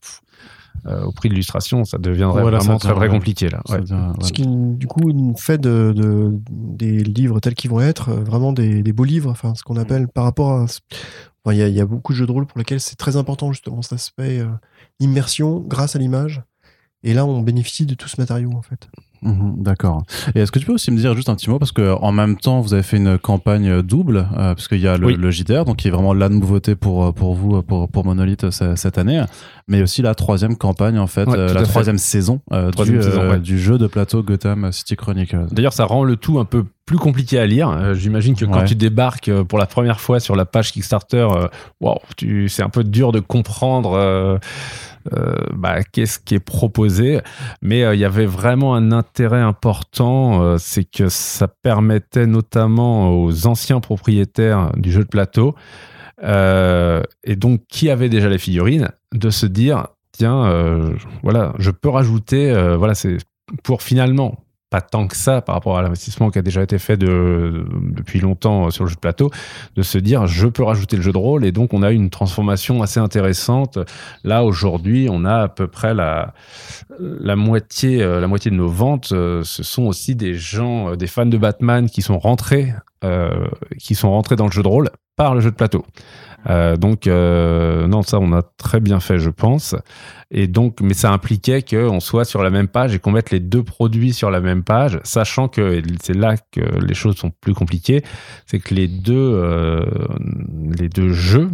[0.86, 3.62] Euh, au prix de l'illustration, ça deviendrait voilà, vraiment très, très compliqué là.
[3.68, 3.80] Ouais.
[3.80, 8.24] Devient, Ce qui du coup fait de, de, des livres tels qu'ils vont être euh,
[8.24, 10.66] vraiment des, des, beaux livres, enfin ce qu'on appelle par rapport à.
[11.50, 13.50] Il y, a, y, a, beaucoup de jeux de rôle pour lesquels c'est très important
[13.50, 14.46] justement cet aspect euh,
[15.00, 16.40] immersion grâce à l'image.
[17.02, 18.88] Et là, on bénéficie de tout ce matériau en fait.
[19.22, 20.02] Mhm, d'accord.
[20.34, 22.12] Et est-ce que tu peux aussi me dire juste un petit mot parce que en
[22.12, 25.30] même temps vous avez fait une campagne double euh, parce qu'il y a le, le,
[25.30, 29.22] JDR donc qui est vraiment la nouveauté pour pour vous pour pour Monolith cette année,
[29.68, 32.40] mais aussi la troisième campagne en fait, la troisième saison,
[32.84, 32.98] du,
[33.40, 35.46] du, jeu de plateau Gotham City Chronicles.
[35.52, 37.94] D'ailleurs ça rend le tout un peu plus compliqué à lire.
[37.94, 41.28] J'imagine que quand tu débarques pour la première fois sur la page Kickstarter,
[41.80, 41.98] wow,
[42.48, 44.38] c'est un peu dur de comprendre euh,
[45.54, 47.20] bah, qu'est-ce qui est proposé?
[47.60, 53.22] Mais euh, il y avait vraiment un intérêt important, euh, c'est que ça permettait notamment
[53.22, 55.54] aux anciens propriétaires du jeu de plateau,
[56.22, 62.52] et donc qui avaient déjà les figurines, de se dire tiens, voilà, je peux rajouter,
[62.78, 63.16] voilà, c'est
[63.64, 64.38] pour finalement
[64.72, 68.20] pas tant que ça par rapport à l'investissement qui a déjà été fait de, depuis
[68.20, 69.30] longtemps sur le jeu de plateau,
[69.76, 72.08] de se dire je peux rajouter le jeu de rôle et donc on a une
[72.08, 73.78] transformation assez intéressante.
[74.24, 76.32] Là aujourd'hui, on a à peu près la
[76.98, 81.36] la moitié la moitié de nos ventes, ce sont aussi des gens, des fans de
[81.36, 82.72] Batman qui sont rentrés
[83.04, 83.48] euh,
[83.80, 85.84] qui sont rentrés dans le jeu de rôle par le jeu de plateau.
[86.48, 89.74] Euh, donc euh, non, ça on a très bien fait, je pense.
[90.30, 93.40] Et donc, mais ça impliquait qu'on soit sur la même page et qu'on mette les
[93.40, 97.54] deux produits sur la même page, sachant que c'est là que les choses sont plus
[97.54, 98.02] compliquées,
[98.46, 99.84] c'est que les deux euh,
[100.78, 101.50] les deux jeux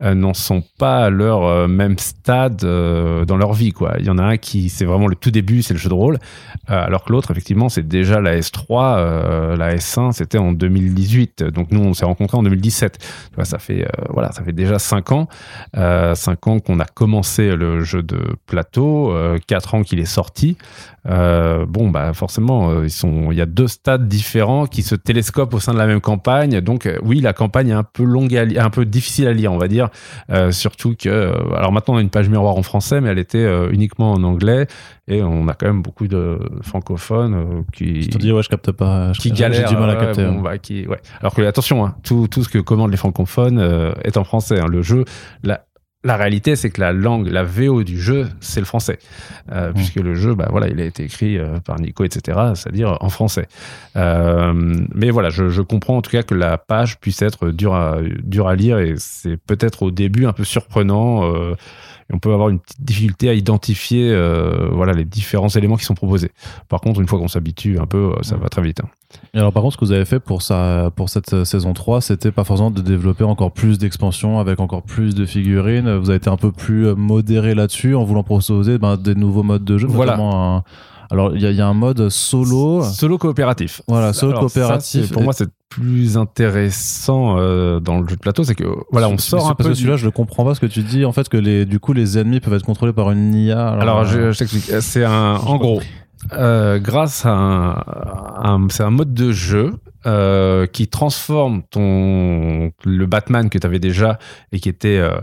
[0.00, 3.72] n'en sont pas à leur euh, même stade euh, dans leur vie.
[3.72, 3.96] Quoi.
[3.98, 5.94] Il y en a un qui, c'est vraiment le tout début, c'est le jeu de
[5.94, 6.18] rôle,
[6.66, 11.44] alors que l'autre, effectivement, c'est déjà la S3, la S1, c'était en 2018.
[11.44, 12.98] Donc nous, on s'est rencontrés en 2017.
[13.42, 15.28] ça fait, voilà, ça fait déjà 5 ans,
[15.74, 19.14] 5 ans qu'on a commencé le jeu de plateau,
[19.46, 20.56] 4 ans qu'il est sorti.
[21.04, 25.60] Bon, bah forcément, ils sont, il y a deux stades différents qui se télescopent au
[25.60, 26.60] sein de la même campagne.
[26.60, 29.58] Donc oui, la campagne est un peu longue, à un peu difficile à lire, on
[29.58, 29.88] va dire.
[30.30, 33.18] Euh, surtout que, euh, alors maintenant on a une page miroir en français, mais elle
[33.18, 34.66] était euh, uniquement en anglais
[35.08, 38.02] et on a quand même beaucoup de francophones qui.
[38.02, 39.12] Je te dis ouais, je capte pas.
[39.12, 39.68] qui galèrent.
[39.68, 40.22] J'ai du mal à capter.
[40.22, 40.40] Hein.
[40.42, 41.00] bah, qui, ouais.
[41.20, 43.60] Alors que attention, hein, tout, tout ce que commandent les francophones
[44.04, 44.60] est en français.
[44.60, 44.66] Hein.
[44.68, 45.04] Le jeu,
[45.42, 45.64] la,
[46.02, 48.98] la réalité, c'est que la langue, la VO du jeu, c'est le français,
[49.52, 49.74] euh, mmh.
[49.74, 53.10] puisque le jeu, bah voilà, il a été écrit euh, par Nico, etc., c'est-à-dire en
[53.10, 53.48] français.
[53.96, 54.54] Euh,
[54.94, 57.98] mais voilà, je, je, comprends en tout cas que la page puisse être dure à,
[58.22, 61.30] dure à lire et c'est peut-être au début un peu surprenant.
[62.10, 65.84] Euh, on peut avoir une petite difficulté à identifier euh, voilà, les différents éléments qui
[65.84, 66.30] sont proposés.
[66.68, 68.80] Par contre, une fois qu'on s'habitue un peu, ça va très vite.
[68.80, 68.88] Hein.
[69.34, 71.72] Et alors par contre, ce que vous avez fait pour, ça, pour cette euh, saison
[71.72, 75.96] 3, c'était pas forcément de développer encore plus d'expansions avec encore plus de figurines.
[75.96, 79.42] Vous avez été un peu plus euh, modéré là-dessus en voulant proposer ben, des nouveaux
[79.42, 80.16] modes de jeu, voilà.
[80.18, 80.62] Un,
[81.10, 83.82] alors il y, y, a un mode solo, solo coopératif.
[83.88, 85.10] Voilà, solo coopératif.
[85.12, 89.16] pour moi, c'est plus intéressant euh, dans le jeu de plateau, c'est que voilà, on
[89.16, 89.72] sort un parce peu.
[89.72, 91.04] que celui-là, je le comprends pas ce que tu dis.
[91.04, 93.68] En fait, que les du coup, les ennemis peuvent être contrôlés par une IA.
[93.68, 94.70] Alors, je, je t'explique.
[94.80, 95.80] C'est un, en gros,
[96.32, 99.74] euh, grâce à un, c'est un mode de jeu
[100.06, 104.18] euh, qui transforme ton le Batman que tu avais déjà
[104.52, 105.20] et qui était euh,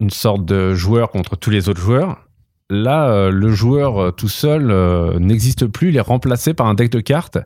[0.00, 2.16] une sorte de joueur contre tous les autres joueurs.
[2.70, 6.74] Là, euh, le joueur euh, tout seul euh, n'existe plus, il est remplacé par un
[6.74, 7.38] deck de cartes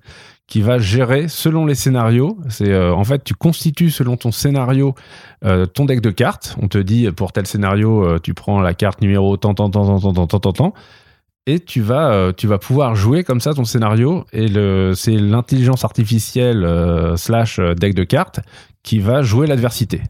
[0.48, 2.38] qui va gérer selon les scénarios.
[2.48, 4.94] C'est en fait tu constitues selon ton scénario
[5.40, 6.56] ton deck de cartes.
[6.60, 10.12] On te dit pour tel scénario tu prends la carte numéro tant tant tant tant
[10.12, 10.74] tant tant tant tant
[11.46, 14.46] et tu vas euh, tu vas pouvoir jouer comme ça ton scénario et
[14.94, 18.40] c'est l'intelligence artificielle euh, slash euh, deck de cartes
[18.84, 20.02] qui va jouer l'adversité.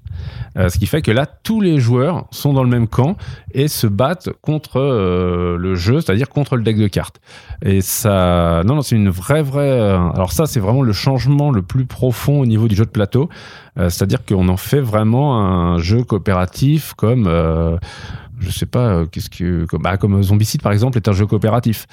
[0.57, 3.19] ce qui fait que là tous les joueurs sont dans le même camp
[3.53, 7.21] et se battent contre le jeu, c'est-à-dire contre le deck de cartes.
[7.63, 11.61] Et ça non non, c'est une vraie vraie alors ça c'est vraiment le changement le
[11.61, 13.29] plus profond au niveau du jeu de plateau,
[13.77, 17.29] c'est-à-dire qu'on en fait vraiment un jeu coopératif comme
[18.43, 21.27] je sais pas, euh, qu'est-ce que comme, bah, comme Zombicide par exemple est un jeu
[21.27, 21.87] coopératif.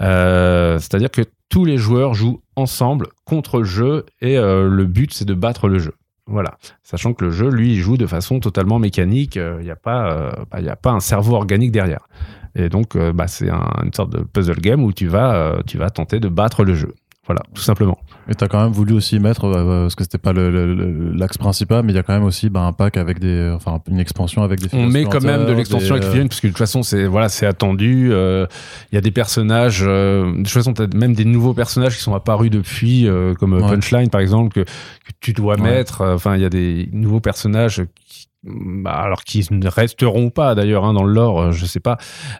[0.00, 5.12] Euh, c'est-à-dire que tous les joueurs jouent ensemble contre le jeu et euh, le but
[5.12, 5.92] c'est de battre le jeu.
[6.26, 9.36] Voilà, sachant que le jeu, lui, joue de façon totalement mécanique.
[9.36, 12.08] Il n'y a pas, bah, il a pas un cerveau organique derrière.
[12.54, 16.20] Et donc, bah, c'est une sorte de puzzle game où tu vas, tu vas tenter
[16.20, 16.94] de battre le jeu.
[17.26, 17.98] Voilà, tout simplement.
[18.28, 21.92] Et t'as quand même voulu aussi mettre, euh, parce que c'était pas l'axe principal, mais
[21.92, 24.60] il y a quand même aussi bah, un pack avec des, enfin une expansion avec
[24.60, 24.68] des.
[24.72, 27.28] On met quand même de l'extension avec figurines, parce que de toute façon c'est voilà
[27.28, 28.08] c'est attendu.
[28.12, 28.46] Euh,
[28.92, 32.02] il y a des personnages, euh, de toute façon t'as même des nouveaux personnages qui
[32.02, 33.06] sont apparus depuis,
[33.38, 36.02] comme Punchline par exemple que, que tu dois mettre.
[36.02, 40.84] Enfin il y a des nouveaux personnages qui bah, alors qu'ils ne resteront pas d'ailleurs
[40.84, 41.98] hein, dans le lore, je sais pas.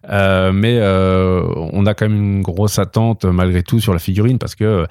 [0.09, 4.87] mais on a quand même une grosse attente malgré tout sur la figurine parce que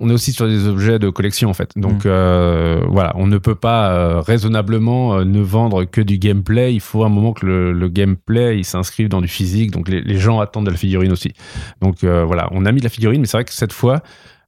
[0.00, 1.72] on est aussi sur des objets de collection en fait.
[1.76, 2.08] Donc mm.
[2.08, 6.74] euh, voilà, on ne peut pas euh, raisonnablement euh, ne vendre que du gameplay.
[6.74, 9.70] Il faut un moment que le, gameplay il s'inscrive dans du physique.
[9.70, 11.32] Donc les, gens attendent de la figurine aussi.
[11.80, 14.00] Donc voilà, on a mis de la figurine, mais c'est vrai que cette fois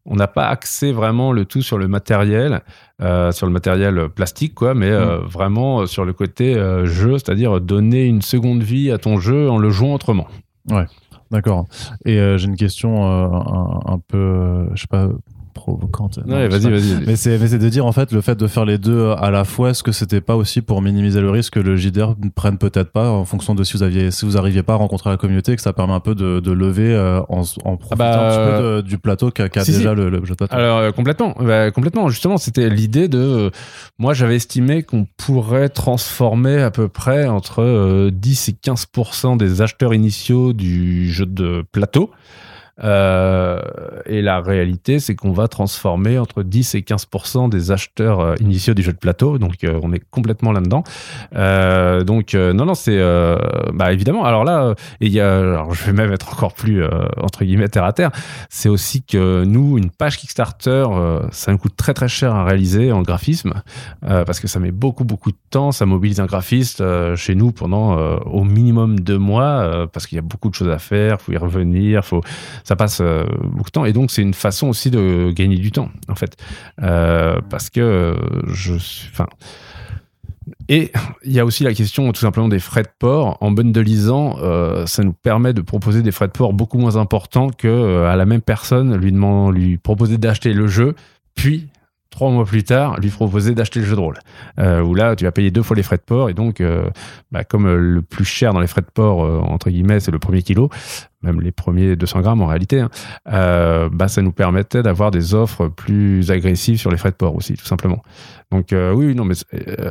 [0.06, 2.62] on n'a pas axé vraiment le tout sur le matériel,
[2.98, 5.20] sur le matériel plastique, quoi, mais mm.
[5.27, 6.55] vraiment sur le côté
[6.85, 10.27] jeu, c'est-à-dire donner une seconde vie à ton jeu en le jouant autrement.
[10.68, 10.86] Ouais,
[11.31, 11.66] d'accord.
[12.05, 15.09] Et j'ai une question un, un, peu, je sais pas,
[15.52, 16.18] provocante.
[16.27, 17.06] Ouais, vas-y, vas-y.
[17.06, 19.70] Mais c'est, de dire en fait le fait de faire les deux à la fois,
[19.70, 22.90] est-ce que c'était pas aussi pour minimiser le risque que le JDR ne prenne peut-être
[22.90, 25.56] pas en fonction de si vous aviez, si vous arriviez pas à rencontrer la communauté,
[25.56, 28.62] que ça permet un peu de, de lever euh, en, en, profitant bah, un petit
[28.62, 30.55] peu du plateau qu'a, déjà Le, jeu de plateau.
[30.55, 32.09] Alors euh, complètement, bah, complètement.
[32.09, 33.51] Justement, c'était l'idée de, euh,
[33.98, 39.94] moi j'avais estimé qu'on pourrait transformer à peu près entre 10 et 15% des acheteurs
[39.94, 42.10] initiaux du jeu de plateau
[42.83, 43.61] euh,
[44.07, 48.75] et la réalité, c'est qu'on va transformer entre 10 et 15% des acheteurs euh, initiaux
[48.75, 49.39] du jeu de plateau.
[49.39, 50.83] Donc, euh, on est complètement là-dedans.
[52.05, 52.99] donc, non, non, c'est
[53.73, 54.25] bah, évidemment.
[54.25, 56.85] Alors là, il y a, je vais même être encore plus
[57.21, 58.11] entre guillemets terre à terre.
[58.49, 60.85] C'est aussi que nous, une page Kickstarter,
[61.31, 63.55] ça nous coûte très très cher à réaliser en graphisme
[64.03, 65.73] parce que ça met beaucoup beaucoup de temps.
[65.73, 66.83] Ça mobilise un graphiste
[67.17, 70.79] chez nous pendant au minimum deux mois parce qu'il y a beaucoup de choses à
[70.79, 71.21] faire.
[71.21, 72.05] Faut y revenir.
[72.05, 72.23] Faut
[72.65, 73.85] ça passe euh, beaucoup de temps.
[73.85, 76.37] Et donc, c'est une façon aussi de gagner du temps, en fait.
[76.82, 78.15] Euh, parce que euh,
[78.49, 79.11] je suis.
[80.69, 80.91] Et
[81.24, 83.37] il y a aussi la question tout simplement des frais de port.
[83.41, 84.37] En bundleisant,
[84.87, 88.24] ça nous permet de proposer des frais de port beaucoup moins importants que à la
[88.24, 90.95] même personne lui, demander, lui proposer d'acheter le jeu,
[91.35, 91.69] puis
[92.11, 94.19] trois mois plus tard, lui proposer d'acheter le jeu de rôle.
[94.59, 96.28] Euh, où là, tu vas payer deux fois les frais de port.
[96.28, 96.91] Et donc, euh,
[97.31, 100.11] bah, comme euh, le plus cher dans les frais de port, euh, entre guillemets, c'est
[100.11, 100.69] le premier kilo,
[101.23, 102.91] même les premiers 200 grammes en réalité, hein,
[103.93, 107.55] bah, ça nous permettait d'avoir des offres plus agressives sur les frais de port aussi,
[107.55, 108.03] tout simplement.
[108.51, 109.35] Donc oui, non, mais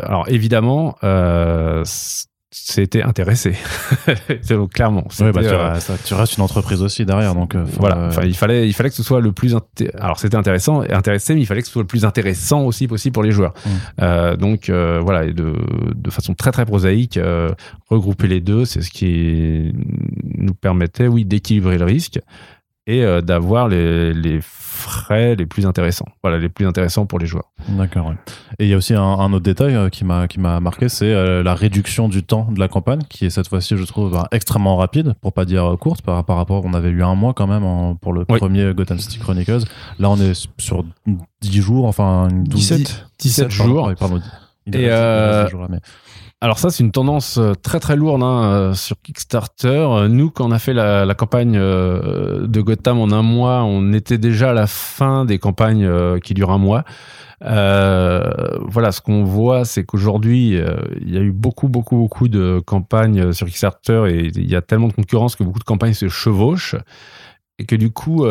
[0.03, 0.95] alors évidemment,
[2.51, 3.53] c'était intéressé.
[4.73, 7.97] Clairement bah, euh, tu, restes une entreprise aussi derrière donc euh, voilà.
[7.97, 9.55] euh, enfin il fallait il fallait que ce soit le plus
[9.99, 13.13] alors c'était intéressant intéressé mais il fallait que ce soit le plus intéressant aussi possible
[13.13, 13.53] pour les joueurs.
[13.99, 14.35] Mmh.
[14.37, 15.53] donc voilà et de,
[15.93, 17.19] de façon très très prosaïque
[17.89, 19.71] regrouper les deux c'est ce qui
[20.23, 22.19] nous permettait oui d'équilibrer le risque
[22.87, 24.39] et d'avoir les, les
[24.79, 26.07] frais les plus intéressants.
[26.23, 27.51] Voilà, les plus intéressants pour les joueurs.
[27.67, 28.13] D'accord.
[28.57, 31.13] Et il y a aussi un, autre détail euh, qui m'a qui m'a marqué, c'est
[31.13, 34.27] euh, la réduction du temps de la campagne, qui est cette fois-ci, je trouve, bah,
[34.31, 37.97] extrêmement rapide, pour pas dire courte, par, rapport, on avait eu un mois quand même
[37.99, 39.63] pour le premier Gotham City Chronicles.
[39.99, 40.85] Là, on est sur
[41.41, 43.91] 10 jours, enfin 17, 17, jours.
[43.99, 44.21] Pardon,
[44.73, 45.47] et euh,
[46.41, 49.67] alors ça, c'est une tendance euh, très très lourde hein, euh, sur Kickstarter.
[49.67, 54.17] Euh, nous, quand on a fait la, campagne de Gotham en un mois, on était
[54.17, 55.89] déjà à la fin des campagnes
[56.21, 56.85] qui durent un mois.
[57.41, 60.57] voilà, ce qu'on voit, c'est qu'aujourd'hui,
[61.01, 64.61] il y a eu beaucoup, beaucoup, beaucoup de campagnes sur Kickstarter et il y a
[64.61, 66.75] tellement de concurrence que beaucoup de campagnes se chevauchent
[67.57, 68.23] et que du coup,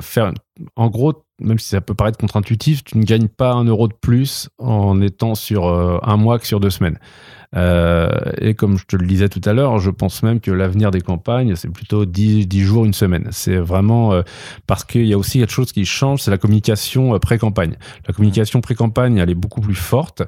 [0.00, 0.32] faire,
[0.76, 3.94] en gros, même si ça peut paraître contre-intuitif, tu ne gagnes pas un euro de
[4.00, 6.98] plus en étant sur un mois que sur deux semaines.
[7.56, 8.08] Euh,
[8.40, 11.00] et comme je te le disais tout à l'heure, je pense même que l'avenir des
[11.00, 13.28] campagnes, c'est plutôt 10, 10, jours, une semaine.
[13.32, 14.22] C'est vraiment euh,
[14.66, 17.74] parce qu'il y a aussi quelque chose qui change, c'est la communication euh, pré-campagne.
[18.06, 20.22] La communication pré-campagne, elle est beaucoup plus forte,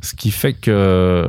[0.00, 1.28] ce qui fait que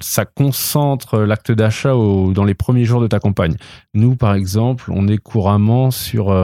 [0.00, 3.56] ça concentre l'acte d'achat dans les premiers jours de ta campagne.
[3.94, 6.34] Nous, par exemple, on est couramment sur,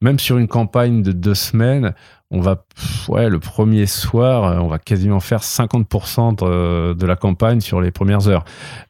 [0.00, 1.92] même sur une campagne de deux semaines,
[2.30, 2.64] on va,
[3.08, 7.90] ouais, le premier soir, euh, on va quasiment faire 50% de, la campagne sur les
[7.90, 8.44] premières heures.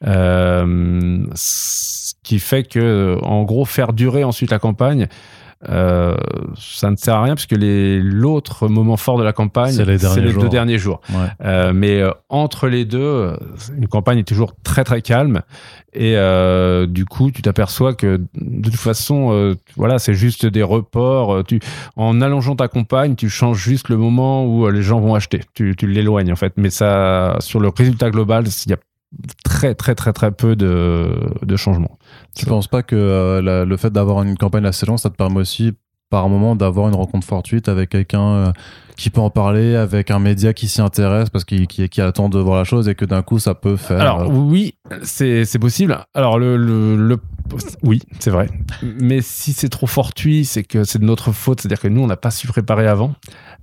[0.07, 5.09] Euh, ce qui fait que, en gros, faire durer ensuite la campagne,
[5.69, 6.17] euh,
[6.59, 9.99] ça ne sert à rien puisque l'autre moment fort de la campagne, c'est les,
[10.33, 11.01] deux derniers jours.
[11.43, 13.37] Euh, mais euh, entre les deux,
[13.77, 15.43] une campagne est toujours très très calme
[15.93, 16.17] et
[16.89, 21.45] du coup, tu t'aperçois que de toute façon, voilà, c'est juste des reports.
[21.45, 21.61] Tu,
[21.97, 25.41] en allongeant ta campagne, tu changes juste le moment où les gens vont acheter.
[25.53, 26.55] Tu, tu l'éloignes en fait.
[26.57, 28.79] Mais ça, sur le résultat global, il y a
[29.45, 31.13] très très très très peu de,
[31.43, 31.99] de changements.
[32.35, 35.41] Tu penses pas que euh, le fait d'avoir une campagne assez longue, ça te permet
[35.41, 35.73] aussi
[36.11, 38.53] par moment d'avoir une rencontre fortuite avec quelqu'un euh,
[38.97, 42.39] qui peut en parler, avec un média qui s'y intéresse parce qu'il qui, attend de
[42.41, 44.01] voir la chose et que d'un coup ça peut faire.
[44.01, 45.99] Alors euh, oui, c'est possible.
[46.15, 47.19] Alors le, le,
[47.83, 48.49] oui, c'est vrai.
[48.83, 52.09] Mais si c'est trop fortuit, c'est que c'est de notre faute, c'est-à-dire que nous on
[52.09, 53.15] n'a pas su préparer avant.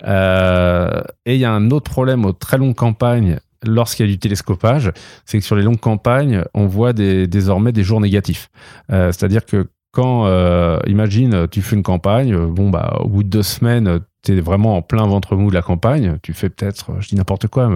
[0.06, 4.20] et il y a un autre problème aux très longues campagnes lorsqu'il y a du
[4.20, 4.92] télescopage,
[5.26, 8.50] c'est que sur les longues campagnes, on voit désormais des jours négatifs.
[8.92, 13.24] Euh, c'est-à-dire que quand, euh, imagine, tu fais une campagne, euh, bon, bah, au bout
[13.24, 16.50] de deux semaines, tu es vraiment en plein ventre mou de la campagne, tu fais
[16.50, 17.70] peut-être, je dis n'importe quoi,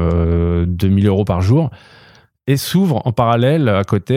[0.67, 1.71] 2000 euros par jour,
[2.47, 4.15] et s'ouvre en parallèle à côté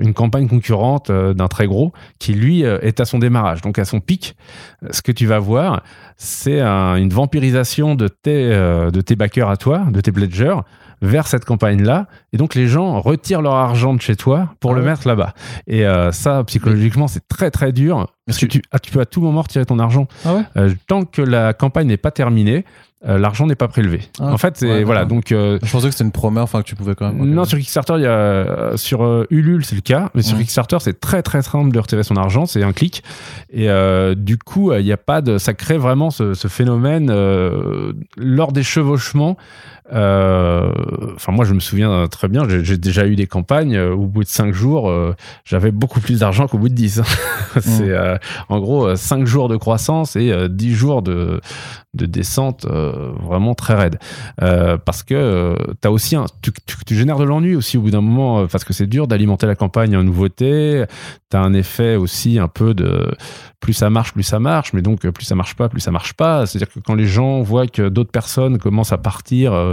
[0.00, 4.00] une campagne concurrente d'un très gros qui, lui, est à son démarrage, donc à son
[4.00, 4.36] pic.
[4.90, 5.82] Ce que tu vas voir,
[6.16, 10.56] c'est une vampirisation de tes, de tes backers à toi, de tes pledgers,
[11.04, 12.06] vers cette campagne-là.
[12.32, 15.34] Et donc, les gens retirent leur argent de chez toi pour ah le mettre là-bas.
[15.66, 18.06] Et euh, ça, psychologiquement, c'est très, très dur.
[18.26, 20.06] Parce que tu, ah, tu, peux à tout moment retirer ton argent.
[20.24, 22.64] Ah euh, tant que la campagne n'est pas terminée,
[23.06, 24.00] euh, l'argent n'est pas prélevé.
[24.18, 24.32] Ah.
[24.32, 25.04] en fait, c'est voilà.
[25.04, 27.22] Donc, je pensais que c'était une promesse, enfin que tu pouvais quand même.
[27.28, 31.00] Non, sur Kickstarter, il y a sur Ulule, c'est le cas, mais sur Kickstarter, c'est
[31.00, 33.02] très très simple de retirer son argent, c'est un clic.
[33.52, 33.68] Et
[34.16, 37.12] du coup, il n'y a pas de, ça crée vraiment ce, ce phénomène
[38.16, 39.36] lors des chevauchements.
[39.92, 40.72] Euh,
[41.14, 44.06] enfin, moi, je me souviens très bien, j'ai déjà eu des campagnes euh, où, au
[44.06, 45.14] bout de 5 jours, euh,
[45.44, 47.02] j'avais beaucoup plus d'argent qu'au bout de 10.
[47.60, 48.13] C'est mm.
[48.48, 51.40] En gros 5 jours de croissance et 10 jours de,
[51.94, 53.98] de descente vraiment très raide.
[54.38, 58.64] parce que tu aussi un, tu, génères de l'ennui aussi au bout d'un moment, parce
[58.64, 60.84] que c'est dur d'alimenter la campagne en nouveauté.
[61.30, 63.14] Tu as un effet aussi un peu de
[63.64, 66.12] plus ça marche, plus ça marche, mais donc plus ça marche pas, plus ça marche
[66.12, 66.44] pas.
[66.44, 69.72] C'est-à-dire que quand les gens voient que d'autres personnes commencent à partir, euh,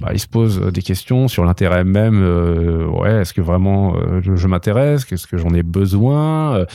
[0.00, 2.22] bah, ils se posent des questions sur l'intérêt même.
[2.22, 5.04] Euh, ouais, est-ce que vraiment euh, je, m'intéresse?
[5.10, 6.66] Est-ce que j'en ai besoin?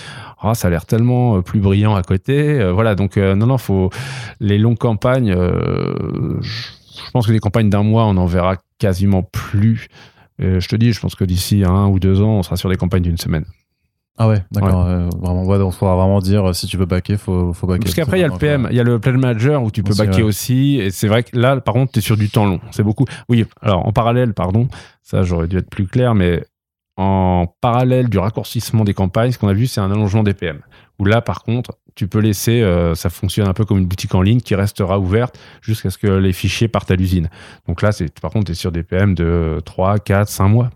[0.41, 1.06] Ah, Ça a l'air tellement
[1.43, 2.63] plus brillant à côté.
[2.71, 3.89] voilà, donc non, non, faut
[4.39, 5.33] les longues campagnes.
[5.33, 9.87] je pense que les campagnes d'un mois, on en verra quasiment plus.
[10.39, 12.77] je te dis, je pense que d'ici un ou deux ans, on sera sur des
[12.77, 13.45] campagnes d'une semaine.
[14.19, 14.83] Ah ouais, d'accord.
[15.21, 17.83] vraiment, ouais, donc faudra vraiment dire si tu veux backer, faut, faut backer.
[17.83, 19.83] Parce qu'après, il y a le PM, il y a le Pledge Manager où tu
[19.83, 20.79] peux backer aussi.
[20.81, 22.59] Et c'est vrai que là, par contre, tu es sur du temps long.
[22.71, 23.05] C'est beaucoup.
[23.29, 24.67] Oui, alors en parallèle, pardon,
[25.03, 26.43] ça j'aurais dû être plus clair, mais
[26.97, 30.61] en parallèle du raccourcissement des campagnes, ce qu'on a vu, c'est un allongement des PM.
[30.99, 34.15] Où là, par contre, tu peux laisser, euh, ça fonctionne un peu comme une boutique
[34.15, 37.29] en ligne qui restera ouverte jusqu'à ce que les fichiers partent à l'usine.
[37.67, 37.91] Donc là,
[38.21, 40.69] par contre, tu es sur des PM de 3, 4, 5 mois.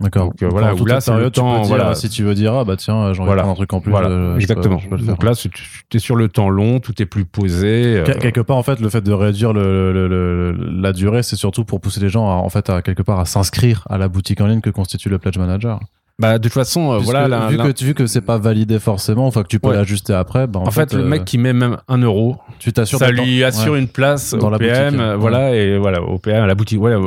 [0.00, 0.26] D'accord.
[0.26, 1.62] Donc, euh, voilà, où là, c'est le temps.
[1.62, 1.94] voilà.
[1.94, 3.44] Si tu veux dire, ah bah tiens, j'en voilà.
[3.44, 3.90] un truc en plus.
[3.90, 4.08] Voilà.
[4.08, 4.80] Euh, exactement.
[4.90, 5.50] Donc là, tu
[5.92, 7.98] es sur le temps long, tout est plus posé.
[7.98, 8.04] Euh.
[8.04, 11.80] Quelque part, en fait, le fait de réduire le, le, la durée, c'est surtout pour
[11.80, 14.46] pousser les gens, à, en fait, à quelque part, à s'inscrire à la boutique en
[14.46, 15.80] ligne que constitue le Pledge Manager.
[16.20, 17.48] Bah, de toute façon, euh, voilà.
[17.48, 20.46] vu, que, vu que c'est pas validé forcément, enfin que tu peux l'ajuster après.
[20.46, 23.42] Bah, en, fait, le mec euh, qui met même un euro, tu t'assures ça lui
[23.42, 26.78] assure une place dans au la PM, boutique, voilà, et voilà, au PM, la boutique,
[26.78, 26.98] voilà,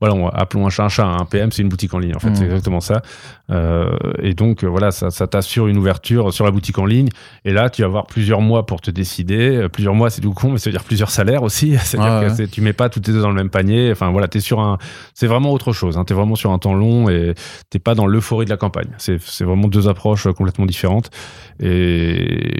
[0.00, 1.04] voilà, on, appelons un chat un chat.
[1.04, 2.46] Un PM, c'est une boutique en ligne, en fait, c'est mmh.
[2.46, 3.02] exactement ça.
[3.50, 3.90] Euh,
[4.22, 7.08] et donc, voilà, ça, ça t'assure une ouverture sur la boutique en ligne.
[7.44, 9.66] Et là, tu vas avoir plusieurs mois pour te décider.
[9.72, 11.76] Plusieurs mois, c'est tout con, mais ça veut dire plusieurs salaires aussi.
[11.82, 13.90] C'est-à-dire que tu mets pas tous tes deux dans le même panier.
[13.90, 14.78] Enfin, voilà, t'es sur un,
[15.14, 15.98] c'est vraiment autre chose.
[15.98, 16.04] Hein.
[16.04, 17.34] T'es vraiment sur un temps long et
[17.70, 18.90] t'es pas dans l'euphorie de la campagne.
[18.98, 21.10] C'est vraiment deux approches complètement différentes.
[21.58, 22.54] Et,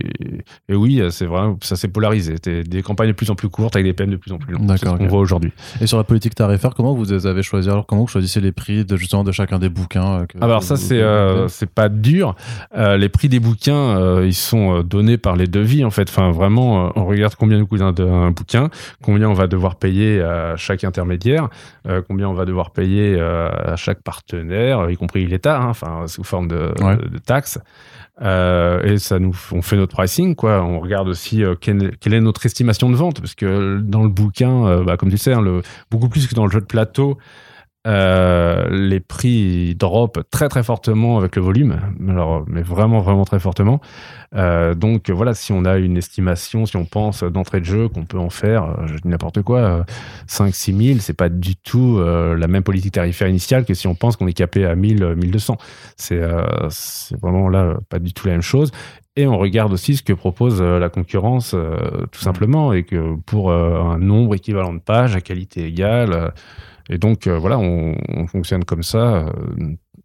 [0.69, 2.35] et oui, c'est vrai, ça s'est polarisé.
[2.43, 4.67] Des campagnes de plus en plus courtes avec des peines de plus en plus longues.
[4.71, 5.53] C'est ce qu'on voit aujourd'hui.
[5.81, 8.85] Et sur la politique tarifaire, comment vous avez choisi alors Comment vous choisissez les prix
[8.85, 12.35] de justement de chacun des bouquins euh, ah, Alors ça, c'est euh, c'est pas dur.
[12.77, 16.09] Euh, les prix des bouquins, ils sont donnés par les devis en fait.
[16.09, 18.71] Enfin, vraiment, on regarde combien nous coûte un, un, bouquin,
[19.03, 21.49] combien on va devoir payer à chaque intermédiaire,
[22.09, 26.49] combien on va devoir payer à chaque partenaire, y compris l'État, hein, enfin sous forme
[26.49, 26.73] de
[27.11, 27.59] de, taxes.
[28.23, 30.63] Euh, et ça nous, on fait notre pricing, quoi.
[30.63, 34.67] On regarde aussi euh, quelle, est notre estimation de vente, parce que dans le bouquin,
[34.67, 37.17] euh, bah, comme tu sais, hein, le, beaucoup plus que dans le jeu de plateau,
[37.87, 41.81] euh, les prix drop très très fortement avec le volume,
[42.11, 43.81] alors mais vraiment vraiment très fortement.
[44.35, 48.05] Euh, donc voilà, si on a une estimation, si on pense d'entrée de jeu qu'on
[48.05, 49.87] peut en faire, euh, je dis n'importe quoi,
[50.27, 53.95] 5 6 000, c'est pas du tout la même politique tarifaire initiale que si on
[53.95, 55.57] pense qu'on est capé à 1000 1200.
[55.97, 56.21] C'est
[56.69, 58.73] c'est vraiment là pas du tout la même chose.
[59.17, 61.57] Et on regarde aussi ce que propose la concurrence,
[62.13, 66.33] tout simplement, et que pour un nombre équivalent de pages à qualité égale
[66.91, 69.31] et donc, euh, voilà, on, fonctionne comme ça, euh,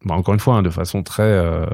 [0.05, 1.65] bah, encore une fois, hein, de façon très, euh,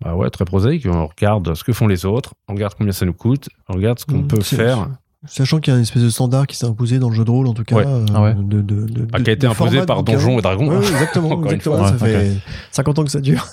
[0.00, 0.86] bah ouais, très prosaïque.
[0.90, 3.98] On regarde ce que font les autres, on regarde combien ça nous coûte, on regarde
[3.98, 4.88] ce qu'on mmh, peut faire.
[5.26, 7.30] Sachant qu'il y a une espèce de standard qui s'est imposé dans le jeu de
[7.30, 7.76] rôle, en tout cas.
[8.14, 10.80] Ah de, de, de, ah, qui a été imposé par Donjons et Dragons.
[10.80, 11.42] exactement.
[11.44, 12.32] exactement ça fait
[12.70, 13.46] 50 ans que ça dure.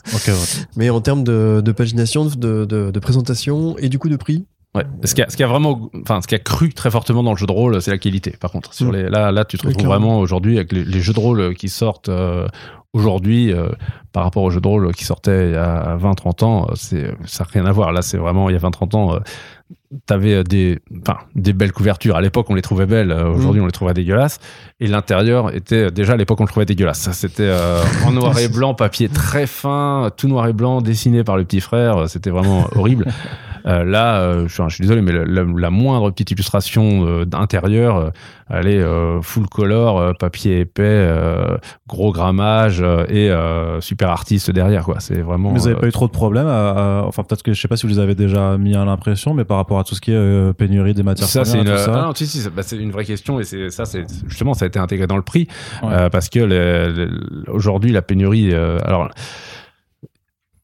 [0.77, 4.85] Mais en termes de, pagination, de, présentation et du coup de prix, Ouais.
[5.03, 7.31] Ce qui a, ce qui a vraiment, enfin, ce qui a cru très fortement dans
[7.31, 8.31] le jeu de rôle, c'est la qualité.
[8.39, 8.95] Par contre, sur mm.
[8.95, 12.09] les, là, là, tu te retrouves vraiment aujourd'hui avec les, jeux de rôle qui sortent
[12.09, 12.47] euh,
[12.93, 13.69] aujourd'hui euh,
[14.11, 17.43] par rapport aux jeux de rôle qui sortaient il y a 20-30 ans, c'est ça
[17.43, 17.91] n'a rien à voir.
[17.91, 19.19] Là, c'est vraiment il y a 20-30 ans,
[20.05, 22.15] t'avais des, enfin, des belles couvertures.
[22.15, 23.11] À l'époque, on les trouvait belles.
[23.11, 24.39] euh, Aujourd'hui, on les trouvait dégueulasses.
[24.79, 27.09] Et l'intérieur était déjà à l'époque, on le trouvait dégueulasse.
[27.11, 31.37] C'était euh, en noir et blanc, papier très fin, tout noir et blanc, dessiné par
[31.37, 32.07] le petit frère.
[32.09, 33.05] C'était vraiment horrible.
[33.65, 37.07] Euh, là, euh, je, suis, je suis désolé, mais la, la- la moindre petite illustration
[37.07, 38.09] euh, d'intérieur, euh,
[38.49, 41.55] elle est euh, full color, euh, papier épais, euh,
[41.87, 44.83] gros grammage euh, et euh, super artiste derrière.
[44.83, 44.95] quoi.
[44.99, 45.53] C'est vraiment.
[45.53, 47.61] Mais vous avez euh, pas eu trop de problèmes à- à- Enfin, peut-être que je
[47.61, 49.95] sais pas si vous les avez déjà mis à l'impression, mais par rapport à tout
[49.95, 51.93] ce qui est euh, pénurie des matières ça, premières, une, tout ça.
[51.93, 54.65] ah non, si, si, c'est- bah, une vraie question et c'est ça, c'est justement, ça
[54.65, 55.47] a été intégré dans le prix
[55.81, 55.89] Ouais.
[55.91, 58.53] euh, parce que aujourd'hui la pénurie.
[58.53, 59.09] euh, alors,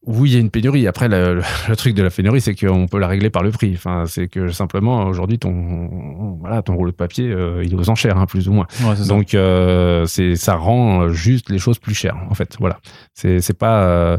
[0.06, 0.86] oui, il y a une pénurie.
[0.86, 1.42] Après, le,
[1.76, 3.72] truc de la pénurie, c'est qu'on peut la régler par le prix.
[3.74, 7.90] Enfin, c'est que simplement aujourd'hui, ton voilà, ton rouleau de papier, euh, il est aux
[7.90, 8.66] enchères, hein, plus ou moins.
[8.82, 9.06] Ouais.
[9.06, 12.56] Donc euh, c'est ça rend juste les choses plus chères en fait.
[12.58, 12.78] Voilà.
[13.12, 14.18] C'est pas euh,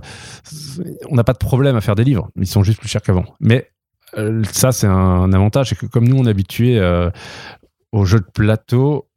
[1.10, 3.26] on n'a pas de problème à faire des livres, ils sont juste plus chers qu'avant.
[3.40, 3.68] Mais
[4.52, 7.10] ça c'est un, avantage, c'est que comme nous on est habitués euh,
[7.92, 9.08] aux de plateau,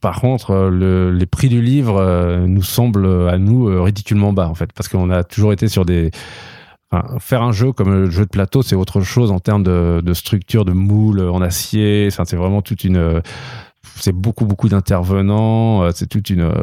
[0.00, 4.32] par contre euh, le- les prix du livre euh, nous semblent à nous euh, ridiculement
[4.32, 6.10] bas en fait, parce qu'on a toujours été sur des
[7.20, 10.64] faire un jeu comme le jeu de plateau, c'est autre chose en termes de, structure,
[10.64, 12.08] de moule en acier.
[12.10, 13.22] C'est vraiment toute une.
[13.96, 15.82] C'est beaucoup, beaucoup d'intervenants.
[15.82, 16.40] euh, C'est toute une.
[16.42, 16.62] euh,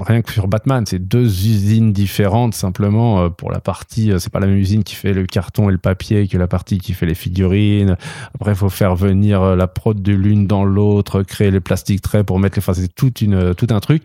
[0.00, 4.12] Rien que sur Batman, c'est deux usines différentes simplement euh, pour la partie.
[4.18, 6.78] C'est pas la même usine qui fait le carton et le papier que la partie
[6.78, 7.96] qui fait les figurines.
[8.34, 12.38] Après, faut faire venir la prod de l'une dans l'autre, créer les plastiques traits pour
[12.40, 12.62] mettre les.
[12.62, 14.02] Enfin, c'est toute une, tout un truc.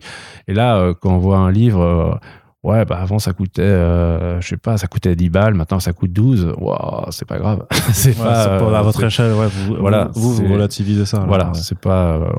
[0.48, 2.20] Et là, quand on voit un livre.
[2.64, 5.92] Ouais, bah avant ça coûtait, euh, je sais pas, ça coûtait 10 balles, maintenant ça
[5.92, 6.54] coûte 12.
[6.58, 7.66] Waouh, c'est pas grave.
[7.92, 11.24] c'est Ouais, pas, à euh, votre échelle, ouais, vous, Voilà, vous, vous, relativisez ça.
[11.26, 11.54] voilà, ouais.
[11.54, 12.18] c'est pas.
[12.18, 12.30] euh,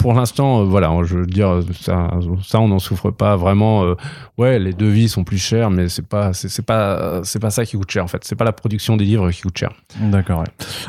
[0.00, 2.10] pour l'instant, euh, voilà, je veux dire, ça,
[2.42, 3.84] ça on n'en souffre pas vraiment.
[3.84, 3.94] euh,
[4.38, 7.76] ouais, les devis sont plus chers, mais c'est pas, c'est pas, c'est pas ça qui
[7.76, 8.22] coûte cher en fait.
[8.24, 9.70] C'est pas la production des livres qui coûte cher.
[10.00, 10.40] D'accord.
[10.40, 10.46] ouais.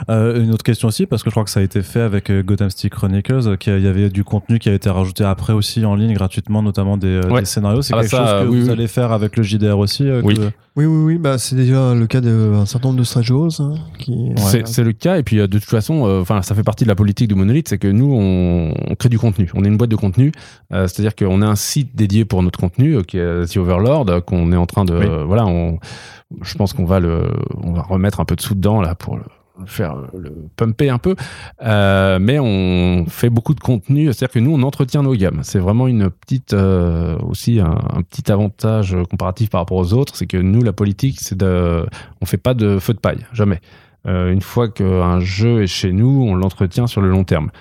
[0.09, 2.31] Euh, une autre question aussi, parce que je crois que ça a été fait avec
[2.31, 5.95] Gotham City Chronicles, qu'il y avait du contenu qui a été rajouté après aussi en
[5.95, 7.41] ligne gratuitement, notamment des, Ouais.
[7.41, 7.81] des scénarios.
[7.81, 8.71] C'est Ah bah quelque ça, chose que oui, vous oui.
[8.71, 10.07] allez faire avec le JDR aussi.
[10.07, 10.35] euh, Oui.
[10.35, 11.17] que- Oui, oui, oui.
[11.17, 14.31] Bah, c'est déjà le cas d'un certain nombre de stagios hein, qui.
[14.37, 16.89] C'est c'est le cas, et puis de toute façon, euh, enfin, ça fait partie de
[16.89, 19.49] la politique de Monolith, c'est que nous, on, on crée du contenu.
[19.55, 20.31] On est une boîte de contenu,
[20.71, 24.05] euh, c'est-à-dire qu'on a un site dédié pour notre contenu, euh, qui est The Overlord,
[24.09, 25.07] euh, qu'on est en train de, Oui.
[25.25, 25.79] voilà, on,
[26.43, 27.31] je pense qu'on va le,
[27.63, 29.23] on va remettre un peu de sous dedans là pour le
[29.65, 31.15] faire le pumper un peu
[31.63, 35.59] Euh, mais on fait beaucoup de contenu c'est-à-dire que nous on entretient nos gammes c'est
[35.59, 40.25] vraiment une petite euh, aussi un, un petit avantage comparatif par rapport aux autres c'est
[40.25, 41.85] que nous la politique c'est de
[42.21, 43.59] on fait pas de feu de paille jamais
[44.07, 47.51] euh, une fois qu'un jeu est chez nous, on l'entretient sur le long terme.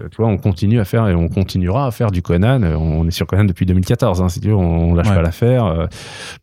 [0.00, 2.62] Euh, tu vois, on continue à faire et on continuera à faire du Conan.
[2.62, 5.14] Euh, On est sur Conan depuis 2014, hein, si tu veux, on, on lâche Ouais.
[5.16, 5.64] pas l'affaire.
[5.66, 5.86] Euh,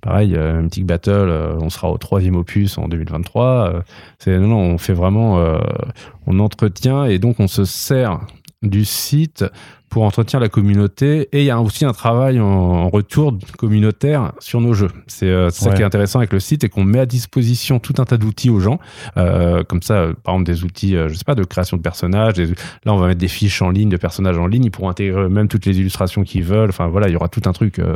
[0.01, 3.45] pareil, euh, Mythic Battle, euh, on sera au troisième opus en 2023.
[3.45, 3.81] Euh,
[4.19, 5.39] c'est non, non, on fait vraiment,
[6.25, 8.19] on entretient et donc on se sert
[8.63, 9.45] du site
[9.89, 14.59] pour entretenir la communauté et il y a aussi un travail en, retour communautaire sur
[14.61, 14.89] nos jeux.
[15.07, 15.75] C'est euh, ça Ouais.
[15.75, 18.49] qui est intéressant avec le site et qu'on met à disposition tout un tas d'outils
[18.49, 18.79] aux gens,
[19.17, 21.81] euh, comme ça, euh, par exemple des outils, euh, je sais pas, de création de
[21.81, 22.33] personnages.
[22.33, 24.65] des- là, on va mettre des fiches en ligne de personnages en ligne.
[24.65, 26.69] Ils pourront intégrer même toutes les illustrations qu'ils veulent.
[26.69, 27.79] Enfin voilà, il y aura tout un truc.
[27.79, 27.95] euh,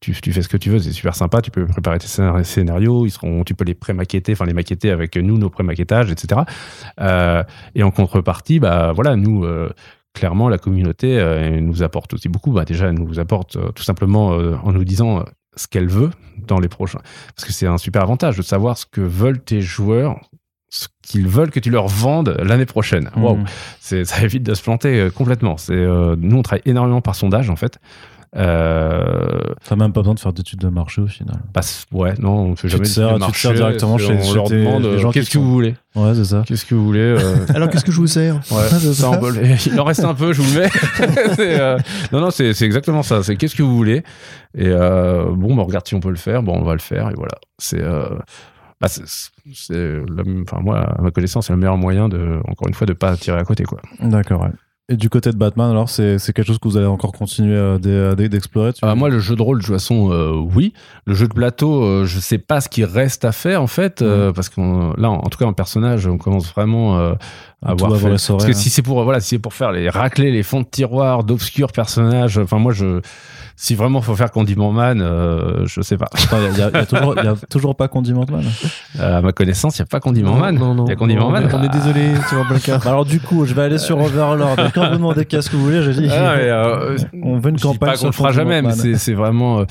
[0.00, 1.40] tu, tu fais ce que tu veux, c'est super sympa.
[1.42, 4.90] Tu peux préparer tes scénar- scénarios, ils seront, tu peux les pré-maqueter, enfin les maqueter
[4.90, 6.40] avec nous, nos pré-maquettages, etc.
[7.74, 9.46] Et en contrepartie, bah voilà, nous.
[10.14, 12.52] Clairement, la communauté euh, elle nous apporte aussi beaucoup.
[12.52, 15.24] Bah, déjà, elle nous apporte euh, tout simplement euh, en nous disant
[15.56, 16.10] ce qu'elle veut
[16.46, 17.00] dans les prochains.
[17.34, 20.20] Parce que c'est un super avantage de savoir ce que veulent tes joueurs,
[20.68, 23.10] ce qu'ils veulent que tu leur vendes l'année prochaine.
[23.16, 23.44] Waouh, Mhm.
[23.80, 25.56] c'est ça évite de se planter complètement.
[25.56, 27.78] C'est euh, nous on travaille énormément par sondage en fait.
[28.34, 31.36] Euh, T'as même pas besoin de faire d'études de marché au final.
[31.52, 31.60] bah,
[31.92, 33.98] ouais, non, on fait Tu jamais te d'études sers- de tu te marché, sers directement
[33.98, 36.24] chez- on chez leur tes- demande les euh, qu'est-ce que sont- vous voulez, Ouais, c'est
[36.24, 36.42] ça.
[36.46, 37.00] qu'est-ce que vous voulez.
[37.00, 38.78] euh, Alors, qu'est-ce que je vous sers Ouais, ça,
[39.66, 40.70] il en reste un peu, je vous le mets.
[41.40, 41.78] Euh,
[42.12, 43.22] Non, non, c'est exactement ça.
[43.22, 44.02] C'est qu'est-ce que vous voulez
[44.56, 46.42] Et euh, bon, bah, regarde si on peut le faire.
[46.42, 47.10] Bon, on va le faire.
[47.10, 47.34] Et voilà.
[47.58, 48.08] C'est, euh,
[48.80, 49.02] bah, c'est,
[50.42, 53.16] enfin moi, à ma connaissance, c'est le meilleur moyen de, encore une fois, de pas
[53.16, 53.80] tirer à côté, quoi.
[54.00, 54.50] D'accord, ouais.
[54.88, 57.54] Et du côté de Batman, alors, c'est c'est quelque chose que vous allez encore continuer
[57.78, 60.72] d'e- d'e- d'explorer Ah, moi, le jeu de rôle, de toute façon, euh, oui.
[61.06, 64.02] Le jeu de plateau, euh, je sais pas ce qu'il reste à faire, en fait,
[64.02, 67.14] euh, parce qu'on, là, en, en tout cas, en personnage, on commence vraiment euh,
[67.64, 68.54] à avoir fait- Parce que hein.
[68.54, 71.70] si c'est pour, voilà, si c'est pour faire les racler les fonds de tiroir d'obscurs
[71.70, 73.00] personnages, enfin, moi, je,
[73.64, 76.08] si vraiment faut faire Condiment Man, euh, je sais pas.
[76.12, 78.42] Attends, Il y, a- y toujours- il y a toujours pas Condiment Man.
[78.98, 80.56] Euh, à ma connaissance, il n'y a pas Condiment Man.
[80.58, 80.84] Non, non.
[80.86, 81.48] Il y a Condiment Non, Man.
[81.52, 82.80] On est désolé, tu vois, Blackard.
[82.80, 84.58] Bah alors du coup, je vais aller sur Overlord.
[84.58, 87.50] Et Quand vous demandez qu'est-ce que vous voulez, j'ai dit Ah, mais, euh, on veut
[87.50, 88.76] une je dis campagne pas sur qu'on le fera jamais, mais Man.
[88.76, 89.64] c'est c'est vraiment.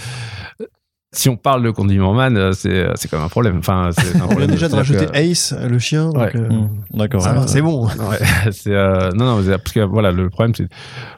[1.14, 3.58] Euh, si on parle de Condiment Man, euh, c'est c'est quand même un problème.
[3.58, 4.52] Enfin, c'est un On vient problème.
[4.52, 6.10] déjà de rajouter que- Ace, le chien.
[6.16, 6.70] euh, Mmh.
[6.98, 7.22] D'accord.
[7.48, 7.86] c'est bon.
[7.88, 7.92] Ouais,
[8.52, 10.68] c'est euh, non non parce que voilà le problème c'est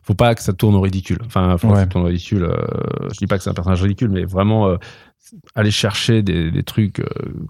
[0.03, 1.79] faut pas que ça tourne au ridicule enfin faut pas Ouais.
[1.79, 2.55] que ça tourne au ridicule euh,
[3.11, 4.77] je dis pas que c'est un personnage ridicule mais vraiment euh,
[5.55, 7.05] aller chercher des, des trucs euh,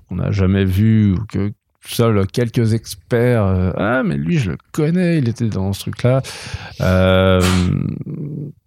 [0.07, 1.51] qu'on n'a jamais vus ou que
[1.85, 6.03] seuls quelques experts euh, ah mais lui je le connais il était dans ce truc
[6.03, 6.21] là
[6.81, 7.41] euh,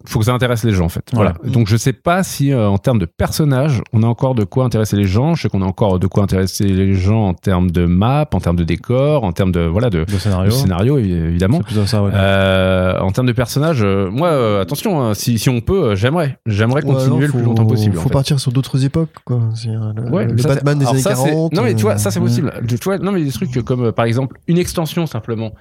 [0.07, 2.67] faut que ça intéresse les gens en fait voilà donc je sais pas si euh,
[2.69, 5.61] en termes de personnages on a encore de quoi intéresser les gens je sais qu'on
[5.61, 9.23] a encore de quoi intéresser les gens en termes de map en termes de décor
[9.23, 10.45] en termes de voilà de, Le scénario.
[10.45, 12.11] le scénario évi- évidemment ça, ouais.
[12.13, 15.95] euh, en termes de personnages, euh, moi, euh, attention, hein, si, si on peut, euh,
[15.95, 17.97] j'aimerais, j'aimerais continuer le faut- plus longtemps possible.
[17.97, 18.13] en Faut fait.
[18.13, 19.37] partir sur d'autres époques, quoi.
[19.67, 21.53] Euh, le, Ouais, le ça, Batman des années ça, c'est- 40.
[21.53, 22.51] Non, mais tu vois, ça c'est possible.
[22.67, 25.51] Tu vois, non, mais des trucs comme par exemple une extension simplement.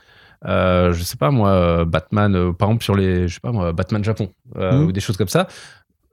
[0.47, 3.53] Euh, je sais pas moi, euh, Batman, euh, par exemple sur les, je sais pas
[3.53, 4.85] moi, Batman Japon euh, Mhm.
[4.87, 5.47] ou des choses comme ça.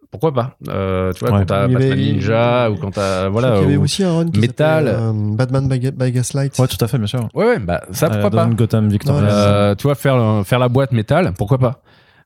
[0.10, 1.40] Pourquoi pas euh, Tu vois, Ouais.
[1.40, 3.54] quand t'as Il Batman avait- Ninja ou quand t'as voilà.
[3.54, 4.88] qu'il y avait ou- aussi un run qui Metal.
[4.88, 6.58] euh, Batman by, by Gaslight.
[6.60, 7.28] Ouais, tout à fait, bien sûr.
[7.34, 8.54] Ouais, ouais, bah ça pourquoi Euh, pas.
[8.54, 9.22] Gotham Victoria.
[9.24, 11.82] Ouais, Euh, tu vois, faire faire la boîte métal, pourquoi pas.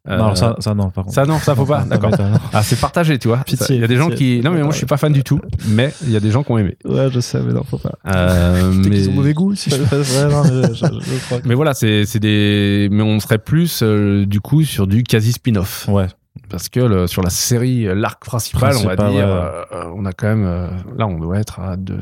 [0.08, 1.16] Non, Euh, alors ça, ça, non, par contre.
[1.16, 1.82] ça non, ça faut pas.
[1.90, 2.12] D'accord.
[2.54, 3.38] Ah, c'est partagé, tu vois.
[3.40, 4.42] Pitié, Il y a des gens qui.
[4.44, 5.40] Non, mais moi, je suis pas fan du tout.
[5.68, 6.78] Mais il y a des gens qui ont aimé.
[6.86, 7.92] Ouais, je sais, mais non, faut pas.
[8.08, 9.08] Euh, mais...
[9.10, 12.20] ont mauvais goût, si je Ouais, non, mais je, je crois que- mais voilà, c'est
[12.20, 12.88] des.
[12.92, 15.88] Mais on serait plus euh, du coup sur du quasi spin-off.
[15.90, 16.08] Ouais.
[16.50, 19.78] Parce que le- sur la série, euh, l'arc principal, on va dire, ouais.
[19.96, 20.70] on a quand même.
[20.98, 22.00] là, on doit être à deux.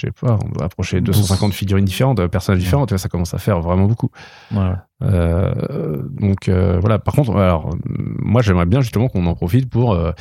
[0.00, 2.86] Je sais pas, on doit approcher 250 figurines différentes, euh, personnages différents.
[2.86, 4.10] Tu vois, ça commence à faire vraiment beaucoup.
[4.50, 4.72] Ouais.
[5.02, 6.98] Euh, donc euh, voilà.
[6.98, 10.12] Par contre, alors moi j'aimerais bien justement qu'on en profite pour euh,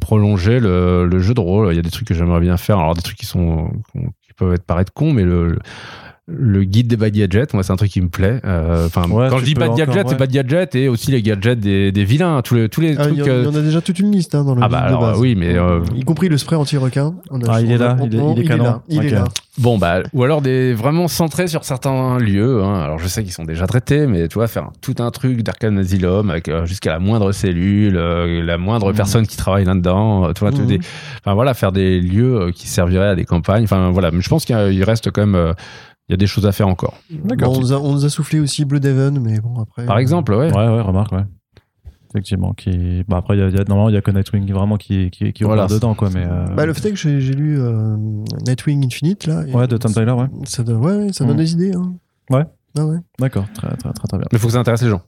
[0.00, 1.72] prolonger le, le jeu de rôle.
[1.72, 2.78] Il y a des trucs que j'aimerais bien faire.
[2.78, 5.58] Alors des trucs qui sont qui peuvent être paraître cons, mais le
[6.28, 8.40] le guide des bad gadgets, moi c'est un truc qui me plaît.
[8.44, 10.18] Euh, Enfin, Ouais, quand je dis bad gadgets, c'est ouais.
[10.18, 13.14] bad gadgets et aussi les gadgets des, des vilains, tous les tous les Ah, il
[13.14, 13.18] trucs.
[13.18, 14.68] y, en- euh, il y en a déjà toute une liste hein, dans le Ah
[14.68, 15.18] bah de base.
[15.18, 17.14] oui, mais, euh, y compris le spray anti-requin.
[17.30, 18.64] On a- Ah, il est là, on- il est- on- il est canon.
[18.64, 19.04] là, il Ok.
[19.06, 19.24] est là.
[19.58, 22.62] Bon, bah, ou alors des vraiment centrés sur certains lieux.
[22.62, 22.80] Hein.
[22.84, 25.76] Alors, je sais qu'ils sont déjà traités, mais tu vois, faire tout un truc d'Arkham
[25.76, 28.96] Asylum avec euh, jusqu'à la moindre cellule, euh, la moindre Mhm.
[28.96, 30.28] personne qui travaille là-dedans.
[30.28, 30.78] euh, tu vois, des,
[31.24, 33.64] enfin voilà, faire des lieux euh, qui serviraient à des campagnes.
[33.64, 35.52] Enfin voilà, mais je pense qu'il reste quand même, euh,
[36.08, 36.94] il y a des choses à faire encore.
[37.10, 39.86] Bon, on, nous a, on nous a soufflé aussi Blue Devon, mais bon, après.
[39.86, 40.50] Par euh, exemple, ouais.
[40.52, 41.24] Ouais, ouais, remarque, ouais.
[42.10, 43.04] Effectivement, qui.
[43.08, 45.10] Bah après, il y a, y a- normalement, il y a que Nightwing vraiment qui,
[45.10, 45.66] qui, qui Voilà.
[45.66, 46.10] dedans, quoi.
[46.12, 46.24] Mais.
[46.26, 47.96] euh, Bah, le fait est que j'ai j'ai lu euh,
[48.46, 49.44] Nightwing Infinite, là.
[49.54, 50.26] Ouais, de Tom Tyler, ouais.
[50.44, 51.38] Ça donne, ouais, ça donne Mhm.
[51.42, 51.72] des idées.
[51.74, 51.94] Hein.
[52.28, 52.44] Ouais.
[52.78, 52.98] Ah ouais.
[53.18, 54.26] D'accord, très, très, très, très bien.
[54.32, 55.02] Mais il faut que ça intéresse les gens.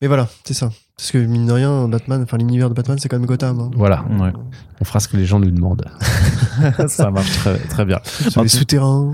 [0.00, 0.70] Mais voilà, c'est ça.
[0.96, 3.58] Parce que mine de rien, Batman, enfin l'univers de Batman, c'est quand même Gotham.
[3.60, 3.70] Hein.
[3.76, 4.32] Voilà, Ouais.
[4.80, 5.84] on fera ce que les gens nous demandent.
[6.88, 7.98] ça marche très, très bien.
[8.04, 9.12] Sur les souterrains.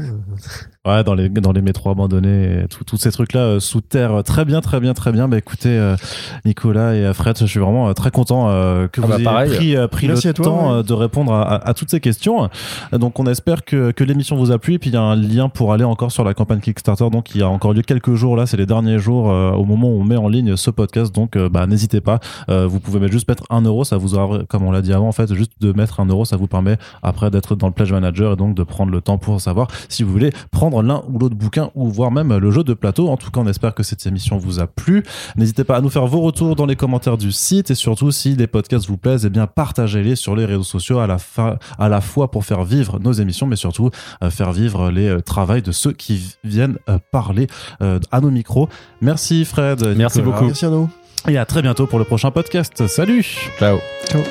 [0.87, 4.23] Euh, Ouais, dans les, dans les métros abandonnés, tous ces trucs-là euh, sous terre.
[4.25, 5.29] Très bien, très bien, très bien.
[5.29, 5.97] Bah écoutez, euh,
[6.45, 9.17] Nicolas et euh, Fred, je suis vraiment euh, très content euh, que Ah vous bah,
[9.17, 9.51] ayez pareil.
[9.57, 10.79] pris, euh, pris le toi, temps ouais.
[10.79, 12.49] euh, de répondre à, à- à toutes ces questions.
[12.93, 14.75] Euh, Donc on espère que, que l'émission vous a plu.
[14.75, 17.09] Et puis il y a un lien pour aller encore sur la campagne Kickstarter.
[17.11, 19.65] Donc il y a encore lieu quelques jours là, c'est les derniers jours euh, au
[19.65, 21.15] moment où on met en ligne ce podcast.
[21.15, 22.21] Donc euh, bah n'hésitez pas.
[22.51, 24.93] Euh, vous pouvez mettre juste mettre un euro, ça vous aura, comme on l'a dit
[24.93, 27.73] avant, en fait, juste de mettre un euro, ça vous permet après d'être dans le
[27.73, 31.03] pledge manager et donc de prendre le temps pour savoir si vous voulez prendre l'un
[31.09, 33.09] ou l'autre bouquin ou voir même le jeu de plateau.
[33.09, 35.03] En tout cas, on espère que cette émission vous a plu.
[35.37, 38.35] N'hésitez pas à nous faire vos retours dans les commentaires du site et surtout si
[38.35, 41.89] les podcasts vous plaisent, eh bien partagez-les sur les réseaux sociaux à la fin, à
[41.89, 43.91] la fois pour faire vivre nos émissions, mais surtout
[44.23, 47.47] euh, faire vivre les euh, travails de ceux qui viennent euh, parler
[47.83, 48.69] euh, à nos micros.
[49.01, 49.83] Merci Fred.
[49.97, 50.35] Merci Nicolas.
[50.37, 50.47] beaucoup.
[50.47, 50.89] Merci Arnaud.
[51.29, 52.87] Et à très bientôt pour le prochain podcast.
[52.87, 53.25] Salut
[53.59, 53.79] Ciao.
[54.09, 54.23] Ciao.